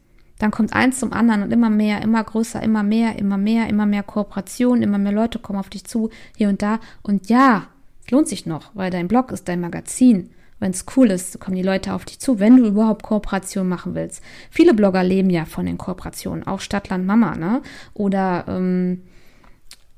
dann 0.42 0.50
kommt 0.50 0.72
eins 0.72 0.98
zum 0.98 1.12
anderen 1.12 1.44
und 1.44 1.52
immer 1.52 1.70
mehr, 1.70 2.02
immer 2.02 2.24
größer, 2.24 2.60
immer 2.64 2.82
mehr, 2.82 3.16
immer 3.16 3.38
mehr, 3.38 3.68
immer 3.68 3.86
mehr 3.86 4.02
Kooperation, 4.02 4.82
immer 4.82 4.98
mehr 4.98 5.12
Leute 5.12 5.38
kommen 5.38 5.60
auf 5.60 5.70
dich 5.70 5.84
zu, 5.84 6.10
hier 6.36 6.48
und 6.48 6.62
da. 6.62 6.80
Und 7.02 7.28
ja, 7.28 7.68
es 8.04 8.10
lohnt 8.10 8.26
sich 8.26 8.44
noch, 8.44 8.72
weil 8.74 8.90
dein 8.90 9.06
Blog 9.06 9.30
ist 9.30 9.46
dein 9.46 9.60
Magazin. 9.60 10.30
Wenn 10.62 10.70
es 10.70 10.86
cool 10.96 11.10
ist, 11.10 11.40
kommen 11.40 11.56
die 11.56 11.62
Leute 11.64 11.92
auf 11.92 12.04
dich 12.04 12.20
zu, 12.20 12.38
wenn 12.38 12.56
du 12.56 12.68
überhaupt 12.68 13.02
Kooperation 13.02 13.68
machen 13.68 13.96
willst. 13.96 14.22
Viele 14.48 14.74
Blogger 14.74 15.02
leben 15.02 15.28
ja 15.28 15.44
von 15.44 15.66
den 15.66 15.76
Kooperationen, 15.76 16.46
auch 16.46 16.60
Stadtland 16.60 17.04
Mama, 17.04 17.34
ne? 17.34 17.62
Oder 17.94 18.44
ähm, 18.46 19.02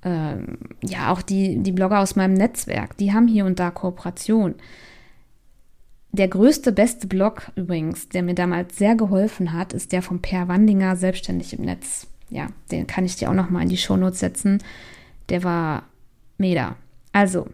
ähm, 0.02 0.56
ja, 0.82 1.12
auch 1.12 1.20
die, 1.20 1.58
die 1.58 1.72
Blogger 1.72 2.00
aus 2.00 2.16
meinem 2.16 2.32
Netzwerk, 2.32 2.96
die 2.96 3.12
haben 3.12 3.28
hier 3.28 3.44
und 3.44 3.60
da 3.60 3.70
Kooperation 3.70 4.54
der 6.12 6.28
größte, 6.28 6.72
beste 6.72 7.08
Blog 7.08 7.50
übrigens, 7.56 8.08
der 8.08 8.22
mir 8.22 8.34
damals 8.34 8.78
sehr 8.78 8.94
geholfen 8.94 9.52
hat, 9.52 9.74
ist 9.74 9.92
der 9.92 10.00
von 10.00 10.22
Per 10.22 10.48
Wandinger, 10.48 10.96
Selbstständig 10.96 11.52
im 11.52 11.66
Netz. 11.66 12.06
Ja, 12.30 12.46
den 12.70 12.86
kann 12.86 13.04
ich 13.04 13.16
dir 13.16 13.28
auch 13.28 13.34
noch 13.34 13.50
mal 13.50 13.62
in 13.62 13.68
die 13.68 13.76
Shownotes 13.76 14.20
setzen. 14.20 14.62
Der 15.28 15.44
war 15.44 15.82
mega. 16.38 16.76
Also, 17.12 17.48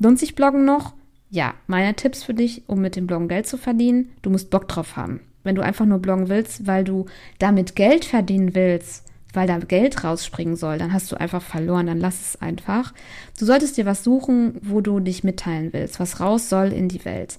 lohnt 0.00 0.18
sich 0.18 0.34
Bloggen 0.34 0.64
noch? 0.64 0.94
Ja, 1.32 1.54
meine 1.66 1.94
Tipps 1.94 2.22
für 2.22 2.34
dich, 2.34 2.62
um 2.66 2.82
mit 2.82 2.94
dem 2.94 3.06
Bloggen 3.06 3.26
Geld 3.26 3.46
zu 3.46 3.56
verdienen, 3.56 4.12
du 4.20 4.28
musst 4.28 4.50
Bock 4.50 4.68
drauf 4.68 4.96
haben. 4.96 5.20
Wenn 5.42 5.54
du 5.54 5.62
einfach 5.62 5.86
nur 5.86 5.98
bloggen 5.98 6.28
willst, 6.28 6.66
weil 6.66 6.84
du 6.84 7.06
damit 7.38 7.74
Geld 7.74 8.04
verdienen 8.04 8.54
willst, 8.54 9.06
weil 9.32 9.46
da 9.48 9.58
Geld 9.58 10.04
rausspringen 10.04 10.56
soll, 10.56 10.76
dann 10.76 10.92
hast 10.92 11.10
du 11.10 11.16
einfach 11.16 11.40
verloren, 11.40 11.86
dann 11.86 11.98
lass 11.98 12.20
es 12.20 12.42
einfach. 12.42 12.92
Du 13.38 13.46
solltest 13.46 13.78
dir 13.78 13.86
was 13.86 14.04
suchen, 14.04 14.58
wo 14.60 14.82
du 14.82 15.00
dich 15.00 15.24
mitteilen 15.24 15.72
willst, 15.72 15.98
was 15.98 16.20
raus 16.20 16.50
soll 16.50 16.70
in 16.70 16.90
die 16.90 17.04
Welt. 17.06 17.38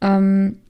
Ähm, 0.00 0.60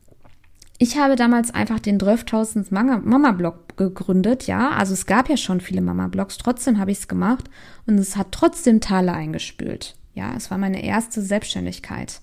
ich 0.79 0.97
habe 0.97 1.17
damals 1.17 1.53
einfach 1.53 1.81
den 1.81 2.01
12.000 2.01 2.69
Mama-Blog 2.71 3.77
gegründet, 3.77 4.47
ja. 4.47 4.71
Also 4.71 4.95
es 4.95 5.05
gab 5.05 5.29
ja 5.29 5.37
schon 5.37 5.61
viele 5.61 5.83
Mama-Blogs, 5.83 6.39
trotzdem 6.39 6.79
habe 6.79 6.93
ich 6.93 6.99
es 7.01 7.09
gemacht 7.09 7.45
und 7.87 7.99
es 7.99 8.17
hat 8.17 8.29
trotzdem 8.33 8.81
Tale 8.81 9.13
eingespült. 9.13 9.97
Ja, 10.15 10.33
es 10.35 10.51
war 10.51 10.57
meine 10.57 10.83
erste 10.83 11.21
Selbstständigkeit. 11.21 12.23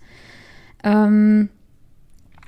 Ähm, 0.84 1.49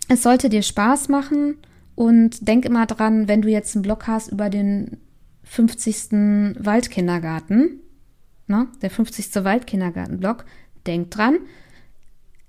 es 0.08 0.24
sollte 0.24 0.50
dir 0.50 0.62
Spaß 0.62 1.10
machen 1.10 1.58
und 1.96 2.48
denk 2.48 2.66
immer 2.66 2.86
dran, 2.86 3.28
wenn 3.28 3.42
du 3.42 3.50
jetzt 3.50 3.76
einen 3.76 3.84
Blog 3.84 4.08
hast 4.08 4.32
über 4.32 4.50
den 4.50 4.98
50. 5.44 6.56
Waldkindergarten, 6.60 7.80
ne, 8.48 8.68
der 8.82 8.90
50. 8.90 9.44
Waldkindergarten-Blog, 9.44 10.46
denk 10.86 11.12
dran, 11.12 11.38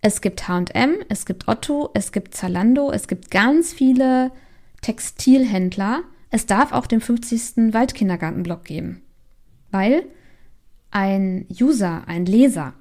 es 0.00 0.20
gibt 0.20 0.48
HM, 0.48 0.96
es 1.08 1.24
gibt 1.24 1.48
Otto, 1.48 1.90
es 1.94 2.12
gibt 2.12 2.34
Zalando, 2.34 2.90
es 2.90 3.08
gibt 3.08 3.30
ganz 3.30 3.72
viele 3.72 4.32
Textilhändler. 4.82 6.02
Es 6.30 6.44
darf 6.44 6.72
auch 6.72 6.86
den 6.86 7.00
50. 7.00 7.72
Waldkindergarten-Blog 7.72 8.64
geben. 8.64 9.00
Weil 9.70 10.04
ein 10.90 11.46
User, 11.50 12.06
ein 12.06 12.26
Leser, 12.26 12.74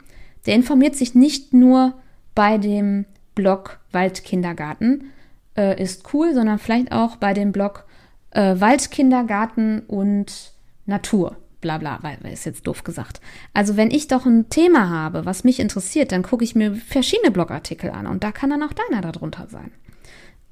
der 0.45 0.55
informiert 0.55 0.97
sich 0.97 1.15
nicht 1.15 1.53
nur 1.53 1.93
bei 2.35 2.57
dem 2.57 3.05
Blog 3.35 3.79
Waldkindergarten, 3.91 5.11
äh, 5.57 5.81
ist 5.81 6.13
cool, 6.13 6.33
sondern 6.33 6.59
vielleicht 6.59 6.91
auch 6.91 7.17
bei 7.17 7.33
dem 7.33 7.51
Blog 7.51 7.85
äh, 8.31 8.59
Waldkindergarten 8.59 9.81
und 9.81 10.53
Natur. 10.85 11.37
Bla 11.61 11.77
bla, 11.77 11.99
weil 12.01 12.17
ist 12.33 12.45
jetzt 12.45 12.67
doof 12.67 12.83
gesagt. 12.83 13.21
Also 13.53 13.77
wenn 13.77 13.89
ich 13.89 14.07
doch 14.07 14.25
ein 14.25 14.49
Thema 14.49 14.89
habe, 14.89 15.25
was 15.25 15.45
mich 15.45 15.59
interessiert, 15.61 16.11
dann 16.11 16.23
gucke 16.23 16.43
ich 16.43 16.55
mir 16.55 16.75
verschiedene 16.75 17.31
Blogartikel 17.31 17.89
an 17.89 18.05
und 18.05 18.23
da 18.23 18.33
kann 18.33 18.49
dann 18.49 18.63
auch 18.63 18.73
deiner 18.73 19.01
darunter 19.01 19.47
sein. 19.47 19.71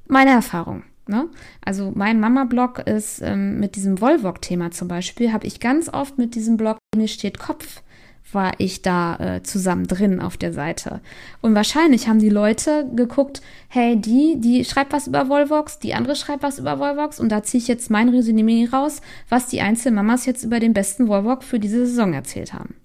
Meine 0.08 0.32
Erfahrung. 0.32 0.84
Ne? 1.08 1.28
Also 1.66 1.92
mein 1.94 2.20
Mama-Blog 2.22 2.80
ist 2.80 3.22
ähm, 3.22 3.60
mit 3.60 3.76
diesem 3.76 4.00
Volvok-Thema 4.00 4.72
zum 4.72 4.88
Beispiel, 4.88 5.34
habe 5.34 5.48
ich 5.48 5.60
ganz 5.60 5.90
oft 5.90 6.18
mit 6.18 6.36
diesem 6.36 6.56
Blog, 6.56 6.78
mir 6.96 7.10
steht 7.10 7.40
Kopf, 7.40 7.82
war 8.34 8.54
ich 8.58 8.82
da 8.82 9.16
äh, 9.18 9.44
zusammen 9.44 9.88
drin 9.88 10.20
auf 10.20 10.38
der 10.38 10.54
Seite. 10.54 11.02
Und 11.42 11.56
wahrscheinlich 11.56 12.08
haben 12.08 12.20
die 12.20 12.30
Leute 12.30 12.90
geguckt, 12.96 13.42
hey, 13.68 13.96
die, 14.00 14.40
die 14.40 14.66
schreibt 14.66 14.94
was 14.94 15.08
über 15.08 15.30
Volvox, 15.30 15.80
die 15.80 15.94
andere 15.94 16.16
schreibt 16.16 16.44
was 16.44 16.60
über 16.60 16.80
Volvox 16.80 17.20
und 17.20 17.30
da 17.30 17.44
ziehe 17.44 17.62
ich 17.62 17.68
jetzt 17.68 17.90
mein 17.90 18.10
Resümee 18.10 18.68
raus, 18.72 19.02
was 19.30 19.48
die 19.48 19.62
einzelnen 19.62 19.96
Mamas 19.96 20.26
jetzt 20.26 20.44
über 20.44 20.60
den 20.60 20.74
besten 20.74 21.08
Volvox 21.08 21.46
für 21.46 21.60
diese 21.60 21.86
Saison 21.86 22.14
erzählt 22.14 22.54
haben. 22.54 22.76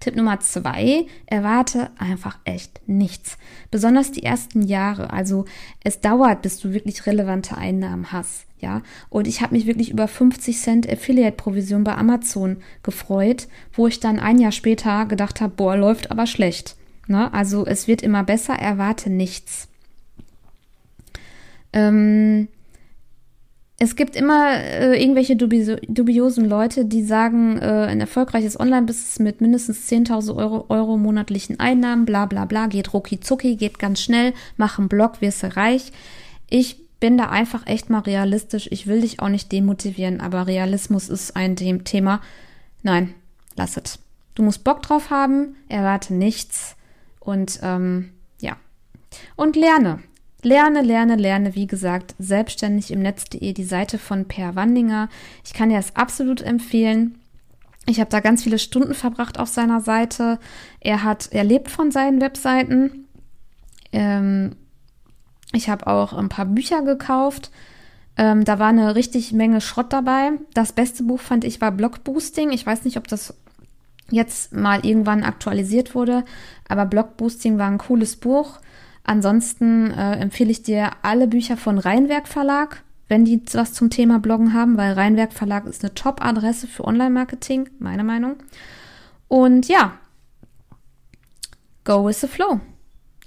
Tipp 0.00 0.14
Nummer 0.14 0.38
zwei, 0.40 1.06
erwarte 1.26 1.90
einfach 1.98 2.38
echt 2.44 2.80
nichts. 2.86 3.36
Besonders 3.70 4.12
die 4.12 4.22
ersten 4.22 4.62
Jahre. 4.62 5.12
Also 5.12 5.44
es 5.82 6.00
dauert, 6.00 6.42
bis 6.42 6.60
du 6.60 6.72
wirklich 6.72 7.06
relevante 7.06 7.56
Einnahmen 7.56 8.12
hast. 8.12 8.47
Ja, 8.60 8.82
und 9.08 9.28
ich 9.28 9.40
habe 9.40 9.54
mich 9.54 9.66
wirklich 9.66 9.90
über 9.90 10.08
50 10.08 10.58
Cent 10.58 10.90
Affiliate-Provision 10.90 11.84
bei 11.84 11.94
Amazon 11.96 12.56
gefreut, 12.82 13.46
wo 13.72 13.86
ich 13.86 14.00
dann 14.00 14.18
ein 14.18 14.38
Jahr 14.38 14.50
später 14.50 15.06
gedacht 15.06 15.40
habe, 15.40 15.52
boah, 15.56 15.76
läuft 15.76 16.10
aber 16.10 16.26
schlecht. 16.26 16.76
Ne? 17.06 17.32
Also 17.32 17.64
es 17.64 17.86
wird 17.86 18.02
immer 18.02 18.24
besser, 18.24 18.54
erwarte 18.54 19.10
nichts. 19.10 19.68
Ähm, 21.72 22.48
es 23.78 23.94
gibt 23.94 24.16
immer 24.16 24.54
äh, 24.54 25.00
irgendwelche 25.00 25.36
dubi 25.36 25.76
dubiosen 25.86 26.44
Leute, 26.44 26.84
die 26.84 27.04
sagen, 27.04 27.58
äh, 27.58 27.86
ein 27.88 28.00
erfolgreiches 28.00 28.58
Online-Business 28.58 29.20
mit 29.20 29.40
mindestens 29.40 29.88
10.000 29.88 30.34
Euro, 30.34 30.66
Euro 30.68 30.96
monatlichen 30.96 31.60
Einnahmen, 31.60 32.04
bla 32.04 32.26
bla 32.26 32.44
bla, 32.44 32.66
geht 32.66 32.92
rucki 32.92 33.20
zucki, 33.20 33.54
geht 33.54 33.78
ganz 33.78 34.00
schnell, 34.00 34.34
mach 34.56 34.80
einen 34.80 34.88
Blog, 34.88 35.20
wirst 35.20 35.44
du 35.44 35.56
reich. 35.56 35.92
Ich 36.50 36.87
bin 37.00 37.16
da 37.16 37.28
einfach 37.28 37.66
echt 37.66 37.90
mal 37.90 38.00
realistisch. 38.00 38.68
Ich 38.70 38.86
will 38.86 39.00
dich 39.00 39.20
auch 39.20 39.28
nicht 39.28 39.52
demotivieren, 39.52 40.20
aber 40.20 40.46
Realismus 40.46 41.08
ist 41.08 41.36
ein 41.36 41.56
Thema. 41.56 42.20
Nein, 42.82 43.14
lass 43.56 43.76
es. 43.76 43.98
Du 44.34 44.42
musst 44.42 44.64
Bock 44.64 44.82
drauf 44.82 45.10
haben, 45.10 45.56
erwarte 45.68 46.14
nichts 46.14 46.76
und 47.20 47.60
ähm, 47.62 48.10
ja. 48.40 48.56
Und 49.36 49.56
lerne. 49.56 50.00
Lerne, 50.42 50.82
lerne, 50.82 51.16
lerne, 51.16 51.56
wie 51.56 51.66
gesagt, 51.66 52.14
selbstständig 52.20 52.92
im 52.92 53.00
Netz.de, 53.00 53.52
die 53.52 53.64
Seite 53.64 53.98
von 53.98 54.26
Per 54.26 54.54
Wandinger. 54.54 55.08
Ich 55.44 55.52
kann 55.52 55.70
dir 55.70 55.76
das 55.76 55.96
absolut 55.96 56.40
empfehlen. 56.40 57.18
Ich 57.86 57.98
habe 57.98 58.10
da 58.10 58.20
ganz 58.20 58.44
viele 58.44 58.58
Stunden 58.58 58.94
verbracht 58.94 59.40
auf 59.40 59.48
seiner 59.48 59.80
Seite. 59.80 60.38
Er 60.78 61.02
hat, 61.02 61.30
er 61.32 61.42
lebt 61.42 61.70
von 61.70 61.90
seinen 61.90 62.20
Webseiten. 62.20 63.08
Ähm, 63.92 64.54
ich 65.52 65.68
habe 65.68 65.86
auch 65.86 66.12
ein 66.12 66.28
paar 66.28 66.46
Bücher 66.46 66.82
gekauft. 66.82 67.50
Ähm, 68.16 68.44
da 68.44 68.58
war 68.58 68.68
eine 68.68 68.94
richtig 68.94 69.32
Menge 69.32 69.60
Schrott 69.60 69.92
dabei. 69.92 70.32
Das 70.52 70.72
beste 70.72 71.04
Buch 71.04 71.20
fand 71.20 71.44
ich 71.44 71.60
war 71.60 71.70
Blogboosting. 71.70 72.50
Ich 72.50 72.66
weiß 72.66 72.84
nicht, 72.84 72.96
ob 72.96 73.08
das 73.08 73.34
jetzt 74.10 74.52
mal 74.52 74.84
irgendwann 74.84 75.22
aktualisiert 75.22 75.94
wurde, 75.94 76.24
aber 76.68 76.86
Blogboosting 76.86 77.58
war 77.58 77.68
ein 77.68 77.78
cooles 77.78 78.16
Buch. 78.16 78.58
Ansonsten 79.04 79.90
äh, 79.90 80.16
empfehle 80.16 80.50
ich 80.50 80.62
dir 80.62 80.90
alle 81.02 81.28
Bücher 81.28 81.56
von 81.56 81.78
Rheinwerk 81.78 82.28
Verlag, 82.28 82.82
wenn 83.08 83.24
die 83.24 83.40
was 83.52 83.72
zum 83.72 83.88
Thema 83.88 84.18
Bloggen 84.18 84.52
haben, 84.52 84.76
weil 84.76 84.92
Rheinwerk 84.92 85.32
Verlag 85.32 85.66
ist 85.66 85.82
eine 85.82 85.94
Top-Adresse 85.94 86.66
für 86.66 86.84
Online-Marketing, 86.84 87.70
meine 87.78 88.04
Meinung. 88.04 88.36
Und 89.28 89.68
ja, 89.68 89.94
go 91.84 92.06
with 92.06 92.20
the 92.20 92.26
flow. 92.26 92.60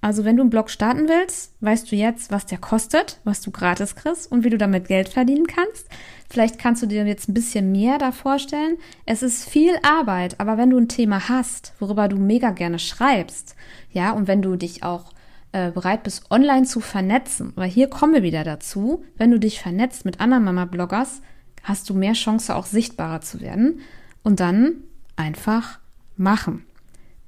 Also 0.02 0.26
wenn 0.26 0.36
du 0.36 0.42
einen 0.42 0.50
Blog 0.50 0.72
starten 0.72 1.08
willst, 1.08 1.54
weißt 1.62 1.92
du 1.92 1.96
jetzt, 1.96 2.32
was 2.32 2.48
der 2.48 2.58
kostet, 2.58 3.20
was 3.24 3.42
du 3.42 3.52
gratis 3.52 3.96
kriegst 3.96 4.32
und 4.32 4.44
wie 4.44 4.50
du 4.50 4.58
damit 4.58 4.88
Geld 4.88 5.10
verdienen 5.10 5.46
kannst. 5.46 5.88
Vielleicht 6.28 6.58
kannst 6.58 6.82
du 6.82 6.88
dir 6.88 7.06
jetzt 7.06 7.30
ein 7.30 7.36
bisschen 7.36 7.72
mehr 7.72 8.00
da 8.00 8.12
vorstellen. 8.12 8.78
Es 9.06 9.22
ist 9.22 9.48
viel 9.48 9.76
Arbeit, 9.84 10.40
aber 10.40 10.58
wenn 10.58 10.72
du 10.72 10.78
ein 10.80 10.88
Thema 10.88 11.30
hast, 11.30 11.74
worüber 11.80 12.08
du 12.08 12.18
mega 12.18 12.50
gerne 12.50 12.80
schreibst, 12.80 13.56
ja, 13.92 14.12
und 14.12 14.28
wenn 14.28 14.42
du 14.42 14.56
dich 14.56 14.84
auch 14.84 15.14
äh, 15.52 15.70
bereit 15.70 16.04
bist, 16.04 16.32
online 16.32 16.66
zu 16.66 16.80
vernetzen, 16.80 17.54
weil 17.56 17.70
hier 17.70 17.88
kommen 17.88 18.14
wir 18.14 18.24
wieder 18.24 18.44
dazu, 18.44 19.04
wenn 19.18 19.30
du 19.30 19.40
dich 19.40 19.60
vernetzt 19.60 20.06
mit 20.06 20.20
anderen 20.20 20.46
Mama-Bloggers, 20.46 21.22
hast 21.62 21.90
du 21.90 21.94
mehr 21.94 22.14
Chance, 22.14 22.56
auch 22.56 22.66
sichtbarer 22.66 23.22
zu 23.22 23.40
werden 23.40 23.82
und 24.24 24.40
dann 24.40 24.78
einfach 25.16 25.80
machen. 26.18 26.66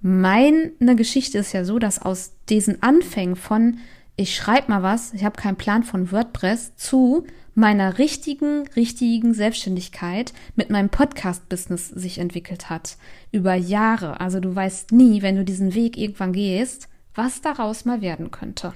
Meine 0.06 0.96
Geschichte 0.96 1.38
ist 1.38 1.54
ja 1.54 1.64
so, 1.64 1.80
dass 1.80 2.02
aus 2.02 2.34
diesen 2.50 2.84
Anfängen 2.84 3.38
von 3.38 3.78
ich 4.16 4.36
schreibe 4.36 4.70
mal 4.70 4.84
was, 4.84 5.14
ich 5.14 5.24
habe 5.24 5.42
keinen 5.42 5.56
Plan 5.56 5.84
von 5.84 6.12
WordPress, 6.12 6.76
zu 6.76 7.26
meiner 7.56 7.98
richtigen, 7.98 8.68
richtigen 8.76 9.34
Selbstständigkeit 9.34 10.34
mit 10.56 10.70
meinem 10.70 10.90
Podcast-Business 10.90 11.88
sich 11.88 12.20
entwickelt 12.20 12.70
hat. 12.70 12.98
Über 13.32 13.56
Jahre. 13.56 14.20
Also 14.20 14.40
du 14.40 14.56
weißt 14.56 14.92
nie, 14.92 15.22
wenn 15.22 15.36
du 15.36 15.44
diesen 15.44 15.74
Weg 15.74 15.98
irgendwann 15.98 16.34
gehst, 16.34 16.90
was 17.16 17.42
daraus 17.42 17.86
mal 17.86 18.02
werden 18.02 18.30
könnte. 18.30 18.74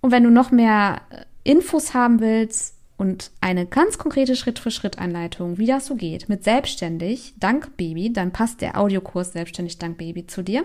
Und 0.00 0.10
wenn 0.10 0.24
du 0.24 0.30
noch 0.30 0.50
mehr 0.50 1.00
äh, 1.10 1.50
Infos 1.50 1.94
haben 1.94 2.20
willst 2.20 2.75
und 2.96 3.30
eine 3.40 3.66
ganz 3.66 3.98
konkrete 3.98 4.36
Schritt-für-Schritt-Anleitung, 4.36 5.58
wie 5.58 5.66
das 5.66 5.86
so 5.86 5.96
geht, 5.96 6.28
mit 6.28 6.44
Selbstständig 6.44 7.34
dank 7.38 7.76
Baby, 7.76 8.12
dann 8.12 8.32
passt 8.32 8.60
der 8.60 8.78
Audiokurs 8.78 9.32
Selbstständig 9.32 9.78
dank 9.78 9.98
Baby 9.98 10.26
zu 10.26 10.42
dir. 10.42 10.64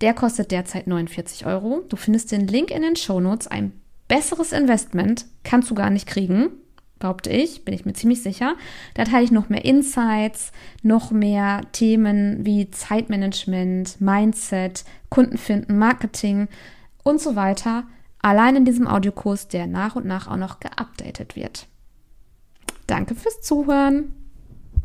Der 0.00 0.14
kostet 0.14 0.50
derzeit 0.50 0.86
49 0.88 1.46
Euro. 1.46 1.84
Du 1.88 1.96
findest 1.96 2.32
den 2.32 2.48
Link 2.48 2.70
in 2.70 2.82
den 2.82 2.96
Show 2.96 3.20
Notes. 3.20 3.46
Ein 3.46 3.72
besseres 4.08 4.52
Investment 4.52 5.26
kannst 5.44 5.70
du 5.70 5.74
gar 5.76 5.90
nicht 5.90 6.08
kriegen 6.08 6.50
behaupte 7.02 7.30
ich, 7.30 7.64
bin 7.64 7.74
ich 7.74 7.84
mir 7.84 7.92
ziemlich 7.92 8.22
sicher. 8.22 8.56
Da 8.94 9.04
teile 9.04 9.24
ich 9.24 9.30
noch 9.30 9.50
mehr 9.50 9.64
Insights, 9.64 10.52
noch 10.82 11.10
mehr 11.10 11.60
Themen 11.72 12.46
wie 12.46 12.70
Zeitmanagement, 12.70 14.00
Mindset, 14.00 14.84
Kundenfinden, 15.10 15.76
Marketing 15.76 16.48
und 17.02 17.20
so 17.20 17.36
weiter. 17.36 17.84
Allein 18.22 18.54
in 18.54 18.64
diesem 18.64 18.86
Audiokurs, 18.86 19.48
der 19.48 19.66
nach 19.66 19.96
und 19.96 20.06
nach 20.06 20.28
auch 20.28 20.36
noch 20.36 20.60
geupdatet 20.60 21.34
wird. 21.34 21.66
Danke 22.86 23.16
fürs 23.16 23.40
Zuhören. 23.40 24.14